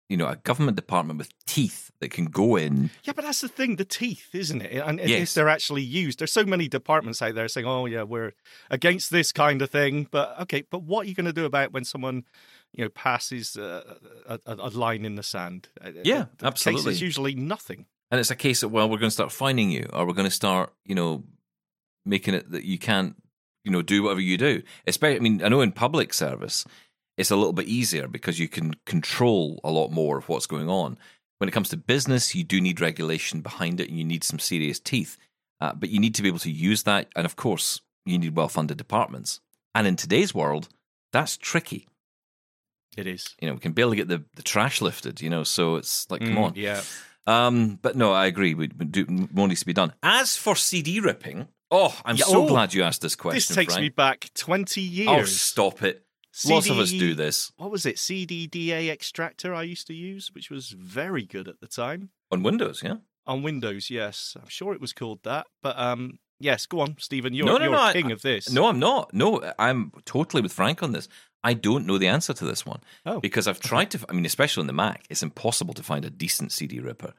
You 0.09 0.17
know, 0.17 0.29
a 0.29 0.37
government 0.37 0.77
department 0.77 1.19
with 1.19 1.33
teeth 1.47 1.91
that 1.99 2.11
can 2.13 2.27
go 2.27 2.55
in. 2.57 2.91
Yeah, 3.03 3.13
but 3.13 3.25
that's 3.25 3.41
the 3.41 3.49
thing, 3.49 3.75
the 3.75 3.85
teeth, 3.85 4.33
isn't 4.35 4.63
it? 4.63 4.77
And 4.77 5.01
if 5.01 5.35
they're 5.35 5.49
actually 5.49 5.83
used, 5.83 6.21
there's 6.21 6.33
so 6.33 6.45
many 6.45 6.69
departments 6.69 7.21
out 7.21 7.35
there 7.35 7.49
saying, 7.49 7.67
"Oh, 7.67 7.87
yeah, 7.87 8.05
we're 8.05 8.33
against 8.71 9.11
this 9.11 9.33
kind 9.33 9.61
of 9.63 9.71
thing." 9.71 10.07
But 10.11 10.41
okay, 10.43 10.63
but 10.71 10.85
what 10.85 11.05
are 11.05 11.09
you 11.09 11.15
going 11.17 11.27
to 11.27 11.33
do 11.33 11.45
about 11.45 11.73
when 11.73 11.85
someone, 11.85 12.25
you 12.77 12.85
know, 12.85 12.91
passes 12.91 13.57
uh, 13.57 13.95
a, 14.29 14.39
a, 14.47 14.55
a 14.55 14.71
line 14.71 15.05
in 15.05 15.17
the 15.17 15.23
sand? 15.23 15.69
Uh, 15.85 15.91
Yeah, 16.05 16.27
the 16.39 16.47
absolutely. 16.47 16.93
is 16.93 17.01
usually 17.01 17.35
nothing. 17.35 17.87
And 18.11 18.21
it's 18.21 18.31
a 18.31 18.37
case 18.37 18.63
of, 18.63 18.71
well, 18.71 18.89
we're 18.89 18.99
going 18.99 19.09
to 19.09 19.15
start 19.15 19.33
finding 19.33 19.71
you 19.71 19.89
or 19.93 20.07
we're 20.07 20.13
going 20.13 20.29
to 20.29 20.35
start, 20.35 20.73
you 20.85 20.95
know, 20.95 21.25
making 22.05 22.35
it 22.35 22.51
that 22.53 22.65
you 22.65 22.79
can't, 22.79 23.17
you 23.65 23.73
know, 23.73 23.83
do 23.83 24.03
whatever 24.05 24.21
you 24.21 24.37
do. 24.37 24.63
Especially, 24.87 25.17
I 25.17 25.21
mean, 25.21 25.43
I 25.43 25.49
know 25.49 25.63
in 25.63 25.73
public 25.73 26.15
service, 26.15 26.65
it's 27.17 27.31
a 27.31 27.37
little 27.37 27.55
bit 27.55 27.67
easier 27.67 28.07
because 28.07 28.39
you 28.39 28.47
can 28.47 28.75
control 28.85 29.59
a 29.65 29.71
lot 29.71 29.91
more 29.91 30.19
of 30.19 30.29
what's 30.29 30.47
going 30.47 30.69
on. 30.69 30.99
When 31.39 31.49
it 31.49 31.53
comes 31.53 31.71
to 31.71 31.77
business, 31.77 32.35
you 32.35 32.45
do 32.45 32.61
need 32.61 32.81
regulation 32.81 33.41
behind 33.41 33.81
it 33.81 33.89
and 33.89 33.99
you 33.99 34.05
need 34.05 34.23
some 34.23 34.39
serious 34.39 34.79
teeth. 34.79 35.17
Uh, 35.61 35.73
but 35.73 35.89
you 35.89 35.99
need 35.99 36.15
to 36.15 36.23
be 36.23 36.29
able 36.29 36.39
to 36.41 36.51
use 36.51 36.83
that. 36.83 37.09
And 37.17 37.25
of 37.25 37.37
course, 37.37 37.81
you 38.05 38.19
need 38.19 38.37
well 38.37 38.49
funded 38.49 38.77
departments. 38.77 39.41
And 39.75 39.87
in 39.87 39.97
today's 39.97 40.35
world, 40.35 40.69
that's 41.13 41.37
tricky. 41.37 41.89
It 42.97 43.07
is. 43.07 43.35
You 43.41 43.49
know, 43.49 43.55
we 43.55 43.61
can 43.61 43.73
barely 43.73 43.97
get 43.97 44.09
the, 44.09 44.25
the 44.37 44.43
trash 44.43 44.81
lifted, 44.81 45.21
you 45.21 45.29
know, 45.31 45.45
so 45.45 45.77
it's 45.77 46.11
like, 46.11 46.21
come 46.23 46.35
Mm, 46.35 46.43
on. 46.45 46.53
Yeah. 46.57 46.83
Um, 47.27 47.79
but 47.83 47.97
no, 47.97 48.13
I 48.13 48.27
agree. 48.27 48.55
We, 48.55 48.71
we 48.79 48.87
do, 48.87 49.05
more 49.33 49.49
needs 49.49 49.61
to 49.61 49.67
be 49.67 49.73
done. 49.73 49.93
As 50.03 50.37
for 50.37 50.55
CD 50.57 51.01
ripping, 51.01 51.49
oh, 51.71 51.99
I'm 52.05 52.17
Yeah, 52.17 52.25
so 52.27 52.45
oh, 52.45 52.49
glad 52.49 52.73
you 52.73 52.83
asked 52.85 53.03
this 53.03 53.17
question. 53.17 53.37
This 53.37 53.49
takes 53.55 53.75
Frank. 53.75 53.83
me 53.83 53.89
back 53.91 54.31
20 54.35 54.81
years. 54.81 55.09
Oh, 55.11 55.25
stop 55.25 55.83
it! 55.83 56.05
CD, 56.33 56.55
Lots 56.55 56.69
of 56.71 56.79
us 56.79 56.91
do 56.91 57.15
this 57.15 57.51
What 57.57 57.71
was 57.71 57.87
it? 57.87 57.97
CDDA 57.97 58.91
extractor 58.91 59.55
I 59.55 59.63
used 59.63 59.87
to 59.89 59.95
use, 59.95 60.31
which 60.35 60.51
was 60.51 60.69
very 60.71 61.25
good 61.25 61.49
at 61.49 61.61
the 61.61 61.67
time. 61.67 62.11
on 62.31 62.43
Windows. 62.43 62.83
Yeah. 62.85 62.97
On 63.27 63.43
Windows, 63.43 63.91
yes. 63.91 64.37
I'm 64.41 64.49
sure 64.49 64.73
it 64.75 64.81
was 64.81 64.93
called 64.93 65.21
that. 65.25 65.47
But 65.63 65.77
um, 65.79 66.19
yes, 66.39 66.67
go 66.67 66.81
on, 66.81 66.97
Steven. 66.99 67.33
You're, 67.35 67.47
No, 67.47 67.57
no, 67.57 67.65
you're 67.65 67.73
no, 67.73 67.81
I- 67.81 67.93
king 67.93 68.13
of 68.13 68.23
this. 68.23 68.53
No, 68.53 68.67
I'm 68.69 68.79
not. 68.79 69.13
No, 69.13 69.53
I'm 69.59 69.91
totally 70.05 70.43
with 70.43 70.53
Frank 70.53 70.83
on 70.83 70.93
this. 70.93 71.09
I 71.47 71.55
don't 71.55 71.87
know 71.87 71.97
the 71.99 72.09
answer 72.09 72.35
to 72.35 72.45
this 72.45 72.67
one 72.67 72.81
Oh. 73.07 73.21
because 73.21 73.47
I've 73.49 73.61
tried 73.61 73.91
to. 73.93 74.05
I 74.09 74.13
mean, 74.13 74.27
especially 74.27 74.63
on 74.63 74.67
the 74.67 74.73
Mac, 74.73 75.05
it's 75.09 75.23
impossible 75.23 75.75
to 75.75 75.83
find 75.83 76.05
a 76.05 76.11
decent 76.11 76.51
CD 76.53 76.81
ripper. 76.81 77.13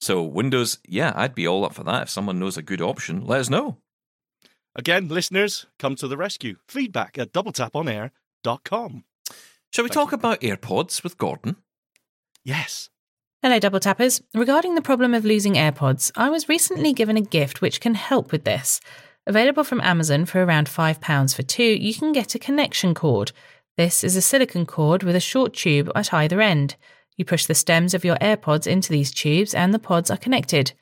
So 0.00 0.22
Windows, 0.22 0.78
yeah, 0.86 1.12
I'd 1.16 1.34
be 1.34 1.46
all 1.48 1.64
up 1.64 1.74
for 1.74 1.84
that. 1.84 2.02
If 2.02 2.10
someone 2.10 2.38
knows 2.38 2.56
a 2.56 2.62
good 2.62 2.80
option, 2.82 3.24
let 3.26 3.40
us 3.40 3.50
know. 3.50 3.78
Again, 4.76 5.08
listeners, 5.08 5.66
come 5.78 5.96
to 5.96 6.06
the 6.08 6.16
rescue. 6.16 6.56
Feedback 6.68 7.18
at 7.18 7.32
doubletaponair.com. 7.32 9.04
Shall 9.72 9.84
we 9.84 9.88
Thank 9.88 9.92
talk 9.92 10.10
you. 10.12 10.16
about 10.16 10.40
AirPods 10.40 11.02
with 11.02 11.18
Gordon? 11.18 11.56
Yes. 12.44 12.88
Hello, 13.42 13.58
Double 13.58 13.80
Tappers. 13.80 14.20
Regarding 14.34 14.74
the 14.74 14.82
problem 14.82 15.14
of 15.14 15.24
losing 15.24 15.54
AirPods, 15.54 16.12
I 16.16 16.28
was 16.30 16.48
recently 16.48 16.92
given 16.92 17.16
a 17.16 17.22
gift 17.22 17.60
which 17.60 17.80
can 17.80 17.94
help 17.94 18.32
with 18.32 18.44
this. 18.44 18.80
Available 19.26 19.64
from 19.64 19.80
Amazon 19.82 20.24
for 20.24 20.42
around 20.44 20.66
£5 20.68 21.34
for 21.36 21.42
two, 21.42 21.62
you 21.64 21.94
can 21.94 22.12
get 22.12 22.34
a 22.34 22.38
connection 22.38 22.94
cord. 22.94 23.32
This 23.80 24.04
is 24.04 24.14
a 24.14 24.20
silicon 24.20 24.66
cord 24.66 25.02
with 25.02 25.16
a 25.16 25.20
short 25.20 25.54
tube 25.54 25.90
at 25.94 26.12
either 26.12 26.42
end. 26.42 26.76
You 27.16 27.24
push 27.24 27.46
the 27.46 27.54
stems 27.54 27.94
of 27.94 28.04
your 28.04 28.16
AirPods 28.16 28.66
into 28.66 28.92
these 28.92 29.10
tubes 29.10 29.54
and 29.54 29.72
the 29.72 29.78
pods 29.78 30.10
are 30.10 30.18
connected. 30.18 30.72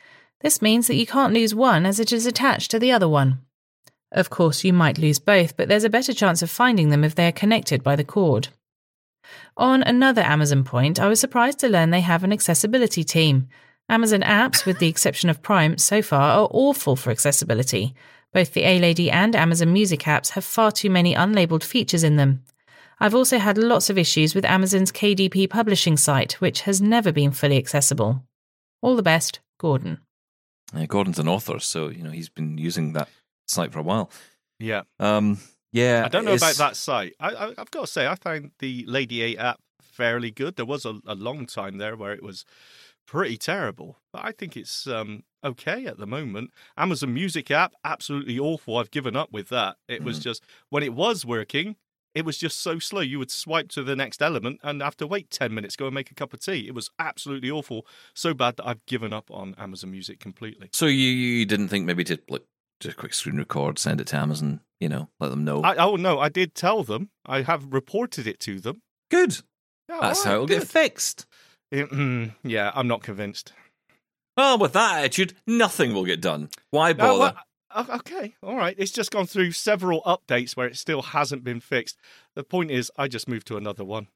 This 0.41 0.61
means 0.61 0.89
that 0.89 0.97
you 0.97 1.07
can't 1.07 1.33
lose 1.33 1.55
one 1.55 1.87
as 1.87 2.01
it 2.01 2.13
is 2.13 2.27
attached 2.27 2.73
to 2.73 2.81
the 2.81 2.91
other 2.91 3.09
one. 3.09 3.43
Of 4.11 4.31
course, 4.31 4.65
you 4.65 4.73
might 4.73 4.99
lose 4.99 5.21
both, 5.21 5.57
but 5.57 5.69
there's 5.69 5.85
a 5.85 5.89
better 5.89 6.13
chance 6.13 6.43
of 6.43 6.51
finding 6.51 6.89
them 6.89 7.05
if 7.05 7.15
they 7.15 7.29
are 7.29 7.41
connected 7.41 7.85
by 7.85 7.95
the 7.95 8.03
cord. 8.03 8.49
On 9.57 9.81
another 9.85 10.23
Amazon 10.23 10.65
point, 10.65 10.99
I 10.99 11.07
was 11.07 11.21
surprised 11.21 11.61
to 11.61 11.69
learn 11.69 11.91
they 11.91 12.01
have 12.01 12.25
an 12.25 12.33
accessibility 12.33 13.05
team. 13.05 13.47
Amazon 13.89 14.23
apps, 14.23 14.67
with 14.67 14.81
the 14.81 14.89
exception 14.89 15.31
of 15.31 15.41
Prime, 15.41 15.79
so 15.79 16.03
far 16.03 16.41
are 16.41 16.49
awful 16.51 16.97
for 16.97 17.13
accessibility. 17.13 17.95
Both 18.33 18.55
the 18.55 18.65
A 18.65 18.81
Lady 18.81 19.09
and 19.09 19.37
Amazon 19.37 19.73
Music 19.73 20.01
apps 20.01 20.31
have 20.31 20.45
far 20.45 20.73
too 20.73 20.91
many 20.91 21.15
unlabeled 21.15 21.63
features 21.63 22.03
in 22.03 22.17
them. 22.17 22.43
I've 23.01 23.15
also 23.15 23.39
had 23.39 23.59
lots 23.59 23.91
of 23.91 23.99
issues 23.99 24.35
with 24.35 24.45
Amazon's 24.45 24.91
KDP 24.93 25.49
publishing 25.49 25.97
site, 25.97 26.33
which 26.41 26.63
has 26.63 26.81
never 26.81 27.13
been 27.13 27.31
fully 27.31 27.57
accessible. 27.57 28.25
All 28.83 28.97
the 28.97 29.03
best, 29.03 29.41
Gordon. 29.59 30.01
Uh, 30.75 30.87
Gordon's 30.87 31.19
an 31.19 31.29
author, 31.29 31.59
so 31.61 31.89
you 31.89 32.03
know 32.03 32.11
he's 32.11 32.29
been 32.29 32.59
using 32.59 32.93
that 32.95 33.09
site 33.47 33.73
for 33.73 33.79
a 33.79 33.83
while. 33.83 34.11
Yeah. 34.59 34.83
Um, 34.99 35.39
yeah, 35.73 36.03
I 36.05 36.09
don't 36.09 36.25
know 36.25 36.35
about 36.35 36.57
that 36.57 36.77
site. 36.77 37.15
I, 37.21 37.31
I, 37.31 37.47
I've 37.59 37.71
got 37.71 37.83
to 37.83 37.87
say, 37.87 38.07
I 38.07 38.15
found 38.17 38.51
the 38.59 38.85
Lady 38.87 39.23
8 39.23 39.39
app 39.39 39.61
fairly 39.83 40.31
good. 40.31 40.57
There 40.57 40.65
was 40.67 40.85
a, 40.85 41.01
a 41.07 41.15
long 41.15 41.47
time 41.47 41.79
there 41.79 41.97
where 41.97 42.13
it 42.13 42.23
was 42.23 42.45
pretty 43.07 43.37
terrible, 43.37 43.99
but 44.13 44.25
I 44.25 44.33
think 44.33 44.57
it's 44.57 44.87
um, 44.87 45.23
okay 45.45 45.87
at 45.87 45.99
the 45.99 46.07
moment. 46.07 46.51
Amazon 46.77 47.15
Music 47.15 47.51
app, 47.51 47.75
absolutely 47.85 48.39
awful. 48.39 48.77
I've 48.79 48.91
given 48.91 49.17
up 49.17 49.31
with 49.33 49.49
that. 49.51 49.77
It 49.89 50.03
was 50.03 50.19
Mhm. 50.19 50.23
just 50.23 50.43
when 50.71 50.83
it 50.83 50.95
was 50.95 51.25
working, 51.25 51.77
it 52.19 52.25
was 52.25 52.37
just 52.37 52.61
so 52.61 52.79
slow. 52.79 53.01
You 53.01 53.19
would 53.19 53.31
swipe 53.31 53.69
to 53.71 53.83
the 53.83 53.95
next 53.97 54.21
element 54.21 54.61
and 54.63 54.83
have 54.83 54.97
to 54.99 55.07
wait 55.07 55.31
10 55.31 55.55
minutes, 55.55 55.77
go 55.77 55.87
and 55.87 55.95
make 55.95 56.11
a 56.11 56.15
cup 56.15 56.33
of 56.35 56.41
tea. 56.41 56.67
It 56.67 56.75
was 56.75 56.91
absolutely 56.99 57.51
awful. 57.51 57.87
So 58.15 58.35
bad 58.35 58.57
that 58.57 58.67
I've 58.67 58.85
given 58.87 59.13
up 59.13 59.31
on 59.31 59.55
Amazon 59.59 59.91
Music 59.93 60.19
completely. 60.21 60.69
So 60.73 60.87
you, 60.87 61.09
you 61.09 61.47
didn't 61.47 61.69
think 61.69 61.85
maybe 61.87 62.05
to 62.05 62.19
like 62.29 62.43
just 62.81 62.95
a 62.97 62.99
quick 63.01 63.15
screen 63.15 63.37
record, 63.39 63.79
send 63.79 64.01
it 64.01 64.07
to 64.09 64.17
Amazon, 64.17 64.61
you 64.81 64.89
know, 64.89 65.09
let 65.21 65.31
them 65.31 65.45
know. 65.45 65.63
I, 65.63 65.77
oh, 65.77 65.97
no, 65.97 66.19
I 66.19 66.29
did 66.29 66.55
tell 66.55 66.83
them. 66.85 67.11
I 67.27 67.43
have 67.43 67.73
reported 67.73 68.27
it 68.27 68.41
to 68.41 68.61
them. 68.61 68.83
Good. 69.11 69.39
That's 69.89 70.21
all 70.21 70.25
how 70.27 70.35
it'll 70.35 70.47
good. 70.47 70.61
get 70.61 70.69
fixed. 70.69 71.27
It- 71.71 72.33
yeah, 72.45 72.73
I'm 72.75 72.89
not 72.89 73.03
convinced. 73.03 73.53
Well, 74.37 74.59
with 74.59 74.73
that 74.75 74.99
attitude, 74.99 75.35
nothing 75.47 75.93
will 75.93 76.05
get 76.05 76.21
done. 76.21 76.51
Why 76.71 76.91
Uh, 76.91 76.95
bother? 76.95 77.19
well, 77.19 77.37
okay, 77.77 78.35
all 78.43 78.57
right. 78.57 78.75
It's 78.79 78.91
just 78.91 79.11
gone 79.11 79.27
through 79.27 79.53
several 79.53 80.03
updates 80.03 80.57
where 80.57 80.67
it 80.67 80.77
still 80.77 81.03
hasn't 81.03 81.45
been 81.45 81.61
fixed. 81.61 81.99
The 82.35 82.45
point 82.45 82.71
is, 82.71 82.91
I 82.97 83.09
just 83.09 83.29
moved 83.29 83.47
to 83.49 83.57
another 83.57 83.85
one. 83.85 84.09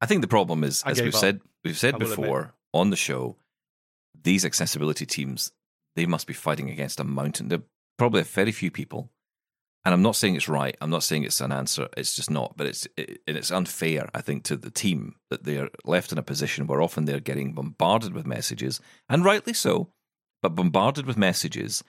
I 0.00 0.06
think 0.06 0.20
the 0.20 0.28
problem 0.28 0.64
is, 0.64 0.82
I 0.84 0.90
as 0.90 1.00
we've 1.00 1.14
up. 1.14 1.20
said, 1.20 1.40
we've 1.64 1.78
said 1.78 1.94
will 1.94 2.02
admit. 2.02 2.16
before 2.16 2.54
on 2.72 2.90
the 2.90 2.96
show, 2.96 3.36
these 4.22 4.44
accessibility 4.44 5.06
teams 5.06 5.52
they 5.96 6.06
must 6.06 6.26
be 6.26 6.34
fighting 6.34 6.70
against 6.70 7.00
a 7.00 7.04
mountain. 7.04 7.48
There 7.48 7.58
are 7.58 7.64
probably 7.98 8.20
a 8.20 8.24
very 8.24 8.52
few 8.52 8.70
people, 8.70 9.10
and 9.84 9.94
I'm 9.94 10.02
not 10.02 10.16
saying 10.16 10.36
it's 10.36 10.48
right. 10.48 10.76
I'm 10.80 10.90
not 10.90 11.02
saying 11.02 11.24
it's 11.24 11.40
an 11.40 11.52
answer. 11.52 11.88
It's 11.96 12.14
just 12.14 12.30
not. 12.30 12.56
But 12.56 12.66
it's 12.66 12.86
it, 12.96 13.22
and 13.26 13.36
it's 13.36 13.50
unfair, 13.50 14.08
I 14.14 14.20
think, 14.20 14.44
to 14.44 14.56
the 14.56 14.70
team 14.70 15.16
that 15.30 15.44
they're 15.44 15.70
left 15.84 16.12
in 16.12 16.18
a 16.18 16.22
position 16.22 16.66
where 16.66 16.82
often 16.82 17.06
they're 17.06 17.20
getting 17.20 17.54
bombarded 17.54 18.12
with 18.12 18.26
messages, 18.26 18.80
and 19.08 19.24
rightly 19.24 19.54
so, 19.54 19.88
but 20.42 20.54
bombarded 20.54 21.06
with 21.06 21.16
messages, 21.16 21.82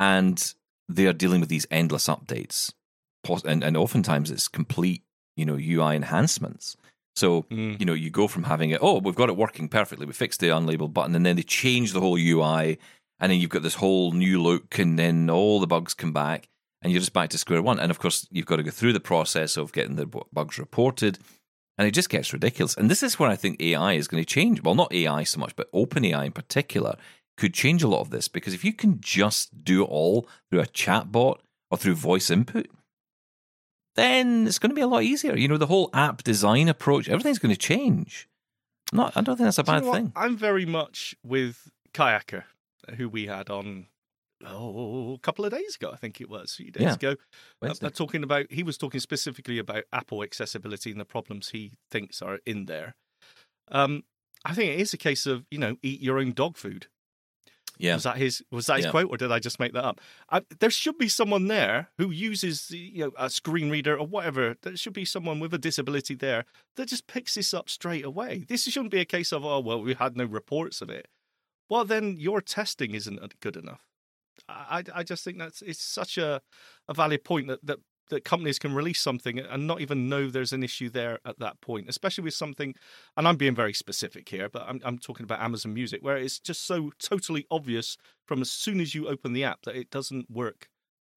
and 0.00 0.54
they 0.88 1.06
are 1.06 1.12
dealing 1.12 1.40
with 1.40 1.48
these 1.48 1.66
endless 1.70 2.06
updates, 2.08 2.72
and 3.44 3.62
and 3.64 3.76
oftentimes 3.76 4.30
it's 4.30 4.48
complete, 4.48 5.02
you 5.36 5.44
know, 5.46 5.56
UI 5.58 5.96
enhancements. 5.96 6.76
So 7.16 7.42
Mm. 7.44 7.78
you 7.78 7.86
know, 7.86 7.94
you 7.94 8.10
go 8.10 8.26
from 8.26 8.44
having 8.44 8.70
it, 8.70 8.80
oh, 8.82 8.98
we've 8.98 9.14
got 9.14 9.28
it 9.28 9.36
working 9.36 9.68
perfectly, 9.68 10.04
we 10.06 10.12
fixed 10.12 10.40
the 10.40 10.48
unlabeled 10.48 10.92
button, 10.92 11.14
and 11.14 11.24
then 11.24 11.36
they 11.36 11.42
change 11.42 11.92
the 11.92 12.00
whole 12.00 12.18
UI, 12.18 12.76
and 13.20 13.30
then 13.30 13.38
you've 13.40 13.50
got 13.50 13.62
this 13.62 13.76
whole 13.76 14.10
new 14.12 14.42
look, 14.42 14.78
and 14.78 14.98
then 14.98 15.30
all 15.30 15.60
the 15.60 15.66
bugs 15.66 15.94
come 15.94 16.12
back, 16.12 16.48
and 16.82 16.92
you're 16.92 17.00
just 17.00 17.12
back 17.12 17.30
to 17.30 17.38
square 17.38 17.62
one. 17.62 17.78
And 17.78 17.90
of 17.92 18.00
course, 18.00 18.26
you've 18.32 18.46
got 18.46 18.56
to 18.56 18.64
go 18.64 18.70
through 18.72 18.92
the 18.94 19.00
process 19.00 19.56
of 19.56 19.72
getting 19.72 19.94
the 19.96 20.06
bugs 20.32 20.58
reported, 20.58 21.18
and 21.78 21.86
it 21.86 21.92
just 21.92 22.10
gets 22.10 22.32
ridiculous. 22.32 22.76
And 22.76 22.90
this 22.90 23.02
is 23.02 23.18
where 23.18 23.30
I 23.30 23.36
think 23.36 23.62
AI 23.62 23.92
is 23.92 24.08
going 24.08 24.22
to 24.22 24.28
change. 24.28 24.62
Well, 24.62 24.74
not 24.74 24.92
AI 24.92 25.22
so 25.22 25.38
much, 25.40 25.54
but 25.56 25.70
OpenAI 25.72 26.26
in 26.26 26.32
particular 26.32 26.96
could 27.36 27.54
change 27.54 27.82
a 27.82 27.88
lot 27.88 28.00
of 28.00 28.10
this 28.10 28.28
because 28.28 28.54
if 28.54 28.64
you 28.64 28.72
can 28.72 29.00
just 29.00 29.64
do 29.64 29.82
it 29.82 29.86
all 29.88 30.28
through 30.50 30.60
a 30.60 30.66
chatbot 30.66 31.38
or 31.70 31.78
through 31.78 31.94
voice 31.94 32.30
input, 32.30 32.68
then 33.96 34.46
it's 34.46 34.58
going 34.58 34.70
to 34.70 34.74
be 34.74 34.80
a 34.80 34.86
lot 34.86 35.02
easier. 35.02 35.36
You 35.36 35.48
know, 35.48 35.56
the 35.56 35.66
whole 35.66 35.90
app 35.92 36.22
design 36.22 36.68
approach, 36.68 37.08
everything's 37.08 37.38
going 37.38 37.54
to 37.54 37.60
change. 37.60 38.28
Not, 38.92 39.16
I 39.16 39.22
don't 39.22 39.36
think 39.36 39.46
that's 39.46 39.58
a 39.58 39.62
Do 39.62 39.72
you 39.72 39.78
bad 39.78 39.84
know 39.84 39.92
thing. 39.92 40.12
I'm 40.16 40.36
very 40.36 40.66
much 40.66 41.14
with 41.24 41.70
Kayaker, 41.92 42.44
who 42.96 43.08
we 43.08 43.26
had 43.26 43.50
on 43.50 43.86
oh, 44.46 45.14
a 45.14 45.18
couple 45.18 45.44
of 45.44 45.52
days 45.52 45.76
ago, 45.76 45.90
I 45.92 45.96
think 45.96 46.20
it 46.20 46.28
was, 46.28 46.52
a 46.52 46.62
few 46.62 46.70
days 46.70 46.82
Yeah. 46.82 46.94
ago. 46.94 47.10
Uh, 47.12 47.16
Wednesday. 47.62 47.86
uh, 47.86 47.90
talking 47.90 48.22
about, 48.22 48.46
he 48.50 48.62
was 48.62 48.76
talking 48.76 49.00
specifically 49.00 49.58
about 49.58 49.84
Apple 49.92 50.22
accessibility 50.22 50.90
and 50.90 51.00
the 51.00 51.04
problems 51.06 51.50
he 51.50 51.72
thinks 51.90 52.20
are 52.20 52.40
in 52.44 52.66
there. 52.66 52.94
Um, 53.70 54.04
I 54.44 54.54
think 54.54 54.70
it 54.72 54.80
is 54.80 54.92
a 54.92 54.98
case 54.98 55.24
of 55.24 55.46
you 55.50 55.58
know 55.58 55.76
eat 55.82 56.02
your 56.02 56.18
own 56.18 56.32
dog 56.32 56.58
food. 56.58 56.88
Yeah. 57.78 57.94
Was 57.94 58.04
that 58.04 58.16
his 58.16 58.42
was 58.50 58.66
that 58.66 58.76
his 58.76 58.84
Yeah. 58.86 58.90
quote, 58.90 59.10
or 59.10 59.16
did 59.16 59.32
I 59.32 59.38
just 59.38 59.58
make 59.58 59.72
that 59.72 59.84
up? 59.84 60.00
I, 60.30 60.42
there 60.60 60.70
should 60.70 60.98
be 60.98 61.08
someone 61.08 61.48
there 61.48 61.90
who 61.98 62.10
uses 62.10 62.68
the, 62.68 62.78
you 62.78 63.04
know 63.04 63.12
a 63.18 63.28
screen 63.30 63.70
reader 63.70 63.96
or 63.98 64.06
whatever. 64.06 64.56
There 64.62 64.76
should 64.76 64.92
be 64.92 65.04
someone 65.04 65.40
with 65.40 65.52
a 65.54 65.58
disability 65.58 66.14
there 66.14 66.44
that 66.76 66.88
just 66.88 67.06
picks 67.06 67.34
this 67.34 67.52
up 67.54 67.68
straight 67.68 68.04
away. 68.04 68.44
This 68.48 68.64
shouldn't 68.64 68.92
be 68.92 69.00
a 69.00 69.04
case 69.04 69.32
of 69.32 69.44
oh 69.44 69.60
well 69.60 69.82
we 69.82 69.94
had 69.94 70.16
no 70.16 70.24
reports 70.24 70.80
of 70.82 70.90
it. 70.90 71.08
Well 71.68 71.84
then 71.84 72.16
your 72.18 72.40
testing 72.40 72.94
isn't 72.94 73.40
good 73.40 73.56
enough. 73.56 73.82
I 74.48 74.82
I 74.94 75.02
just 75.02 75.24
think 75.24 75.38
that's 75.38 75.62
it's 75.62 75.82
such 75.82 76.18
a 76.18 76.42
a 76.88 76.94
valid 76.94 77.24
point 77.24 77.48
that 77.48 77.64
that 77.66 77.78
that 78.10 78.24
companies 78.24 78.58
can 78.58 78.74
release 78.74 79.00
something 79.00 79.38
and 79.38 79.66
not 79.66 79.80
even 79.80 80.08
know 80.08 80.28
there's 80.28 80.52
an 80.52 80.62
issue 80.62 80.88
there 80.88 81.18
at 81.24 81.38
that 81.38 81.60
point, 81.60 81.88
especially 81.88 82.24
with 82.24 82.34
something. 82.34 82.74
And 83.16 83.26
I'm 83.26 83.36
being 83.36 83.54
very 83.54 83.72
specific 83.72 84.28
here, 84.28 84.48
but 84.48 84.62
I'm 84.68 84.80
I'm 84.84 84.98
talking 84.98 85.24
about 85.24 85.40
Amazon 85.40 85.74
Music, 85.74 86.02
where 86.02 86.16
it's 86.16 86.38
just 86.38 86.66
so 86.66 86.92
totally 86.98 87.46
obvious 87.50 87.96
from 88.26 88.40
as 88.40 88.50
soon 88.50 88.80
as 88.80 88.94
you 88.94 89.08
open 89.08 89.32
the 89.32 89.44
app 89.44 89.62
that 89.62 89.76
it 89.76 89.90
doesn't 89.90 90.30
work 90.30 90.68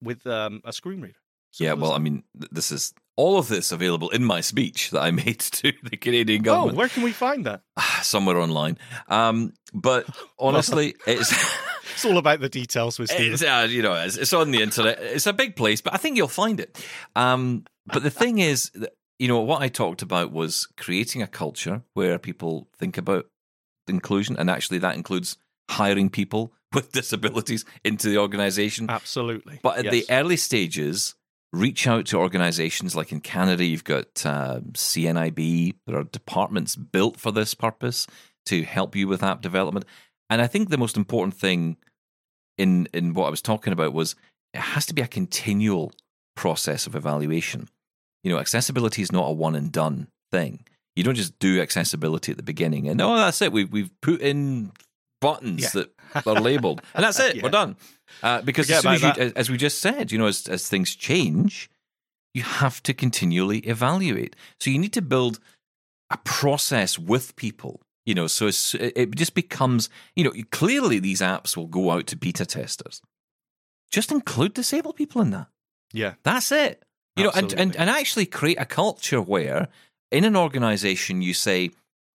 with 0.02 0.26
um, 0.28 0.62
a 0.64 0.74
screen 0.74 1.02
reader. 1.02 1.18
Yeah, 1.60 1.70
Simple 1.72 1.86
as 1.86 1.90
well, 1.90 1.98
I 1.98 2.02
mean, 2.02 2.24
this 2.52 2.72
is 2.72 2.94
all 3.16 3.40
of 3.40 3.48
this 3.48 3.72
available 3.72 4.10
in 4.10 4.24
my 4.24 4.42
speech 4.42 4.92
that 4.92 5.02
I 5.02 5.12
made 5.24 5.40
to 5.40 5.74
the 5.84 5.98
Canadian 5.98 6.44
government. 6.44 6.76
oh, 6.76 6.78
where 6.78 6.90
can 6.90 7.04
we 7.04 7.12
find 7.12 7.46
that? 7.46 7.62
somewhere 8.04 8.38
online. 8.38 8.78
Um, 9.08 9.54
but 9.74 10.06
honestly, 10.40 10.96
it's. 11.06 11.34
It's 11.94 12.06
all 12.06 12.18
about 12.18 12.40
the 12.40 12.50
details 12.50 13.00
with 13.00 13.10
Steve. 13.10 13.34
It's, 13.34 13.44
uh, 13.44 13.68
you 13.70 13.82
know, 13.82 13.94
it's, 13.94 14.18
it's 14.18 14.34
on 14.34 14.52
the 14.52 14.62
internet. 14.62 15.00
It's 15.02 15.28
a 15.28 15.34
big 15.34 15.56
place, 15.56 15.82
but 15.82 15.94
I 15.94 15.98
think 15.98 16.18
you'll 16.18 16.28
find 16.28 16.60
it. 16.60 16.84
Um, 17.16 17.66
but 17.86 18.04
the 18.04 18.10
thing 18.10 18.40
is, 18.40 18.70
that, 18.76 18.94
you 19.20 19.28
know, 19.28 19.40
what 19.42 19.62
I 19.62 19.68
talked 19.68 20.02
about 20.02 20.32
was 20.32 20.68
creating 20.78 21.22
a 21.22 21.28
culture 21.28 21.82
where 21.94 22.20
people 22.20 22.68
think 22.78 22.98
about 22.98 23.26
inclusion, 23.88 24.36
and 24.38 24.50
actually 24.50 24.80
that 24.80 24.96
includes 24.96 25.38
hiring 25.70 26.10
people 26.10 26.54
with 26.74 26.92
disabilities 26.92 27.66
into 27.84 28.10
the 28.10 28.18
organization. 28.18 28.90
Absolutely. 28.90 29.60
But 29.64 29.78
at 29.80 29.86
Yes. 29.86 29.94
the 29.94 30.06
early 30.14 30.38
stages, 30.38 31.16
reach 31.54 31.88
out 31.88 32.06
to 32.08 32.18
organizations 32.18 32.96
like 32.96 33.12
in 33.14 33.22
Canada, 33.22 33.64
you've 33.64 33.86
got 33.86 34.26
uh, 34.26 34.60
CNIB. 34.74 35.76
There 35.88 35.98
are 35.98 36.04
departments 36.04 36.76
built 36.76 37.18
for 37.20 37.32
this 37.32 37.54
purpose 37.54 38.06
to 38.48 38.64
help 38.64 38.96
you 38.96 39.08
with 39.08 39.24
app 39.24 39.42
development. 39.42 39.86
And 40.30 40.42
I 40.42 40.48
think 40.48 40.70
the 40.70 40.78
most 40.78 40.98
important 40.98 41.34
thing 41.36 41.78
in 42.58 42.88
in 42.94 43.14
what 43.14 43.28
I 43.28 43.30
was 43.30 43.42
talking 43.42 43.74
about 43.74 43.94
was 43.94 44.16
it 44.54 44.60
has 44.62 44.86
to 44.88 44.94
be 44.94 45.02
a 45.02 45.08
continual 45.08 45.92
process 46.36 46.88
of 46.88 46.96
evaluation. 46.96 47.70
You 48.24 48.32
know, 48.34 48.40
accessibility 48.40 49.02
is 49.02 49.12
not 49.12 49.28
a 49.28 49.32
one 49.32 49.56
and 49.56 49.72
done 49.72 50.08
thing. 50.32 50.66
You 50.96 51.04
don't 51.04 51.16
just 51.16 51.38
do 51.40 51.62
accessibility 51.62 52.32
at 52.32 52.38
the 52.38 52.44
beginning 52.44 52.88
and 52.90 53.02
oh, 53.02 53.16
that's 53.16 53.42
it. 53.42 53.52
We've 53.52 53.72
we've 53.72 53.92
put 54.02 54.22
in 54.22 54.72
buttons 55.22 55.74
Yeah. 55.76 55.84
that 56.14 56.28
are 56.28 56.42
labeled, 56.42 56.82
and 56.94 57.04
that's 57.04 57.20
it. 57.20 57.36
Yeah. 57.38 57.44
We're 57.44 57.50
done. 57.50 57.76
Uh, 58.24 58.42
because 58.42 58.70
as 58.72 58.86
as, 58.86 59.02
you, 59.04 59.34
as 59.36 59.50
we 59.50 59.58
just 59.58 59.80
said, 59.80 60.12
you 60.12 60.18
know, 60.18 60.28
as, 60.28 60.48
as 60.48 60.68
things 60.68 60.96
change, 60.96 61.70
you 62.34 62.42
have 62.44 62.82
to 62.84 62.94
continually 62.94 63.60
evaluate. 63.60 64.36
So 64.60 64.70
you 64.70 64.80
need 64.80 64.94
to 64.94 65.02
build 65.02 65.40
a 66.10 66.18
process 66.18 66.98
with 66.98 67.36
people. 67.36 67.82
You 68.08 68.16
know, 68.16 68.26
so 68.28 68.48
it's, 68.48 68.74
it 68.74 69.14
just 69.16 69.36
becomes, 69.36 69.90
you 70.16 70.24
know, 70.24 70.32
clearly 70.50 70.98
these 70.98 71.20
apps 71.22 71.58
will 71.58 71.68
go 71.68 71.92
out 71.92 72.08
to 72.08 72.16
beta 72.16 72.46
testers. 72.46 73.02
Just 73.92 74.12
include 74.12 74.54
disabled 74.54 74.96
people 74.96 75.22
in 75.22 75.32
that. 75.32 75.48
yeah. 75.94 76.14
That's 76.24 76.52
it. 76.52 76.84
You 77.18 77.26
know, 77.26 77.32
and, 77.36 77.52
and 77.54 77.76
and 77.76 77.90
actually 77.90 78.28
create 78.28 78.60
a 78.60 78.66
culture 78.66 79.22
where 79.22 79.70
in 80.12 80.24
an 80.24 80.36
organization 80.36 81.22
you 81.22 81.34
say 81.34 81.72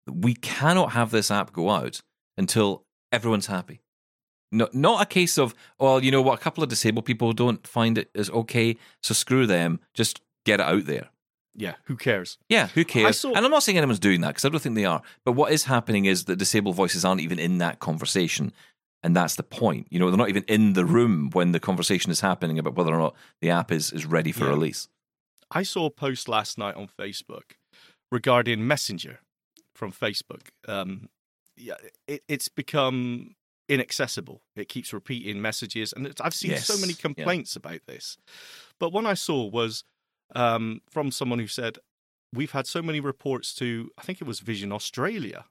we 0.07 0.33
cannot 0.35 0.93
have 0.93 1.11
this 1.11 1.31
app 1.31 1.53
go 1.53 1.71
out 1.71 2.01
until 2.39 2.85
everyone's 3.11 3.49
happy. 3.49 3.81
No, 4.53 4.69
not 4.73 5.03
a 5.03 5.07
case 5.07 5.39
of 5.39 5.55
well, 5.79 6.03
you 6.03 6.11
know 6.11 6.23
what, 6.23 6.39
a 6.39 6.43
couple 6.43 6.63
of 6.63 6.71
disabled 6.71 7.05
people 7.05 7.33
don't 7.33 7.67
find 7.67 7.99
it 7.99 8.11
as 8.15 8.31
okay, 8.31 8.77
so 9.03 9.13
screw 9.13 9.47
them. 9.47 9.81
Just 9.93 10.21
get 10.47 10.61
it 10.61 10.67
out 10.67 10.87
there. 10.87 11.09
Yeah. 11.55 11.75
Who 11.85 11.97
cares? 11.97 12.39
Yeah, 12.49 12.69
who 12.69 12.85
cares? 12.85 13.21
saw- 13.21 13.33
and 13.35 13.45
I'm 13.45 13.51
not 13.51 13.63
saying 13.63 13.77
anyone's 13.79 13.99
doing 13.99 14.23
that 14.23 14.29
because 14.29 14.45
I 14.45 14.49
don't 14.49 14.61
think 14.61 14.75
they 14.75 14.85
are. 14.87 15.03
But 15.25 15.33
what 15.33 15.53
is 15.53 15.65
happening 15.65 16.07
is 16.07 16.25
that 16.25 16.37
disabled 16.37 16.77
voices 16.77 17.05
aren't 17.05 17.21
even 17.21 17.39
in 17.39 17.59
that 17.59 17.79
conversation. 17.79 18.53
And 19.05 19.17
that's 19.17 19.35
the 19.35 19.43
point. 19.43 19.89
You 19.91 19.99
know, 19.99 20.09
they're 20.11 20.17
not 20.17 20.29
even 20.29 20.45
in 20.45 20.75
the 20.75 20.85
room 20.85 21.31
when 21.33 21.53
the 21.53 21.59
conversation 21.61 22.11
is 22.13 22.21
happening 22.21 22.59
about 22.59 22.77
whether 22.77 22.95
or 22.95 22.99
not 22.99 23.15
the 23.41 23.51
app 23.51 23.73
is, 23.73 23.93
is 23.93 24.07
ready 24.07 24.31
for 24.33 24.45
Yeah. 24.45 24.51
release. 24.51 24.89
I 25.51 25.65
saw 25.65 25.87
a 25.87 25.91
post 25.91 26.29
last 26.29 26.57
night 26.57 26.77
on 26.77 26.87
Facebook 26.89 27.53
regarding 28.11 28.67
Messenger 28.67 29.19
from 29.75 29.93
Facebook. 29.93 30.49
Um, 30.69 31.09
yeah, 31.57 31.75
it, 32.07 32.23
it's 32.29 32.49
become 32.49 33.35
inaccessible. 33.69 34.41
It 34.57 34.69
keeps 34.69 34.93
repeating 34.93 35.41
messages, 35.43 35.93
and 35.93 36.07
it's, 36.07 36.21
I've 36.21 36.35
seen 36.35 36.57
so 36.59 36.75
Yes, 36.75 36.81
many 36.81 36.93
yeah. 36.93 37.01
complaints 37.01 37.57
about 37.57 37.81
this. 37.87 38.17
But 38.79 38.93
one 38.93 39.07
I 39.07 39.15
saw 39.15 39.47
was 39.49 39.85
um, 40.35 40.81
from 40.91 41.11
someone 41.11 41.39
who 41.39 41.47
said, 41.47 41.79
"We've 42.33 42.53
had 42.53 42.67
so 42.67 42.83
many 42.83 43.01
reports 43.01 43.55
to, 43.57 43.91
I 43.99 44.03
think 44.03 44.21
it 44.21 44.27
was 44.27 44.41
Vision 44.41 44.73
Australia." 44.73 45.45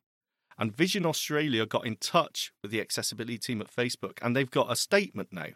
And 0.58 0.76
Vision 0.76 1.06
Australia 1.06 1.66
got 1.66 1.88
in 1.88 1.96
touch 1.96 2.52
with 2.62 2.72
the 2.72 2.82
accessibility 2.82 3.40
team 3.40 3.62
at 3.62 3.74
Facebook, 3.74 4.20
and 4.22 4.36
they've 4.36 4.52
got 4.52 4.72
a 4.72 4.76
statement 4.76 5.30
now 5.32 5.48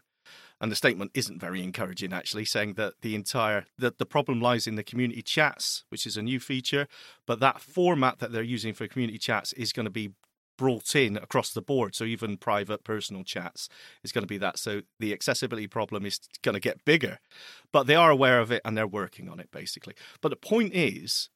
and 0.61 0.71
the 0.71 0.75
statement 0.75 1.11
isn't 1.13 1.39
very 1.39 1.63
encouraging 1.63 2.13
actually 2.13 2.45
saying 2.45 2.73
that 2.73 2.93
the 3.01 3.15
entire 3.15 3.65
that 3.77 3.97
the 3.97 4.05
problem 4.05 4.41
lies 4.41 4.67
in 4.67 4.75
the 4.75 4.83
community 4.83 5.21
chats 5.21 5.83
which 5.89 6.05
is 6.05 6.17
a 6.17 6.21
new 6.21 6.39
feature 6.39 6.87
but 7.27 7.39
that 7.39 7.61
format 7.61 8.19
that 8.19 8.31
they're 8.31 8.43
using 8.43 8.73
for 8.73 8.87
community 8.87 9.17
chats 9.17 9.53
is 9.53 9.71
going 9.71 9.85
to 9.85 9.91
be 9.91 10.11
brought 10.57 10.95
in 10.95 11.17
across 11.17 11.53
the 11.53 11.61
board. 11.61 11.95
So 11.95 12.03
even 12.03 12.37
private 12.37 12.83
personal 12.83 13.23
chats 13.23 13.69
is 14.03 14.11
going 14.11 14.23
to 14.23 14.27
be 14.27 14.37
that. 14.37 14.57
So 14.57 14.81
the 14.99 15.13
accessibility 15.13 15.67
problem 15.67 16.05
is 16.05 16.19
going 16.41 16.53
to 16.53 16.59
get 16.59 16.85
bigger, 16.85 17.19
but 17.71 17.87
they 17.87 17.95
are 17.95 18.09
aware 18.09 18.39
of 18.39 18.51
it 18.51 18.61
and 18.65 18.77
they're 18.77 18.87
working 18.87 19.29
on 19.29 19.39
it 19.39 19.51
basically. 19.51 19.95
But 20.21 20.29
the 20.29 20.35
point 20.35 20.73
is, 20.73 21.29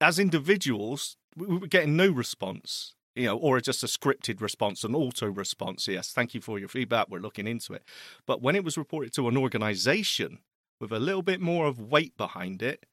as 0.00 0.18
individuals, 0.18 1.16
we 1.36 1.46
were 1.46 1.66
getting 1.66 1.96
no 1.96 2.10
response. 2.10 2.94
You 3.16 3.26
know, 3.26 3.36
or 3.36 3.60
just 3.60 3.84
a 3.84 3.86
scripted 3.86 4.40
response, 4.40 4.82
an 4.82 4.92
auto 4.92 5.28
response. 5.28 5.86
Yes, 5.86 6.10
thank 6.10 6.34
you 6.34 6.40
for 6.40 6.58
your 6.58 6.66
feedback. 6.66 7.08
We're 7.08 7.20
looking 7.20 7.46
into 7.46 7.72
it. 7.72 7.84
But 8.26 8.42
when 8.42 8.56
it 8.56 8.64
was 8.64 8.76
reported 8.76 9.14
to 9.14 9.28
an 9.28 9.36
organization 9.36 10.40
with 10.80 10.90
a 10.90 10.98
little 10.98 11.22
bit 11.22 11.40
more 11.40 11.66
of 11.66 11.78
weight 11.78 12.16
behind 12.16 12.60
it, 12.60 12.86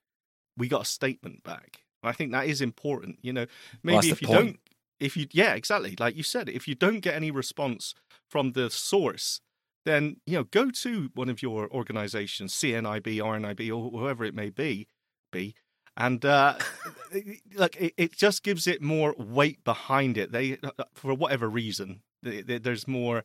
we 0.55 0.67
got 0.67 0.83
a 0.83 0.85
statement 0.85 1.41
back. 1.43 1.81
I 2.03 2.11
think 2.11 2.31
that 2.33 2.45
is 2.45 2.61
important. 2.61 3.17
You 3.23 3.33
know, 3.33 3.47
maybe 3.81 3.95
Well, 3.95 4.11
if 4.11 4.21
you 4.21 4.27
point. 4.27 4.39
don't, 4.39 4.59
if 5.01 5.17
you, 5.17 5.27
yeah, 5.31 5.53
exactly, 5.53 5.95
like 5.99 6.15
you 6.15 6.23
said, 6.23 6.47
if 6.47 6.67
you 6.67 6.75
don't 6.75 6.99
get 6.99 7.15
any 7.15 7.31
response 7.31 7.93
from 8.29 8.53
the 8.53 8.69
source, 8.69 9.41
then 9.83 10.17
you 10.25 10.37
know, 10.37 10.43
go 10.43 10.69
to 10.69 11.09
one 11.15 11.27
of 11.27 11.41
your 11.41 11.69
organizations, 11.71 12.53
CNIB, 12.53 13.17
RNIB, 13.17 13.69
or 13.75 13.99
whoever 13.99 14.23
it 14.23 14.35
may 14.35 14.49
be, 14.49 14.87
be, 15.31 15.55
and 15.97 16.23
uh, 16.23 16.57
like 17.55 17.75
it, 17.81 17.93
it 17.97 18.15
just 18.15 18.43
gives 18.43 18.67
it 18.67 18.81
more 18.81 19.15
weight 19.17 19.63
behind 19.63 20.17
it. 20.17 20.31
They, 20.31 20.57
uh, 20.63 20.83
for 20.93 21.13
whatever 21.15 21.49
reason, 21.49 22.01
th- 22.23 22.45
th- 22.45 22.63
there's 22.63 22.87
more 22.87 23.23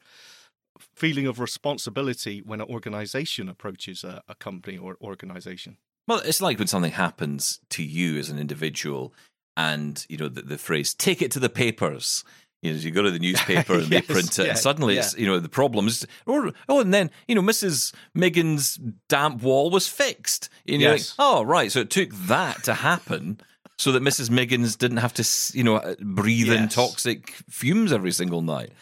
feeling 0.95 1.27
of 1.27 1.41
responsibility 1.41 2.41
when 2.41 2.61
an 2.61 2.69
organization 2.69 3.49
approaches 3.49 4.03
a, 4.03 4.23
a 4.29 4.35
company 4.35 4.79
or 4.79 4.97
organization. 5.03 5.77
Well, 6.09 6.21
it's 6.25 6.41
like 6.41 6.59
when 6.59 6.69
something 6.69 6.93
happens 6.93 7.61
to 7.71 7.83
you 7.83 8.19
as 8.19 8.31
an 8.31 8.39
individual, 8.39 9.13
and 9.57 10.05
you 10.09 10.17
know 10.17 10.29
the, 10.29 10.43
the 10.43 10.59
phrase 10.59 10.95
"take 10.95 11.23
it 11.23 11.31
to 11.33 11.39
the 11.41 11.49
papers." 11.49 12.25
You 12.63 12.73
know, 12.73 12.79
you 12.79 12.91
go 12.91 13.03
to 13.03 13.11
the 13.11 13.19
newspaper 13.29 13.75
and 13.75 13.87
they 13.87 14.01
print 14.01 14.39
it, 14.39 14.45
yeah, 14.45 14.51
and 14.51 14.59
suddenly 14.59 14.95
yeah. 14.95 15.01
it's 15.01 15.17
you 15.17 15.27
know 15.27 15.39
the 15.39 15.49
problems. 15.49 16.07
Or 16.27 16.53
oh, 16.69 16.81
and 16.81 16.93
then 16.93 17.11
you 17.29 17.35
know 17.35 17.43
Mrs. 17.43 17.95
Miggin's 18.15 18.79
damp 19.09 19.43
wall 19.43 19.71
was 19.71 19.87
fixed. 19.89 20.49
You're 20.65 20.81
Yes. 20.81 21.15
like, 21.19 21.27
oh 21.27 21.43
right, 21.43 21.71
so 21.71 21.81
it 21.81 21.91
took 21.91 22.11
that 22.13 22.65
to 22.65 22.75
happen. 22.75 23.41
So 23.79 23.93
that 23.93 24.03
Mrs. 24.03 24.31
Miggins 24.31 24.75
didn't 24.75 24.97
have 24.97 25.13
to, 25.15 25.25
you 25.53 25.63
know, 25.63 25.77
uh, 25.77 25.97
breathe 26.01 26.51
in 26.51 26.69
toxic 26.71 27.33
fumes 27.51 27.93
every 27.93 28.11
single 28.11 28.41
night. 28.41 28.73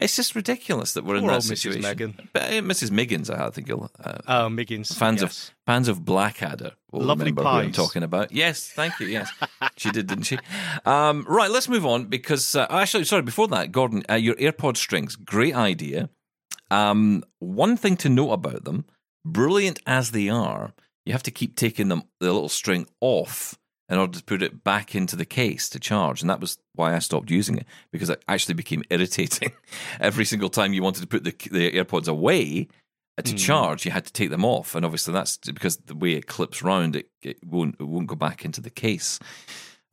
It's 0.00 0.14
just 0.14 0.34
ridiculous 0.34 0.92
that 0.92 1.04
we're 1.04 1.16
in 1.16 1.22
Poor 1.22 1.30
that 1.30 1.34
old 1.36 1.44
Mrs. 1.44 1.58
situation. 1.58 1.82
Megan. 1.82 2.28
But, 2.32 2.42
uh, 2.42 2.50
Mrs. 2.60 2.90
Miggins, 2.90 3.30
I 3.30 3.48
think 3.50 3.66
you'll 3.66 3.90
uh, 4.02 4.18
Oh, 4.28 4.48
Miggins. 4.50 4.94
fans 4.94 5.22
yes. 5.22 5.48
of 5.48 5.54
fans 5.66 5.88
of 5.88 6.04
Blackadder 6.04 6.72
will 6.92 7.02
Lovely 7.02 7.26
remember 7.26 7.42
who 7.42 7.48
I'm 7.48 7.72
talking 7.72 8.02
about. 8.02 8.30
Yes, 8.32 8.68
thank 8.68 9.00
you. 9.00 9.06
Yes, 9.06 9.30
she 9.76 9.90
did, 9.90 10.06
didn't 10.06 10.24
she? 10.24 10.38
Um, 10.84 11.24
right, 11.28 11.50
let's 11.50 11.68
move 11.68 11.86
on 11.86 12.04
because 12.06 12.54
uh, 12.54 12.66
actually, 12.68 13.04
sorry, 13.04 13.22
before 13.22 13.48
that, 13.48 13.72
Gordon, 13.72 14.02
uh, 14.10 14.14
your 14.14 14.34
AirPod 14.34 14.76
strings, 14.76 15.16
great 15.16 15.54
idea. 15.54 16.10
Um, 16.70 17.24
one 17.38 17.76
thing 17.76 17.96
to 17.98 18.08
note 18.08 18.32
about 18.32 18.64
them, 18.64 18.84
brilliant 19.24 19.80
as 19.86 20.10
they 20.10 20.28
are, 20.28 20.74
you 21.04 21.12
have 21.12 21.22
to 21.22 21.30
keep 21.30 21.56
taking 21.56 21.88
them 21.88 22.02
the 22.20 22.26
little 22.32 22.48
string 22.48 22.86
off 23.00 23.56
in 23.88 23.98
order 23.98 24.18
to 24.18 24.24
put 24.24 24.42
it 24.42 24.64
back 24.64 24.94
into 24.94 25.14
the 25.16 25.24
case 25.24 25.68
to 25.70 25.78
charge, 25.80 26.20
and 26.20 26.28
that 26.30 26.40
was 26.40 26.58
why 26.74 26.94
I 26.94 26.98
stopped 26.98 27.30
using 27.30 27.58
it 27.58 27.66
because 27.92 28.10
it 28.10 28.22
actually 28.28 28.54
became 28.54 28.82
irritating. 28.90 29.52
Every 30.00 30.24
single 30.24 30.48
time 30.48 30.72
you 30.72 30.82
wanted 30.82 31.00
to 31.02 31.06
put 31.06 31.24
the 31.24 31.34
the 31.50 31.70
AirPods 31.72 32.08
away 32.08 32.68
uh, 33.18 33.22
to 33.22 33.34
charge, 33.34 33.84
you 33.84 33.92
had 33.92 34.04
to 34.06 34.12
take 34.12 34.30
them 34.30 34.44
off, 34.44 34.74
and 34.74 34.84
obviously 34.84 35.12
that's 35.14 35.36
because 35.38 35.76
the 35.78 35.94
way 35.94 36.12
it 36.12 36.26
clips 36.26 36.62
round, 36.62 36.96
it, 36.96 37.08
it 37.22 37.38
won't 37.44 37.76
it 37.78 37.84
won't 37.84 38.06
go 38.08 38.16
back 38.16 38.44
into 38.44 38.60
the 38.60 38.70
case. 38.70 39.18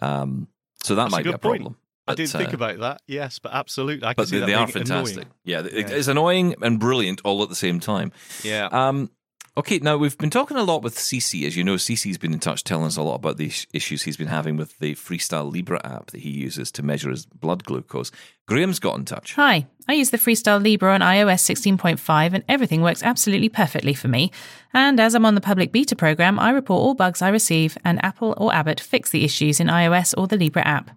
Um, 0.01 0.47
so 0.83 0.95
that 0.95 1.03
That's 1.03 1.13
a 1.13 1.15
might 1.17 1.23
be 1.23 1.29
good 1.29 1.35
a 1.35 1.39
point. 1.39 1.61
problem. 1.61 1.77
I 2.05 2.15
didn't 2.15 2.31
think 2.31 2.49
uh, 2.49 2.55
about 2.55 2.79
that. 2.79 3.01
Yes, 3.07 3.39
but 3.39 3.53
absolutely. 3.53 4.05
I 4.05 4.13
can 4.13 4.21
But 4.21 4.27
see 4.27 4.35
they, 4.35 4.39
that 4.41 4.45
they 4.47 4.53
are 4.55 4.67
fantastic. 4.67 5.27
Yeah, 5.45 5.61
Yeah. 5.61 5.69
it's 5.71 6.09
annoying 6.09 6.55
and 6.61 6.77
brilliant 6.77 7.21
all 7.23 7.41
at 7.43 7.47
the 7.49 7.55
same 7.55 7.79
time. 7.79 8.11
Yeah. 8.43 8.65
Um, 8.71 9.09
okay, 9.55 9.79
now 9.79 9.97
we've 9.97 10.17
been 10.17 10.29
talking 10.29 10.57
a 10.57 10.63
lot 10.63 10.81
with 10.81 10.95
CC. 10.95 11.45
As 11.45 11.55
you 11.55 11.63
know, 11.63 11.75
CC's 11.75 12.17
been 12.17 12.33
in 12.33 12.39
touch 12.39 12.63
telling 12.63 12.85
us 12.85 12.97
a 12.97 13.01
lot 13.01 13.15
about 13.15 13.37
the 13.37 13.51
issues 13.73 14.03
he's 14.03 14.17
been 14.17 14.27
having 14.27 14.57
with 14.57 14.79
the 14.79 14.95
Freestyle 14.95 15.53
Libre 15.53 15.79
app 15.83 16.07
that 16.07 16.21
he 16.21 16.29
uses 16.29 16.71
to 16.71 16.83
measure 16.83 17.09
his 17.09 17.25
blood 17.25 17.63
glucose. 17.63 18.11
Graham's 18.47 18.79
got 18.79 18.97
in 18.97 19.05
touch. 19.05 19.33
Hi, 19.35 19.67
I 19.87 19.93
use 19.93 20.09
the 20.09 20.17
Freestyle 20.17 20.63
Libre 20.63 20.93
on 20.93 21.01
iOS 21.01 21.41
16.5 21.41 22.33
and 22.33 22.43
everything 22.49 22.81
works 22.81 23.03
absolutely 23.03 23.49
perfectly 23.49 23.93
for 23.93 24.07
me. 24.07 24.31
And 24.73 24.99
as 24.99 25.15
I'm 25.15 25.25
on 25.25 25.35
the 25.35 25.41
public 25.41 25.71
beta 25.71 25.95
program, 25.95 26.39
I 26.39 26.49
report 26.51 26.81
all 26.81 26.95
bugs 26.95 27.21
I 27.21 27.29
receive 27.29 27.77
and 27.85 28.03
Apple 28.03 28.33
or 28.37 28.53
Abbott 28.53 28.79
fix 28.79 29.11
the 29.11 29.23
issues 29.23 29.59
in 29.59 29.67
iOS 29.67 30.13
or 30.17 30.27
the 30.27 30.37
Libre 30.37 30.65
app. 30.65 30.91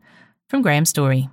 From 0.49 0.63
Graham 0.63 0.85
Story. 0.85 1.29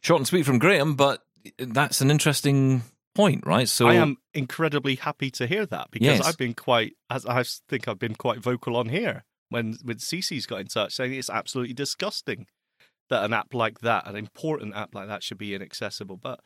Short 0.00 0.20
and 0.20 0.26
sweet 0.26 0.46
from 0.46 0.58
Graham, 0.58 0.94
but 0.94 1.22
that's 1.58 2.00
an 2.00 2.10
interesting 2.10 2.82
point, 3.18 3.44
right? 3.46 3.68
So 3.68 3.88
I 3.88 3.94
am 3.94 4.16
incredibly 4.32 4.94
happy 4.94 5.30
to 5.32 5.46
hear 5.46 5.66
that 5.66 5.90
because 5.90 6.18
Yes. 6.18 6.26
I've 6.26 6.38
been 6.38 6.54
quite, 6.54 6.92
as 7.10 7.26
I 7.26 7.42
think 7.68 7.88
I've 7.88 7.98
been 7.98 8.14
quite 8.14 8.38
vocal 8.38 8.76
on 8.76 8.88
here 8.88 9.24
when 9.50 9.76
when 9.82 9.96
Cece's 9.98 10.46
got 10.46 10.60
in 10.60 10.68
touch 10.68 10.94
saying 10.94 11.12
it's 11.14 11.28
absolutely 11.30 11.74
disgusting 11.74 12.46
that 13.10 13.24
an 13.24 13.32
app 13.32 13.52
like 13.54 13.80
that, 13.80 14.06
an 14.06 14.16
important 14.16 14.76
app 14.76 14.94
like 14.94 15.08
that, 15.08 15.22
should 15.22 15.38
be 15.38 15.54
inaccessible. 15.54 16.16
But 16.16 16.40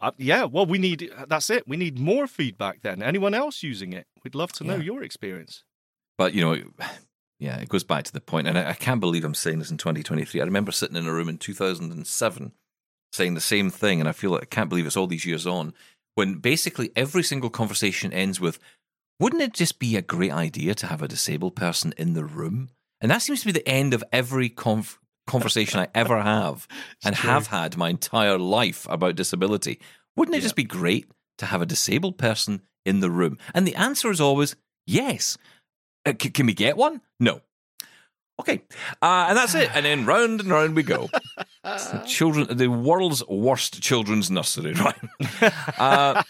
uh, 0.00 0.10
yeah, 0.18 0.44
well, 0.44 0.66
we 0.66 0.78
need 0.78 1.10
that's 1.28 1.50
it. 1.50 1.68
We 1.68 1.76
need 1.76 1.98
more 1.98 2.26
feedback. 2.26 2.82
Then 2.82 3.02
anyone 3.02 3.34
else 3.34 3.62
using 3.62 3.92
it, 3.92 4.06
we'd 4.24 4.34
love 4.34 4.52
to 4.54 4.64
know 4.64 4.76
Yeah. 4.76 4.82
your 4.82 5.02
experience. 5.04 5.62
But 6.18 6.34
you 6.34 6.40
know, 6.40 6.56
yeah, 7.38 7.58
it 7.58 7.68
goes 7.68 7.84
back 7.84 8.04
to 8.04 8.12
the 8.12 8.20
point, 8.20 8.48
and 8.48 8.58
I, 8.58 8.70
I 8.70 8.74
can't 8.74 9.00
believe 9.00 9.24
I'm 9.24 9.34
saying 9.34 9.60
this 9.60 9.70
in 9.70 9.76
2023. 9.78 10.40
I 10.40 10.44
remember 10.44 10.72
sitting 10.72 10.96
in 10.96 11.06
a 11.06 11.12
room 11.12 11.28
in 11.28 11.38
2007 11.38 12.52
saying 13.12 13.34
the 13.34 13.40
same 13.42 13.68
thing, 13.70 14.00
and 14.00 14.08
I 14.08 14.12
feel 14.12 14.30
like 14.30 14.42
I 14.42 14.46
can't 14.46 14.70
believe 14.70 14.86
it's 14.86 14.96
all 14.96 15.06
these 15.06 15.26
years 15.26 15.46
on. 15.46 15.74
When 16.14 16.34
basically 16.40 16.90
every 16.96 17.22
single 17.22 17.50
conversation 17.50 18.12
ends 18.12 18.40
with, 18.40 18.58
"Wouldn't 19.18 19.42
it 19.42 19.54
just 19.54 19.78
be 19.78 19.96
a 19.96 20.02
great 20.02 20.32
idea 20.32 20.74
to 20.76 20.86
have 20.86 21.02
a 21.02 21.08
disabled 21.08 21.56
person 21.56 21.94
in 21.96 22.12
the 22.14 22.24
room?" 22.24 22.70
And 23.00 23.10
that 23.10 23.22
seems 23.22 23.40
to 23.40 23.46
be 23.46 23.52
the 23.52 23.68
end 23.68 23.94
of 23.94 24.04
every 24.12 24.48
conf- 24.48 24.98
conversation 25.26 25.80
I 25.80 25.88
ever 25.94 26.20
have 26.22 26.68
and 27.04 27.16
true. 27.16 27.30
have 27.30 27.46
had 27.48 27.76
my 27.76 27.88
entire 27.90 28.38
life 28.38 28.86
about 28.90 29.16
disability. 29.16 29.80
Wouldn't 30.16 30.34
it 30.34 30.38
Yeah. 30.38 30.42
just 30.42 30.56
be 30.56 30.64
great 30.64 31.10
to 31.38 31.46
have 31.46 31.62
a 31.62 31.66
disabled 31.66 32.18
person 32.18 32.62
in 32.84 33.00
the 33.00 33.10
room? 33.10 33.38
And 33.54 33.66
the 33.66 33.74
answer 33.76 34.10
is 34.10 34.20
always 34.20 34.54
yes. 34.86 35.38
Uh, 36.04 36.12
c- 36.20 36.30
can 36.30 36.46
we 36.46 36.54
get 36.54 36.76
one? 36.76 37.00
No. 37.20 37.40
Okay, 38.42 38.60
uh, 39.00 39.26
and 39.28 39.38
that's 39.38 39.54
it. 39.54 39.70
And 39.72 39.86
then 39.86 40.04
round 40.04 40.40
and 40.40 40.50
round 40.50 40.74
we 40.74 40.82
go. 40.82 41.08
The 41.62 42.02
children, 42.08 42.56
the 42.56 42.66
world's 42.66 43.24
worst 43.28 43.80
children's 43.80 44.32
nursery, 44.32 44.72
right? 44.74 44.96
Uh, 45.78 46.22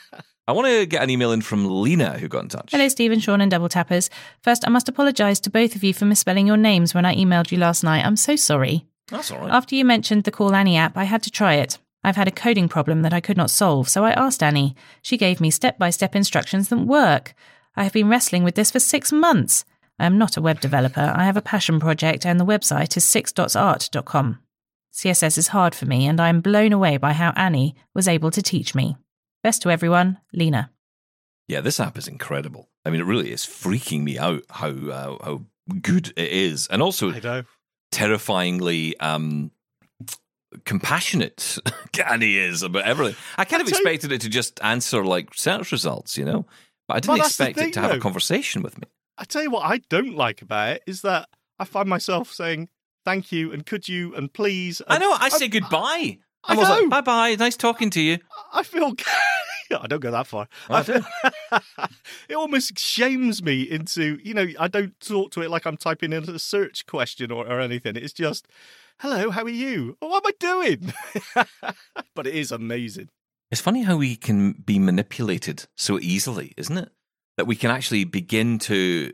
I 0.47 0.53
want 0.53 0.69
to 0.69 0.85
get 0.85 1.03
an 1.03 1.09
email 1.09 1.33
in 1.33 1.41
from 1.41 1.65
Lena, 1.83 2.19
who 2.19 2.29
got 2.29 2.43
in 2.43 2.49
touch. 2.51 2.71
Hello, 2.71 2.87
Steven, 2.89 3.19
Shaun, 3.19 3.41
and 3.41 3.51
Double 3.51 3.71
Tappers. 3.71 4.11
First, 4.43 4.67
I 4.67 4.71
must 4.71 4.91
apologise 4.91 5.41
to 5.41 5.51
both 5.51 5.75
of 5.75 5.83
you 5.83 5.95
for 5.95 6.05
misspelling 6.05 6.47
your 6.47 6.59
names 6.59 6.95
when 6.95 7.07
I 7.07 7.17
emailed 7.17 7.51
you 7.51 7.57
last 7.57 7.83
night. 7.83 8.05
I'm 8.05 8.17
so 8.17 8.37
sorry. 8.37 8.85
That's 9.09 9.31
all 9.31 9.39
right. 9.39 9.51
After 9.51 9.75
you 9.75 9.85
mentioned 9.87 10.25
the 10.25 10.31
Call 10.31 10.55
Annie 10.55 10.77
app, 10.77 10.99
I 10.99 11.05
had 11.05 11.23
to 11.23 11.31
try 11.31 11.55
it. 11.55 11.79
I've 12.05 12.17
had 12.17 12.29
a 12.29 12.33
coding 12.33 12.69
problem 12.69 13.01
that 13.03 13.15
I 13.15 13.21
could 13.21 13.39
not 13.39 13.51
solve, 13.51 13.89
so 13.89 14.05
I 14.05 14.11
asked 14.11 14.43
Annie. 14.43 14.75
She 15.01 15.17
gave 15.17 15.41
me 15.41 15.51
step 15.51 15.79
by 15.79 15.89
step 15.89 16.15
instructions 16.15 16.69
that 16.69 16.79
work. 16.79 17.35
I 17.75 17.85
have 17.85 17.93
been 17.95 18.09
wrestling 18.09 18.45
with 18.45 18.55
this 18.55 18.71
for 18.71 18.81
six 18.81 19.13
months. 19.13 19.65
I 20.03 20.07
am 20.07 20.19
not 20.19 20.37
a 20.37 20.43
web 20.43 20.59
developer. 20.59 21.15
I 21.15 21.23
have 21.27 21.37
a 21.37 21.41
passion 21.41 21.79
project, 21.79 22.27
and 22.27 22.41
the 22.41 22.45
website 22.45 22.97
is 22.97 23.05
six.art.com. 23.05 24.41
CSS 24.93 25.39
is 25.39 25.49
hard 25.49 25.77
for 25.77 25.87
me, 25.87 26.09
and 26.09 26.21
I 26.21 26.29
am 26.29 26.41
blown 26.41 26.73
away 26.73 26.97
by 26.97 27.13
how 27.13 27.31
Annie 27.37 27.77
was 27.95 28.09
able 28.09 28.33
to 28.33 28.43
teach 28.43 28.75
me. 28.75 28.97
Best 29.45 29.63
to 29.63 29.71
everyone, 29.71 30.19
Lena. 30.33 30.73
Yeah, 31.47 31.61
this 31.61 31.79
app 31.79 31.97
is 31.97 32.09
incredible. 32.09 32.69
I 32.85 32.91
mean, 32.91 33.01
it 33.01 33.05
really 33.05 33.31
is 33.31 33.47
freaking 33.47 34.03
me 34.03 34.19
out 34.19 34.43
how 34.51 34.71
uh, 34.71 35.25
how 35.25 35.43
good 35.81 36.09
it 36.17 36.33
is, 36.33 36.67
and 36.67 36.83
also 36.83 37.13
terrifyingly 37.93 38.99
um, 38.99 39.53
compassionate 40.65 41.59
Annie 42.05 42.39
is 42.39 42.65
about 42.65 42.87
everything. 42.87 43.15
I 43.39 43.45
kind 43.45 43.63
of 43.63 43.69
expected 43.69 44.11
it 44.11 44.23
to 44.23 44.29
just 44.29 44.61
answer 44.65 45.05
like 45.05 45.33
search 45.35 45.71
results, 45.71 46.19
you 46.19 46.25
know, 46.25 46.45
but 46.89 46.97
I 46.97 47.01
didn't 47.01 47.09
Well, 47.09 47.19
that's 47.19 47.37
the 47.37 47.51
expect 47.51 47.69
it 47.69 47.73
to 47.75 47.81
have 47.81 47.93
a 47.93 48.01
conversation 48.01 48.63
with 48.63 48.77
me. 48.81 48.89
I 49.19 49.25
tell 49.25 49.43
you 49.43 49.51
what 49.51 49.65
I 49.65 49.79
don't 49.89 50.15
like 50.15 50.43
about 50.43 50.77
it 50.77 50.83
is 50.87 51.03
that 51.03 51.29
I 51.59 51.65
find 51.65 51.89
myself 51.89 52.33
saying 52.33 52.69
thank 53.05 53.33
you 53.33 53.53
and 53.53 53.65
could 53.65 53.89
you 53.89 54.15
and 54.15 54.33
please. 54.33 54.83
I 54.87 54.99
know. 54.99 55.13
I 55.13 55.29
say 55.29 55.49
goodbye. 55.49 56.19
I 56.45 56.55
I 56.55 56.57
was 56.57 56.69
like, 56.69 56.91
bye 56.91 57.01
bye. 57.01 57.37
Nice 57.37 57.57
talking 57.57 57.91
to 57.91 58.01
you. 58.01 58.19
I 58.53 58.63
feel. 58.63 58.95
I 59.81 59.87
don't 59.87 60.01
go 60.01 60.11
that 60.11 60.27
far. 60.27 60.49
Oh, 60.69 60.75
I 60.75 60.81
I 60.81 60.83
feel, 60.83 61.03
it 62.29 62.35
almost 62.35 62.79
shames 62.79 63.43
me 63.43 63.63
into 63.63 64.19
you 64.23 64.35
know 64.35 64.47
I 64.59 64.69
don't 64.69 64.99
talk 65.01 65.31
to 65.33 65.43
it 65.43 65.51
like 65.51 65.67
I'm 65.67 65.77
typing 65.77 66.13
in 66.13 66.29
a 66.29 66.39
search 66.39 66.87
question 66.87 67.31
or, 67.31 67.47
or 67.47 67.61
anything. 67.61 67.97
It's 67.97 68.13
just 68.13 68.47
hello, 68.99 69.31
how 69.31 69.45
are 69.45 69.49
you? 69.49 69.97
Oh, 70.03 70.09
what 70.09 70.25
am 70.27 70.33
I 70.33 70.65
doing? 70.65 70.93
but 72.15 72.27
it 72.27 72.35
is 72.35 72.53
amazing. 72.53 73.09
It's 73.51 73.61
funny 73.61 73.83
how 73.83 73.97
we 73.97 74.17
can 74.17 74.53
be 74.53 74.79
manipulated 74.79 75.67
so 75.77 75.99
easily, 76.01 76.55
isn't 76.57 76.77
it? 76.77 76.91
That 77.37 77.47
we 77.47 77.57
can 77.57 77.71
actually 77.71 78.05
begin 78.05 78.59
to 78.61 79.13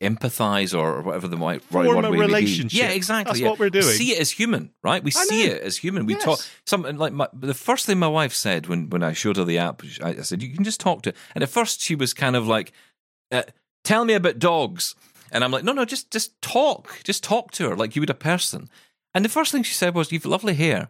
empathize 0.00 0.76
or 0.76 1.02
whatever 1.02 1.28
the 1.28 1.36
right, 1.36 1.62
right 1.70 1.84
Form 1.84 1.96
word 1.96 2.04
a 2.06 2.10
relationship. 2.10 2.78
Yeah, 2.78 2.88
exactly. 2.90 3.32
That's 3.32 3.40
yeah. 3.40 3.50
what 3.50 3.58
we're 3.58 3.70
doing. 3.70 3.84
See 3.84 4.12
it 4.12 4.20
as 4.20 4.30
human, 4.30 4.72
right? 4.82 5.04
We 5.04 5.10
I 5.10 5.24
see 5.24 5.46
know. 5.46 5.54
it 5.54 5.62
as 5.62 5.76
human. 5.76 6.06
We 6.06 6.14
Yes. 6.14 6.24
talk 6.24 6.40
something 6.64 6.96
like 6.96 7.12
my, 7.12 7.28
the 7.34 7.52
first 7.54 7.84
thing 7.86 7.98
my 7.98 8.08
wife 8.08 8.32
said 8.32 8.66
when 8.66 8.88
when 8.88 9.02
I 9.02 9.12
showed 9.12 9.36
her 9.36 9.44
the 9.44 9.58
app. 9.58 9.82
I, 10.02 10.10
I 10.10 10.22
said, 10.22 10.42
"You 10.42 10.54
can 10.54 10.64
just 10.64 10.80
talk 10.80 11.02
to." 11.02 11.12
And 11.34 11.42
at 11.42 11.50
first, 11.50 11.80
she 11.82 11.94
was 11.94 12.14
kind 12.14 12.34
of 12.34 12.46
like, 12.48 12.72
uh, 13.30 13.42
"Tell 13.84 14.04
me 14.06 14.14
about 14.14 14.38
dogs," 14.38 14.94
and 15.30 15.44
I'm 15.44 15.50
like, 15.50 15.64
"No, 15.64 15.72
no, 15.72 15.84
just 15.84 16.10
just 16.10 16.40
talk, 16.40 17.00
just 17.04 17.22
talk 17.22 17.50
to 17.52 17.68
her 17.68 17.76
like 17.76 17.94
you 17.94 18.00
would 18.00 18.10
a 18.10 18.14
person." 18.14 18.70
And 19.12 19.22
the 19.24 19.28
first 19.28 19.52
thing 19.52 19.64
she 19.64 19.74
said 19.74 19.94
was, 19.94 20.12
"You've 20.12 20.24
lovely 20.24 20.54
hair." 20.54 20.88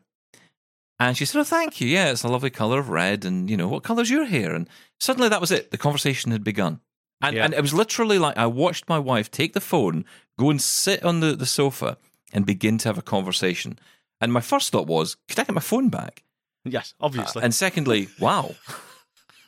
And 1.00 1.16
she 1.16 1.24
said, 1.24 1.40
"Oh, 1.40 1.44
thank 1.44 1.80
you. 1.80 1.88
Yeah, 1.88 2.10
it's 2.12 2.22
a 2.22 2.28
lovely 2.28 2.50
color 2.50 2.78
of 2.78 2.90
red, 2.90 3.24
and 3.24 3.48
you 3.50 3.56
know 3.56 3.66
what 3.68 3.82
color's 3.82 4.10
your 4.10 4.26
hair?" 4.26 4.54
And 4.54 4.68
suddenly, 5.00 5.28
that 5.30 5.40
was 5.40 5.50
it. 5.50 5.70
The 5.70 5.78
conversation 5.78 6.30
had 6.30 6.44
begun, 6.44 6.80
and 7.22 7.34
Yeah. 7.34 7.44
and 7.46 7.54
it 7.54 7.62
was 7.62 7.72
literally 7.74 8.18
like 8.18 8.36
I 8.36 8.46
watched 8.46 8.88
my 8.88 8.98
wife 8.98 9.30
take 9.30 9.54
the 9.54 9.60
phone, 9.62 10.04
go 10.38 10.50
and 10.50 10.60
sit 10.60 11.02
on 11.02 11.20
the, 11.20 11.34
the 11.34 11.46
sofa, 11.46 11.96
and 12.32 12.44
begin 12.46 12.78
to 12.78 12.88
have 12.88 12.98
a 12.98 13.02
conversation. 13.02 13.78
And 14.20 14.30
my 14.32 14.42
first 14.42 14.70
thought 14.70 14.86
was, 14.86 15.16
"Could 15.28 15.38
I 15.38 15.44
get 15.44 15.54
my 15.54 15.60
phone 15.62 15.88
back?" 15.88 16.22
Yes, 16.64 16.92
obviously. 17.00 17.40
Uh, 17.40 17.46
and 17.46 17.54
secondly, 17.54 18.08
wow, 18.18 18.54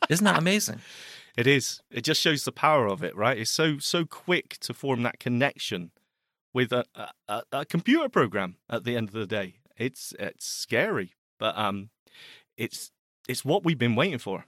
isn't 0.09 0.25
that 0.25 0.39
amazing? 0.39 0.81
It 1.37 1.47
is. 1.47 1.83
It 1.91 2.05
just 2.05 2.21
shows 2.23 2.45
the 2.45 2.53
power 2.53 2.87
of 2.87 3.03
it, 3.03 3.15
right? 3.15 3.37
It's 3.39 3.51
so 3.51 3.79
so 3.79 4.07
quick 4.07 4.57
to 4.61 4.73
form 4.73 5.03
that 5.03 5.21
connection 5.21 5.91
with 6.55 6.73
a 6.73 6.87
a, 6.95 7.09
a, 7.29 7.43
a 7.53 7.65
computer 7.67 8.09
program. 8.09 8.57
At 8.71 8.85
the 8.85 8.97
end 8.97 9.09
of 9.09 9.15
the 9.15 9.27
day, 9.27 9.57
it's 9.77 10.15
it's 10.19 10.47
scary, 10.47 11.13
but 11.43 11.59
um, 11.59 11.91
it's 12.57 12.93
it's 13.29 13.45
what 13.45 13.65
we've 13.65 13.79
been 13.79 13.97
waiting 13.97 14.19
for. 14.21 14.45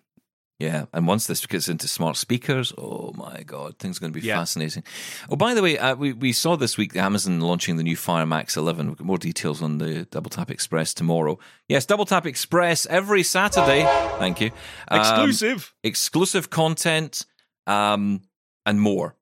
Yeah, 0.61 0.85
and 0.93 1.09
once 1.09 1.27
this 1.27 1.45
gets 1.47 1.69
into 1.69 1.89
smart 1.89 2.17
speakers, 2.17 2.73
oh 2.79 3.13
my 3.17 3.43
god, 3.45 3.77
things 3.81 3.97
are 3.97 4.01
going 4.03 4.13
to 4.13 4.21
be 4.21 4.25
Yeah. 4.27 4.37
fascinating. 4.39 4.85
Oh, 5.29 5.35
by 5.37 5.53
the 5.53 5.63
way, 5.63 5.77
uh, 5.77 5.97
we 5.97 6.13
we 6.13 6.33
saw 6.33 6.57
this 6.57 6.79
week 6.79 6.95
Amazon 6.97 7.41
launching 7.41 7.77
the 7.77 7.83
new 7.83 7.97
Fire 7.97 8.25
Max 8.25 8.57
11. 8.57 8.87
We've 8.89 8.97
got 8.99 9.07
more 9.07 9.19
details 9.19 9.61
on 9.63 9.79
the 9.79 10.05
Double 10.13 10.31
Tap 10.31 10.51
Express 10.53 10.95
tomorrow. 10.95 11.39
Yes, 11.69 11.87
Double 11.87 12.05
Tap 12.07 12.25
Express 12.27 12.87
every 12.87 13.25
Saturday. 13.25 13.83
Thank 14.21 14.41
you. 14.41 14.53
Um, 14.87 15.01
Exclusive. 15.01 15.75
exclusive 15.83 16.51
content, 16.51 17.27
um, 17.67 18.23
and 18.65 18.81
more. 18.81 19.17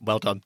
well 0.00 0.18
done. 0.18 0.42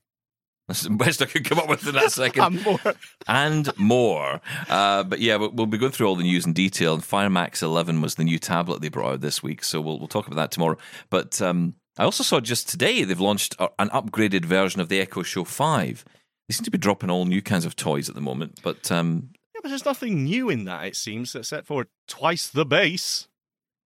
That's 0.68 0.82
the 0.82 0.90
best 0.90 1.20
I 1.22 1.24
could 1.24 1.44
come 1.44 1.58
up 1.58 1.68
with 1.68 1.86
in 1.86 1.94
that 1.94 2.12
second. 2.12 2.42
And 2.46 2.64
more. 2.64 2.94
and 3.26 3.78
more. 3.78 4.40
Uh, 4.68 5.02
but 5.02 5.18
yeah, 5.18 5.36
we'll, 5.36 5.50
we'll 5.50 5.66
be 5.66 5.78
going 5.78 5.92
through 5.92 6.06
all 6.06 6.14
the 6.14 6.22
news 6.22 6.46
in 6.46 6.52
detail. 6.52 6.94
And 6.94 7.02
Fire 7.02 7.30
Max 7.30 7.62
11 7.62 8.00
was 8.02 8.14
the 8.16 8.24
new 8.24 8.38
tablet 8.38 8.82
they 8.82 8.88
brought 8.90 9.14
out 9.14 9.20
this 9.22 9.42
week, 9.42 9.64
so 9.64 9.80
we'll 9.80 9.98
we'll 9.98 10.08
talk 10.08 10.26
about 10.26 10.36
that 10.36 10.50
tomorrow. 10.50 10.76
But 11.10 11.40
um, 11.42 11.74
I 11.98 12.04
also 12.04 12.22
saw 12.22 12.38
just 12.40 12.68
today 12.68 13.02
they've 13.04 13.18
launched 13.18 13.56
an 13.58 13.88
upgraded 13.88 14.44
version 14.44 14.80
of 14.80 14.88
the 14.88 15.00
Echo 15.00 15.22
Show 15.22 15.44
5. 15.44 16.04
They 16.48 16.52
seem 16.52 16.64
to 16.64 16.70
be 16.70 16.78
dropping 16.78 17.10
all 17.10 17.24
new 17.24 17.42
kinds 17.42 17.64
of 17.64 17.74
toys 17.74 18.08
at 18.08 18.14
the 18.14 18.20
moment, 18.20 18.60
but 18.62 18.92
um, 18.92 19.30
Yeah, 19.54 19.60
but 19.62 19.70
there's 19.70 19.84
nothing 19.86 20.24
new 20.24 20.48
in 20.50 20.64
that. 20.64 20.86
It 20.86 20.96
seems 20.96 21.34
except 21.34 21.66
for 21.66 21.88
twice 22.06 22.46
the 22.46 22.64
base. 22.66 23.26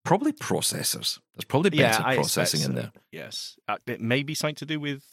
probably 0.05 0.33
processors. 0.33 1.19
There's 1.33 1.45
probably 1.47 1.71
better 1.71 2.03
I 2.05 2.15
processing 2.15 2.61
in 2.61 2.75
there. 2.75 2.91
Yes, 3.11 3.55
uh, 3.69 3.77
it 3.87 4.01
may 4.01 4.21
be 4.23 4.33
something 4.35 4.55
to 4.55 4.65
do 4.65 4.79
with. 4.81 5.03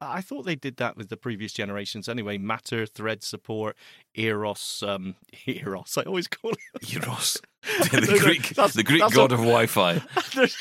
I 0.00 0.20
thought 0.20 0.44
they 0.44 0.56
did 0.56 0.76
that 0.76 0.96
with 0.96 1.08
the 1.08 1.16
previous 1.16 1.52
generations 1.52 2.08
anyway. 2.08 2.36
Matter, 2.36 2.84
thread 2.84 3.22
support, 3.22 3.76
Eros, 4.14 4.82
um, 4.86 5.14
Eros. 5.46 5.96
I 5.96 6.02
always 6.02 6.28
call 6.28 6.52
it. 6.52 6.92
Eros, 6.94 7.40
the 7.62 8.18
Greek, 8.22 8.48
that's- 8.50 8.74
the 8.74 8.82
Greek 8.82 9.00
god 9.12 9.32
a- 9.32 9.34
of 9.34 9.40
Wi-Fi. 9.40 10.02
there's, 10.34 10.56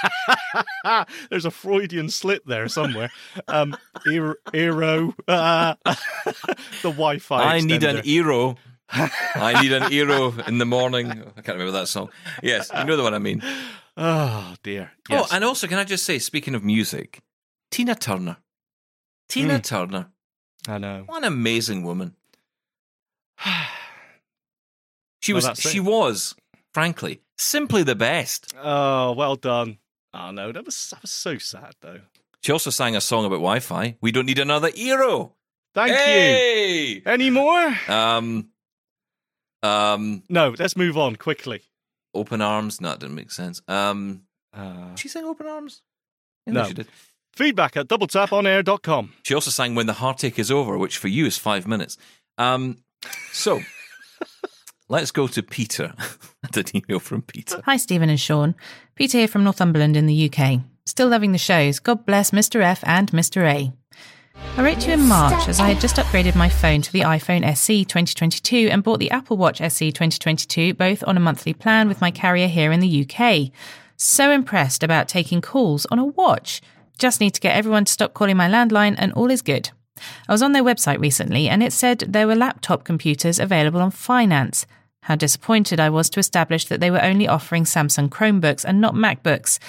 there's 1.30 1.46
a 1.46 1.52
Freudian 1.52 2.10
slip 2.10 2.44
there 2.46 2.68
somewhere. 2.70 3.12
Um, 3.48 3.76
Eero 4.08 5.14
uh, 5.28 5.76
the 5.84 6.90
Wi-Fi. 6.92 7.44
I 7.44 7.60
need 7.60 7.84
an 7.84 7.98
extender. 7.98 8.04
Eero. 8.04 8.58
I 9.36 9.62
need 9.62 9.72
an 9.74 9.84
Eero 9.84 10.48
in 10.48 10.60
the 10.60 10.66
morning. 10.66 11.10
I 11.10 11.42
can't 11.42 11.58
remember 11.58 11.72
that 11.72 11.88
song. 11.88 12.10
Yes, 12.44 12.70
you 12.76 12.84
know 12.86 12.96
the 12.96 13.04
one 13.04 13.14
I 13.14 13.20
mean. 13.20 13.42
Oh 13.98 14.56
dear. 14.64 14.92
Yes. 15.10 15.28
Oh, 15.32 15.36
and 15.36 15.44
also, 15.44 15.68
can 15.68 15.78
I 15.80 15.84
just 15.84 16.04
say, 16.06 16.20
speaking 16.20 16.56
of 16.56 16.64
music, 16.64 17.20
Tina 17.72 17.96
Turner. 17.96 18.38
Tina 19.30 19.60
Mm. 19.60 19.64
Turner. 19.64 20.12
I 20.68 20.78
know. 20.78 21.04
What 21.06 21.18
an 21.24 21.24
amazing 21.26 21.84
woman. 21.84 22.16
She 25.22 25.34
Well, 25.34 25.42
was, 25.50 25.60
she 25.60 25.80
was, 25.80 26.36
frankly, 26.74 27.22
simply 27.38 27.82
the 27.84 27.96
best. 27.96 28.54
Oh, 28.62 29.14
well 29.14 29.36
done. 29.36 29.80
Oh 30.14 30.30
no, 30.32 30.52
that 30.52 30.64
was 30.66 30.90
that 30.92 31.02
was 31.02 31.10
so 31.12 31.38
sad 31.40 31.74
though. 31.82 32.02
She 32.42 32.52
also 32.52 32.70
sang 32.70 32.96
a 32.96 33.02
song 33.02 33.26
about 33.26 33.38
Wi-Fi. 33.38 33.98
We 34.02 34.12
don't 34.12 34.28
need 34.28 34.38
another 34.38 34.70
hero. 34.70 35.34
Thank 35.74 35.90
you. 35.92 35.96
hey! 35.98 37.02
Any 37.08 37.32
more? 37.32 37.76
Um, 37.90 38.50
um, 39.64 40.22
No. 40.30 40.54
Let's 40.58 40.78
move 40.78 40.96
on 40.98 41.16
quickly. 41.16 41.64
open 42.14 42.40
arms. 42.42 42.80
No, 42.80 42.90
that 42.90 43.00
didn't 43.00 43.16
make 43.16 43.32
sense. 43.32 43.62
Um, 43.68 44.22
Uh, 44.54 44.96
she 44.96 45.08
sang 45.10 45.26
open 45.26 45.48
arms? 45.48 45.82
Yeah, 46.46 46.54
No. 46.54 46.68
she 46.68 46.74
did. 46.76 46.88
Feedback 47.36 47.76
at 47.76 47.88
doubletaponair.com. 47.88 49.14
She 49.24 49.34
also 49.34 49.52
sang 49.52 49.76
"When 49.76 49.88
the 49.88 49.94
Heartache 49.94 50.40
Is 50.40 50.50
Over," 50.50 50.78
which 50.78 50.98
for 50.98 51.10
you 51.10 51.26
is 51.26 51.38
five 51.38 51.68
minutes. 51.68 51.98
Um, 52.38 52.78
so 53.34 53.62
let's 54.90 55.12
go 55.12 55.28
to 55.28 55.44
Peter. 55.44 55.94
I 56.44 56.60
an 56.60 56.66
email 56.74 57.00
from 57.00 57.24
Peter. 57.24 57.62
Hi, 57.66 57.76
Steven 57.78 58.10
and 58.10 58.20
Shaun. 58.20 58.56
Peter 58.96 59.18
here 59.18 59.28
from 59.28 59.44
Northumberland 59.44 59.98
in 59.98 60.06
the 60.06 60.32
UK. 60.32 60.62
Still 60.86 61.10
loving 61.10 61.34
the 61.34 61.38
shows. 61.38 61.80
God 61.80 62.06
bless 62.06 62.32
Mr. 62.32 62.62
F 62.62 62.82
and 62.86 63.12
Mr. 63.12 63.44
A. 63.44 63.74
I 64.58 64.64
wrote 64.64 64.80
to 64.82 64.88
you 64.88 64.94
in 64.94 65.08
March 65.08 65.48
as 65.48 65.60
I 65.60 65.70
had 65.70 65.82
just 65.82 65.96
upgraded 65.96 66.36
my 66.36 66.50
phone 66.50 66.82
to 66.84 66.92
the 66.92 67.02
iPhone 67.02 67.44
SE 67.44 67.84
2022 67.84 68.70
and 68.72 68.84
bought 68.84 69.00
the 69.00 69.12
Apple 69.12 69.38
Watch 69.38 69.60
SE 69.60 69.92
2022 69.92 70.74
both 70.74 71.04
on 71.08 71.18
a 71.18 71.22
monthly 71.22 71.54
plan 71.54 71.88
with 71.88 72.02
my 72.02 72.12
carrier 72.12 72.48
here 72.48 72.72
in 72.72 72.80
the 72.80 73.06
UK. 73.06 73.52
So 73.98 74.32
impressed 74.32 74.84
about 74.84 75.08
taking 75.08 75.42
calls 75.42 75.86
on 75.88 76.00
a 76.00 76.06
watch. 76.06 76.62
Just 76.98 77.20
need 77.20 77.32
to 77.32 77.42
get 77.42 77.56
everyone 77.56 77.86
to 77.86 77.92
stop 77.92 78.14
calling 78.14 78.38
my 78.38 78.50
landline 78.50 78.96
and 78.98 79.12
all 79.14 79.30
is 79.30 79.42
good. 79.42 79.70
I 80.28 80.32
was 80.32 80.42
on 80.42 80.52
their 80.52 80.64
website 80.64 81.00
recently 81.00 81.48
and 81.50 81.64
it 81.64 81.74
said 81.74 82.00
there 82.00 82.28
were 82.28 82.36
laptop 82.36 82.84
computers 82.84 83.40
available 83.40 83.82
on 83.82 83.92
finance. 83.92 84.66
How 85.04 85.16
disappointed 85.16 85.80
I 85.80 85.90
was 85.90 86.10
to 86.12 86.20
establish 86.20 86.66
that 86.66 86.80
they 86.80 86.92
were 86.92 87.04
only 87.04 87.28
offering 87.28 87.64
Samsung 87.64 88.10
Chromebooks 88.10 88.66
and 88.66 88.82
not 88.82 88.96
MacBooks. 88.96 89.60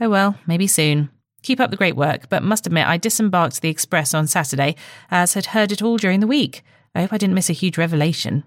Oh 0.00 0.08
well, 0.08 0.38
maybe 0.46 0.66
soon. 0.66 1.10
Keep 1.42 1.60
up 1.60 1.70
the 1.70 1.76
great 1.76 1.96
work, 1.96 2.28
but 2.28 2.42
must 2.42 2.66
admit 2.66 2.86
I 2.86 2.96
disembarked 2.96 3.60
the 3.60 3.68
Express 3.68 4.14
on 4.14 4.26
Saturday 4.26 4.74
as 5.10 5.34
had 5.34 5.46
heard 5.46 5.70
it 5.70 5.82
all 5.82 5.96
during 5.96 6.20
the 6.20 6.26
week. 6.26 6.62
I 6.94 7.02
hope 7.02 7.12
I 7.12 7.18
didn't 7.18 7.34
miss 7.34 7.50
a 7.50 7.52
huge 7.52 7.78
revelation. 7.78 8.42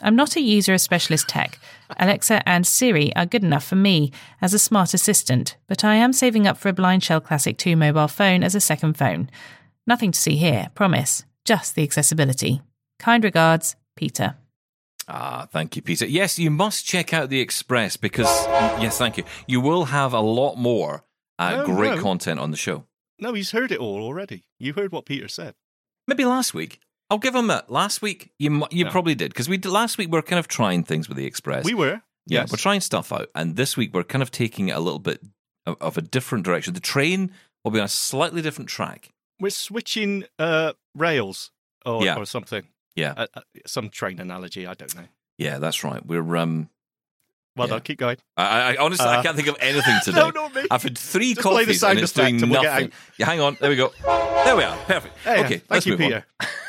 I'm 0.00 0.14
not 0.16 0.36
a 0.36 0.40
user 0.40 0.74
of 0.74 0.80
specialist 0.80 1.28
tech. 1.28 1.58
Alexa 1.98 2.46
and 2.48 2.66
Siri 2.66 3.14
are 3.16 3.26
good 3.26 3.42
enough 3.42 3.64
for 3.64 3.76
me 3.76 4.12
as 4.40 4.54
a 4.54 4.58
smart 4.58 4.94
assistant, 4.94 5.56
but 5.66 5.84
I 5.84 5.96
am 5.96 6.12
saving 6.12 6.46
up 6.46 6.56
for 6.56 6.68
a 6.68 6.72
BlindShell 6.72 7.24
Classic 7.24 7.56
2 7.58 7.74
mobile 7.76 8.08
phone 8.08 8.42
as 8.44 8.54
a 8.54 8.60
second 8.60 8.94
phone. 8.96 9.28
Nothing 9.86 10.12
to 10.12 10.18
see 10.18 10.36
here, 10.36 10.68
promise. 10.74 11.24
Just 11.44 11.74
the 11.74 11.82
accessibility. 11.82 12.60
Kind 12.98 13.24
regards, 13.24 13.74
Peter. 13.96 14.36
Ah, 15.08 15.48
thank 15.50 15.74
you, 15.74 15.82
Peter. 15.82 16.04
Yes, 16.06 16.38
you 16.38 16.50
must 16.50 16.84
check 16.84 17.14
out 17.14 17.30
the 17.30 17.40
Express 17.40 17.96
because 17.96 18.26
yes, 18.80 18.98
thank 18.98 19.16
you. 19.16 19.24
You 19.46 19.60
will 19.60 19.86
have 19.86 20.12
a 20.12 20.20
lot 20.20 20.56
more 20.56 21.04
uh, 21.38 21.56
No, 21.56 21.64
great 21.66 21.94
no. 21.96 22.02
content 22.02 22.38
on 22.38 22.50
the 22.50 22.56
show. 22.58 22.84
No, 23.18 23.32
he's 23.32 23.52
heard 23.52 23.72
it 23.72 23.78
all 23.80 24.02
already. 24.02 24.44
You 24.58 24.74
heard 24.74 24.92
what 24.92 25.06
Peter 25.06 25.26
said. 25.28 25.54
Maybe 26.06 26.24
last 26.24 26.52
week. 26.54 26.78
I'll 27.10 27.18
give 27.18 27.34
him 27.34 27.46
that. 27.48 27.70
Last 27.70 28.02
week, 28.02 28.32
you 28.38 28.66
you 28.70 28.84
No. 28.84 28.90
probably 28.90 29.14
did 29.14 29.30
because 29.30 29.48
we 29.48 29.58
last 29.58 29.96
week 29.98 30.10
we 30.12 30.18
are 30.18 30.22
kind 30.22 30.38
of 30.38 30.48
trying 30.48 30.84
things 30.84 31.08
with 31.08 31.16
the 31.16 31.24
Express. 31.26 31.64
We 31.64 31.74
were. 31.74 32.02
Yeah, 32.26 32.40
yes. 32.42 32.52
we're 32.52 32.58
trying 32.58 32.82
stuff 32.82 33.10
out, 33.12 33.28
and 33.34 33.56
this 33.56 33.76
week 33.76 33.94
we're 33.94 34.04
kind 34.04 34.22
of 34.22 34.30
taking 34.30 34.68
it 34.68 34.72
a 34.76 34.80
little 34.80 34.98
bit 34.98 35.22
of, 35.64 35.76
of 35.80 35.96
a 35.96 36.02
different 36.02 36.44
direction. 36.44 36.74
The 36.74 36.80
train 36.80 37.32
will 37.64 37.70
be 37.70 37.78
on 37.78 37.86
a 37.86 37.88
slightly 37.88 38.42
different 38.42 38.68
track. 38.68 39.08
We're 39.40 39.48
switching 39.50 40.24
uh, 40.38 40.74
rails 40.94 41.50
or, 41.86 42.04
Yeah. 42.04 42.16
or 42.18 42.26
something. 42.26 42.66
Yeah, 42.94 43.14
Uh, 43.16 43.26
uh, 43.34 43.40
some 43.66 43.88
train 43.88 44.20
analogy. 44.20 44.66
I 44.66 44.74
don't 44.74 44.94
know. 44.94 45.06
yeah, 45.38 45.58
that's 45.58 45.82
right. 45.84 46.04
We're 46.04 46.36
um, 46.36 46.68
Well 47.56 47.68
Yeah. 47.68 47.74
done. 47.74 47.80
Keep 47.82 47.98
going. 47.98 48.16
I, 48.36 48.74
I 48.74 48.76
honestly 48.76 49.06
I 49.06 49.18
Uh, 49.18 49.22
can't 49.22 49.36
think 49.36 49.48
of 49.48 49.56
anything 49.60 49.96
today. 50.04 50.18
No, 50.20 50.28
not 50.30 50.54
me. 50.54 50.66
I've 50.70 50.82
had 50.82 50.98
three 50.98 51.32
Just 51.34 51.40
play 51.46 51.64
the 51.64 51.66
coffees 51.66 51.80
sound 51.80 51.92
and 51.98 52.00
it's 52.04 52.12
doing 52.12 52.40
we'll 52.40 52.62
nothing. 52.62 52.92
Yeah, 53.16 53.24
hang 53.26 53.40
on. 53.40 53.56
There 53.60 53.70
we 53.70 53.76
go. 53.76 53.92
There 54.44 54.56
we 54.56 54.64
are. 54.64 54.76
Perfect. 54.84 55.14
Yeah, 55.24 55.32
okay, 55.40 55.48
thank 55.58 55.70
let's 55.70 55.86
you, 55.86 55.92
move 55.96 56.00
on. 56.02 56.06
Peter. 56.08 56.26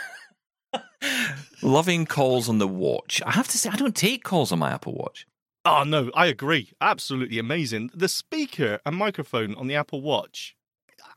Loving 1.62 2.06
calls 2.06 2.50
on 2.50 2.58
the 2.58 2.68
watch. 2.68 3.22
I 3.26 3.32
have 3.32 3.48
to 3.50 3.58
say, 3.58 3.70
I 3.70 3.76
don't 3.76 3.96
take 3.96 4.24
calls 4.24 4.52
on 4.52 4.60
my 4.60 4.72
Apple 4.72 4.94
Watch. 4.94 5.26
Oh 5.66 5.84
no, 5.84 6.10
I 6.14 6.28
agree. 6.28 6.72
Absolutely 6.80 7.38
amazing. 7.38 7.92
The 7.94 8.08
speaker 8.08 8.80
and 8.86 8.96
microphone 8.96 9.56
on 9.56 9.68
the 9.68 9.76
Apple 9.76 10.02
Watch, 10.02 10.56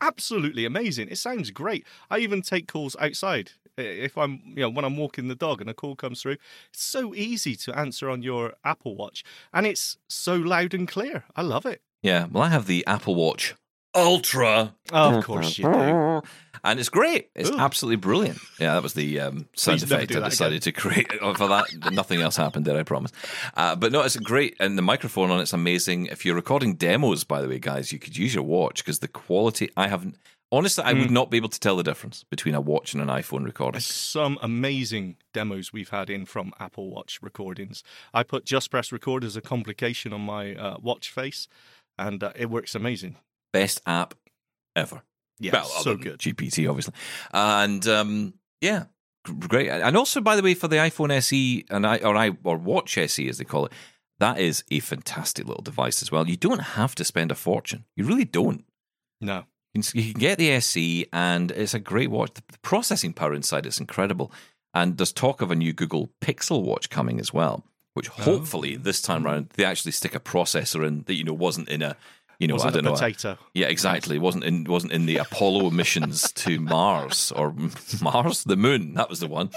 absolutely 0.01 0.65
amazing. 0.65 1.09
It 1.09 1.17
sounds 1.17 1.49
great. 1.51 1.85
I 2.09 2.19
even 2.19 2.41
take 2.41 2.67
calls 2.67 2.95
outside 2.99 3.51
if 3.77 4.17
I'm, 4.17 4.41
you 4.45 4.61
know, 4.61 4.69
when 4.69 4.85
I'm 4.85 4.97
walking 4.97 5.27
the 5.27 5.35
dog 5.35 5.61
and 5.61 5.69
a 5.69 5.73
call 5.73 5.95
comes 5.95 6.21
through. 6.21 6.37
It's 6.69 6.83
so 6.83 7.15
easy 7.15 7.55
to 7.55 7.77
answer 7.77 8.09
on 8.09 8.21
your 8.21 8.53
Apple 8.63 8.95
Watch, 8.95 9.23
and 9.53 9.65
it's 9.65 9.97
so 10.07 10.35
loud 10.35 10.73
and 10.73 10.87
clear. 10.87 11.23
I 11.35 11.41
love 11.41 11.65
it. 11.65 11.81
Yeah, 12.01 12.27
well, 12.29 12.43
I 12.43 12.49
have 12.49 12.67
the 12.67 12.85
Apple 12.85 13.15
Watch 13.15 13.55
Ultra. 13.95 14.73
Oh, 14.91 15.17
of 15.17 15.23
course 15.23 15.57
you 15.57 15.65
do. 15.71 16.21
And 16.65 16.79
it's 16.79 16.87
great. 16.87 17.29
It's 17.35 17.49
Ooh. 17.49 17.59
absolutely 17.59 17.97
brilliant. 17.97 18.37
Yeah, 18.57 18.75
that 18.75 18.83
was 18.83 18.93
the 18.93 19.19
um, 19.19 19.49
sound 19.53 19.79
Please 19.81 19.89
never 19.89 19.95
effect 19.95 20.11
do 20.13 20.17
I 20.19 20.21
that 20.21 20.29
decided 20.29 20.61
to 20.61 20.71
create 20.71 21.07
Oh, 21.21 21.33
for 21.33 21.49
that. 21.49 21.65
Nothing 21.91 22.21
else 22.21 22.37
happened 22.37 22.63
there, 22.63 22.77
I 22.77 22.83
promise. 22.83 23.11
Uh, 23.57 23.75
but 23.75 23.91
no, 23.91 23.99
it's 24.01 24.15
great. 24.15 24.55
And 24.61 24.77
the 24.77 24.81
microphone 24.81 25.29
on 25.29 25.41
it's 25.41 25.51
amazing. 25.51 26.05
If 26.05 26.23
you're 26.25 26.35
recording 26.35 26.75
demos, 26.75 27.25
by 27.25 27.41
the 27.41 27.49
way, 27.49 27.59
guys, 27.59 27.91
you 27.91 27.99
could 27.99 28.15
use 28.15 28.33
your 28.33 28.45
watch 28.45 28.77
because 28.77 28.99
the 28.99 29.09
quality, 29.09 29.71
I 29.75 29.89
haven't, 29.89 30.15
honestly, 30.53 30.85
I 30.85 30.93
would 30.93 31.07
Hmm. 31.09 31.13
not 31.13 31.29
be 31.29 31.35
able 31.35 31.49
to 31.49 31.59
tell 31.59 31.75
the 31.75 31.83
difference 31.83 32.23
between 32.29 32.55
a 32.55 32.61
watch 32.61 32.93
and 32.93 33.03
an 33.03 33.09
iPhone 33.09 33.43
recording. 33.43 33.81
Some 33.81 34.39
amazing 34.41 35.17
demos 35.33 35.73
we've 35.73 35.89
had 35.89 36.09
in 36.09 36.25
from 36.25 36.53
Apple 36.61 36.89
Watch 36.89 37.19
recordings. 37.21 37.83
I 38.13 38.23
put 38.23 38.45
Just 38.45 38.71
Press 38.71 38.89
Record 38.93 39.25
as 39.25 39.35
a 39.35 39.41
complication 39.41 40.13
on 40.13 40.21
my 40.21 40.55
uh, 40.55 40.77
watch 40.81 41.11
face, 41.11 41.49
and 41.99 42.23
uh, 42.23 42.31
it 42.37 42.49
works 42.49 42.73
amazing. 42.73 43.17
Best 43.53 43.81
app 43.85 44.13
ever. 44.75 45.01
Yeah, 45.39 45.51
well, 45.53 45.65
so 45.65 45.95
good. 45.95 46.19
GPT, 46.19 46.69
obviously, 46.69 46.93
and 47.33 47.85
um, 47.87 48.33
yeah, 48.61 48.85
great. 49.39 49.69
And 49.69 49.95
also, 49.97 50.19
by 50.21 50.35
the 50.35 50.41
way, 50.43 50.53
for 50.53 50.67
the 50.67 50.77
iPhone 50.77 51.11
SE 51.11 51.65
and 51.69 51.87
I 51.87 51.97
or 51.97 52.15
I 52.15 52.31
or 52.43 52.57
Watch 52.57 52.97
SE 52.97 53.27
as 53.29 53.37
they 53.37 53.43
call 53.45 53.65
it, 53.65 53.71
that 54.19 54.39
is 54.39 54.63
a 54.71 54.79
fantastic 54.79 55.45
little 55.47 55.63
device 55.63 56.01
as 56.01 56.11
well. 56.11 56.27
You 56.29 56.37
don't 56.37 56.59
have 56.61 56.95
to 56.95 57.03
spend 57.03 57.31
a 57.31 57.35
fortune. 57.35 57.85
You 57.95 58.05
really 58.05 58.25
don't. 58.25 58.63
No, 59.21 59.43
You 59.73 59.81
can, 59.83 60.13
get 60.19 60.37
the 60.37 60.51
SE, 60.51 61.07
and 61.13 61.51
it's 61.51 61.73
a 61.73 61.79
great 61.79 62.11
watch. 62.11 62.33
The 62.35 62.43
processing 62.61 63.13
power 63.13 63.33
inside 63.33 63.65
it's 63.65 63.79
incredible. 63.79 64.31
And 64.73 64.97
there's 64.97 65.11
talk 65.13 65.41
of 65.41 65.51
a 65.51 65.55
new 65.55 65.71
Google 65.73 66.09
Pixel 66.21 66.63
watch 66.63 66.89
coming 66.89 67.19
as 67.19 67.31
well, 67.33 67.63
which 67.93 68.09
Oh. 68.09 68.23
hopefully 68.23 68.75
this 68.75 69.01
time 69.01 69.23
round 69.23 69.49
they 69.55 69.65
actually 69.65 69.91
stick 69.91 70.15
a 70.15 70.19
processor 70.19 70.85
in 70.87 71.03
that 71.03 71.15
you 71.15 71.23
know 71.23 71.33
wasn't 71.33 71.69
in 71.69 71.81
a 71.81 71.95
you 72.43 72.47
know 72.49 72.55
wasn't 72.55 72.73
I 72.75 72.77
don't 72.77 72.85
a 72.85 72.89
know 72.89 72.95
potato. 72.95 73.37
yeah, 73.53 73.67
exactly. 73.67 74.15
It 74.17 74.19
wasn't 74.21 74.43
in 74.43 74.63
wasn't 74.65 74.91
in 74.93 75.05
the 75.05 75.17
Apollo 75.17 75.69
missions 75.81 76.31
to 76.33 76.59
Mars 76.59 77.31
or 77.35 77.53
Mars, 78.01 78.43
the 78.43 78.55
moon. 78.55 78.93
That 78.93 79.09
was 79.09 79.19
the 79.19 79.27
one. 79.27 79.49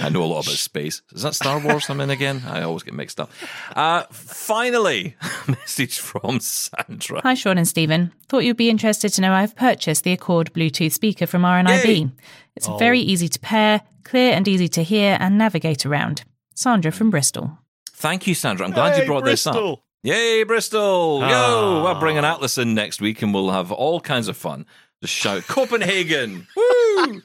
I 0.00 0.08
know 0.08 0.22
a 0.22 0.26
lot 0.26 0.44
about 0.46 0.56
space. 0.56 1.02
Is 1.12 1.22
that 1.22 1.34
Star 1.34 1.58
Wars? 1.60 1.88
I'm 1.88 2.00
in 2.00 2.10
again. 2.10 2.42
I 2.46 2.62
always 2.62 2.82
get 2.82 2.94
mixed 2.94 3.20
up. 3.20 3.30
Uh, 3.76 4.02
finally, 4.10 5.16
a 5.48 5.50
message 5.52 5.98
from 5.98 6.40
Sandra. 6.40 7.20
Hi, 7.22 7.34
Shaun 7.34 7.58
and 7.58 7.68
Steven. 7.68 8.12
Thought 8.28 8.44
you'd 8.44 8.56
be 8.56 8.70
interested 8.70 9.10
to 9.10 9.20
know 9.20 9.32
I've 9.32 9.56
purchased 9.56 10.04
the 10.04 10.12
Accord 10.12 10.52
Bluetooth 10.52 10.92
speaker 10.92 11.26
from 11.26 11.42
RNIB. 11.42 11.84
Yay! 11.84 12.10
It's 12.56 12.68
very 12.78 13.00
easy 13.00 13.28
to 13.28 13.38
pair, 13.40 13.82
clear 14.04 14.32
and 14.32 14.46
easy 14.46 14.68
to 14.68 14.82
hear 14.82 15.16
and 15.20 15.36
navigate 15.38 15.84
around. 15.86 16.24
Sandra 16.54 16.92
from 16.92 17.10
Bristol. 17.10 17.58
Thank 17.92 18.26
you, 18.26 18.34
Sandra. 18.34 18.66
I'm 18.66 18.72
glad 18.72 18.96
you 18.96 19.02
Hey, 19.02 19.06
brought 19.06 19.24
this 19.24 19.46
up. 19.46 19.54
Yay, 20.02 20.44
Bristol! 20.44 21.20
Yo, 21.20 21.26
Ah. 21.28 21.82
we'll 21.84 22.00
bring 22.00 22.16
an 22.16 22.24
Atlas 22.24 22.56
in 22.56 22.74
next 22.74 23.00
week, 23.02 23.20
and 23.20 23.34
we'll 23.34 23.50
have 23.50 23.70
all 23.70 24.00
kinds 24.00 24.28
of 24.28 24.36
fun. 24.36 24.64
Just 25.02 25.14
shout 25.14 25.42
Copenhagen! 25.48 26.46
Woo! 26.56 27.22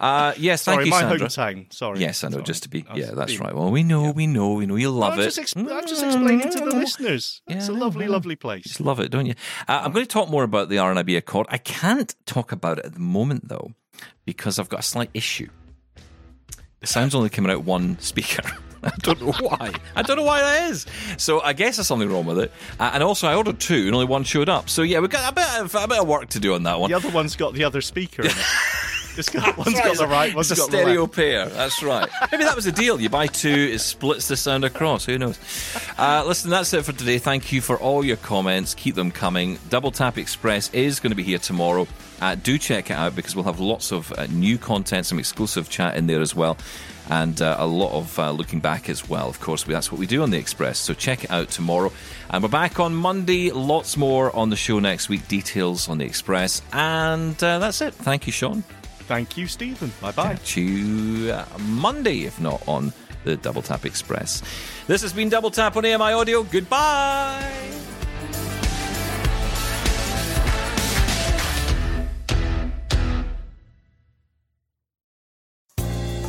Uh, 0.00 0.32
yes, 0.36 0.64
thank 0.64 0.76
Sorry, 0.76 0.84
you, 0.86 0.90
my 0.90 1.00
Sandra. 1.00 1.26
hometown. 1.28 1.72
Sorry. 1.72 2.00
Yes, 2.00 2.22
I 2.22 2.28
know. 2.28 2.32
Sorry. 2.34 2.44
Just 2.44 2.62
to 2.64 2.68
be, 2.68 2.84
yeah, 2.94 3.10
that's 3.12 3.32
being- 3.32 3.42
right. 3.42 3.54
Well, 3.54 3.70
we 3.70 3.82
know, 3.82 4.12
we 4.12 4.26
know, 4.28 4.52
we 4.54 4.66
know. 4.66 4.76
You 4.76 4.90
love 4.90 5.18
it. 5.18 5.24
just, 5.32 5.56
I'm 5.56 5.66
just 5.88 6.02
explaining 6.04 6.50
to 6.50 6.58
the 6.60 6.66
listeners. 6.76 7.42
Yeah, 7.48 7.56
it's 7.56 7.68
a 7.68 7.72
lovely, 7.72 8.06
lovely 8.06 8.36
place. 8.36 8.62
Just 8.64 8.80
love 8.80 9.00
it, 9.00 9.10
don't 9.10 9.26
you? 9.26 9.34
Uh, 9.66 9.82
I'm 9.84 9.92
going 9.92 10.04
to 10.04 10.08
talk 10.10 10.28
more 10.30 10.44
about 10.44 10.68
the 10.68 10.76
RNIB 10.76 11.16
Accord. 11.16 11.46
I 11.50 11.58
can't 11.58 12.14
talk 12.26 12.52
about 12.52 12.78
it 12.78 12.84
at 12.86 12.94
the 12.94 13.00
moment, 13.00 13.48
though, 13.48 13.72
because 14.24 14.58
I've 14.60 14.68
got 14.68 14.80
a 14.80 14.84
slight 14.84 15.10
issue. 15.14 15.48
The 16.80 16.86
sound's 16.86 17.14
only 17.14 17.30
coming 17.30 17.50
out 17.50 17.64
one 17.64 17.98
speaker. 17.98 18.42
I 18.92 18.96
don't 18.98 19.20
know 19.20 19.32
why. 19.32 19.72
I 19.96 20.02
don't 20.02 20.16
know 20.16 20.24
why 20.24 20.40
that 20.40 20.70
is. 20.70 20.86
So 21.16 21.40
I 21.40 21.52
guess 21.52 21.76
there's 21.76 21.86
something 21.86 22.10
wrong 22.10 22.26
with 22.26 22.38
it. 22.38 22.52
Uh, 22.78 22.90
and 22.94 23.02
also, 23.02 23.26
I 23.26 23.34
ordered 23.34 23.60
two, 23.60 23.86
and 23.86 23.94
only 23.94 24.06
one 24.06 24.24
showed 24.24 24.48
up. 24.48 24.68
So 24.68 24.82
yeah, 24.82 25.00
we've 25.00 25.10
got 25.10 25.32
a 25.32 25.34
bit 25.34 25.60
of 25.60 25.74
a 25.74 25.88
bit 25.88 25.98
of 25.98 26.06
work 26.08 26.28
to 26.30 26.40
do 26.40 26.54
on 26.54 26.62
that 26.64 26.78
one. 26.78 26.90
The 26.90 26.96
other 26.96 27.10
one's 27.10 27.36
got 27.36 27.54
the 27.54 27.64
other 27.64 27.80
speaker 27.80 28.22
in 28.22 28.30
it. 28.30 28.36
It's 29.16 29.28
got, 29.28 29.56
one's 29.56 29.74
That's 29.74 29.86
got 29.86 29.96
the 29.96 30.08
right, 30.08 30.34
one's 30.34 30.50
it's 30.50 30.58
a 30.58 30.62
got 30.62 30.70
the 30.72 30.78
stereo 30.78 31.06
pair. 31.06 31.46
That's 31.46 31.82
right. 31.82 32.08
Maybe 32.32 32.44
that 32.44 32.56
was 32.56 32.64
the 32.64 32.72
deal. 32.72 33.00
You 33.00 33.08
buy 33.08 33.28
two, 33.28 33.70
it 33.72 33.78
splits 33.78 34.28
the 34.28 34.36
sound 34.36 34.64
across. 34.64 35.04
Who 35.04 35.18
knows? 35.18 35.38
Uh, 35.96 36.24
listen, 36.26 36.50
that's 36.50 36.72
it 36.74 36.84
for 36.84 36.92
today. 36.92 37.18
Thank 37.18 37.52
you 37.52 37.60
for 37.60 37.78
all 37.78 38.04
your 38.04 38.16
comments. 38.16 38.74
Keep 38.74 38.96
them 38.96 39.10
coming. 39.12 39.58
Double 39.68 39.92
Tap 39.92 40.18
Express 40.18 40.68
is 40.74 40.98
going 40.98 41.12
to 41.12 41.16
be 41.16 41.22
here 41.22 41.38
tomorrow. 41.38 41.86
Uh, 42.20 42.34
do 42.34 42.58
check 42.58 42.90
it 42.90 42.94
out 42.94 43.14
because 43.14 43.36
we'll 43.36 43.44
have 43.44 43.60
lots 43.60 43.92
of 43.92 44.12
uh, 44.12 44.26
new 44.26 44.58
content, 44.58 45.06
some 45.06 45.18
exclusive 45.18 45.68
chat 45.68 45.96
in 45.96 46.06
there 46.06 46.20
as 46.20 46.34
well. 46.34 46.56
And 47.10 47.40
uh, 47.42 47.56
a 47.58 47.66
lot 47.66 47.92
of 47.92 48.18
uh, 48.18 48.30
looking 48.30 48.60
back 48.60 48.88
as 48.88 49.08
well. 49.08 49.28
Of 49.28 49.40
course, 49.40 49.64
that's 49.64 49.92
what 49.92 49.98
we 49.98 50.06
do 50.06 50.22
on 50.22 50.30
the 50.30 50.38
Express. 50.38 50.78
So 50.78 50.94
check 50.94 51.24
it 51.24 51.30
out 51.30 51.50
tomorrow. 51.50 51.92
And 52.30 52.42
we're 52.42 52.48
back 52.48 52.80
on 52.80 52.94
Monday. 52.94 53.50
Lots 53.50 53.96
more 53.96 54.34
on 54.34 54.50
the 54.50 54.56
show 54.56 54.78
next 54.78 55.08
week. 55.08 55.28
Details 55.28 55.88
on 55.88 55.98
the 55.98 56.04
Express. 56.04 56.62
And 56.72 57.42
uh, 57.44 57.58
that's 57.58 57.80
it. 57.80 57.94
Thank 57.94 58.26
you, 58.26 58.32
Shaun. 58.32 58.62
Thank 59.06 59.36
you, 59.36 59.46
Steven. 59.46 59.92
Bye 60.00 60.12
bye. 60.12 60.34
Catch 60.34 60.56
you 60.56 61.30
uh, 61.32 61.44
Monday, 61.58 62.24
if 62.24 62.40
not 62.40 62.66
on 62.66 62.92
the 63.24 63.36
Double 63.36 63.60
Tap 63.62 63.84
Express. 63.84 64.42
This 64.86 65.02
has 65.02 65.12
been 65.12 65.28
Double 65.28 65.50
Tap 65.50 65.76
on 65.76 65.84
AMI 65.84 66.12
Audio. 66.12 66.42
Goodbye. 66.42 67.50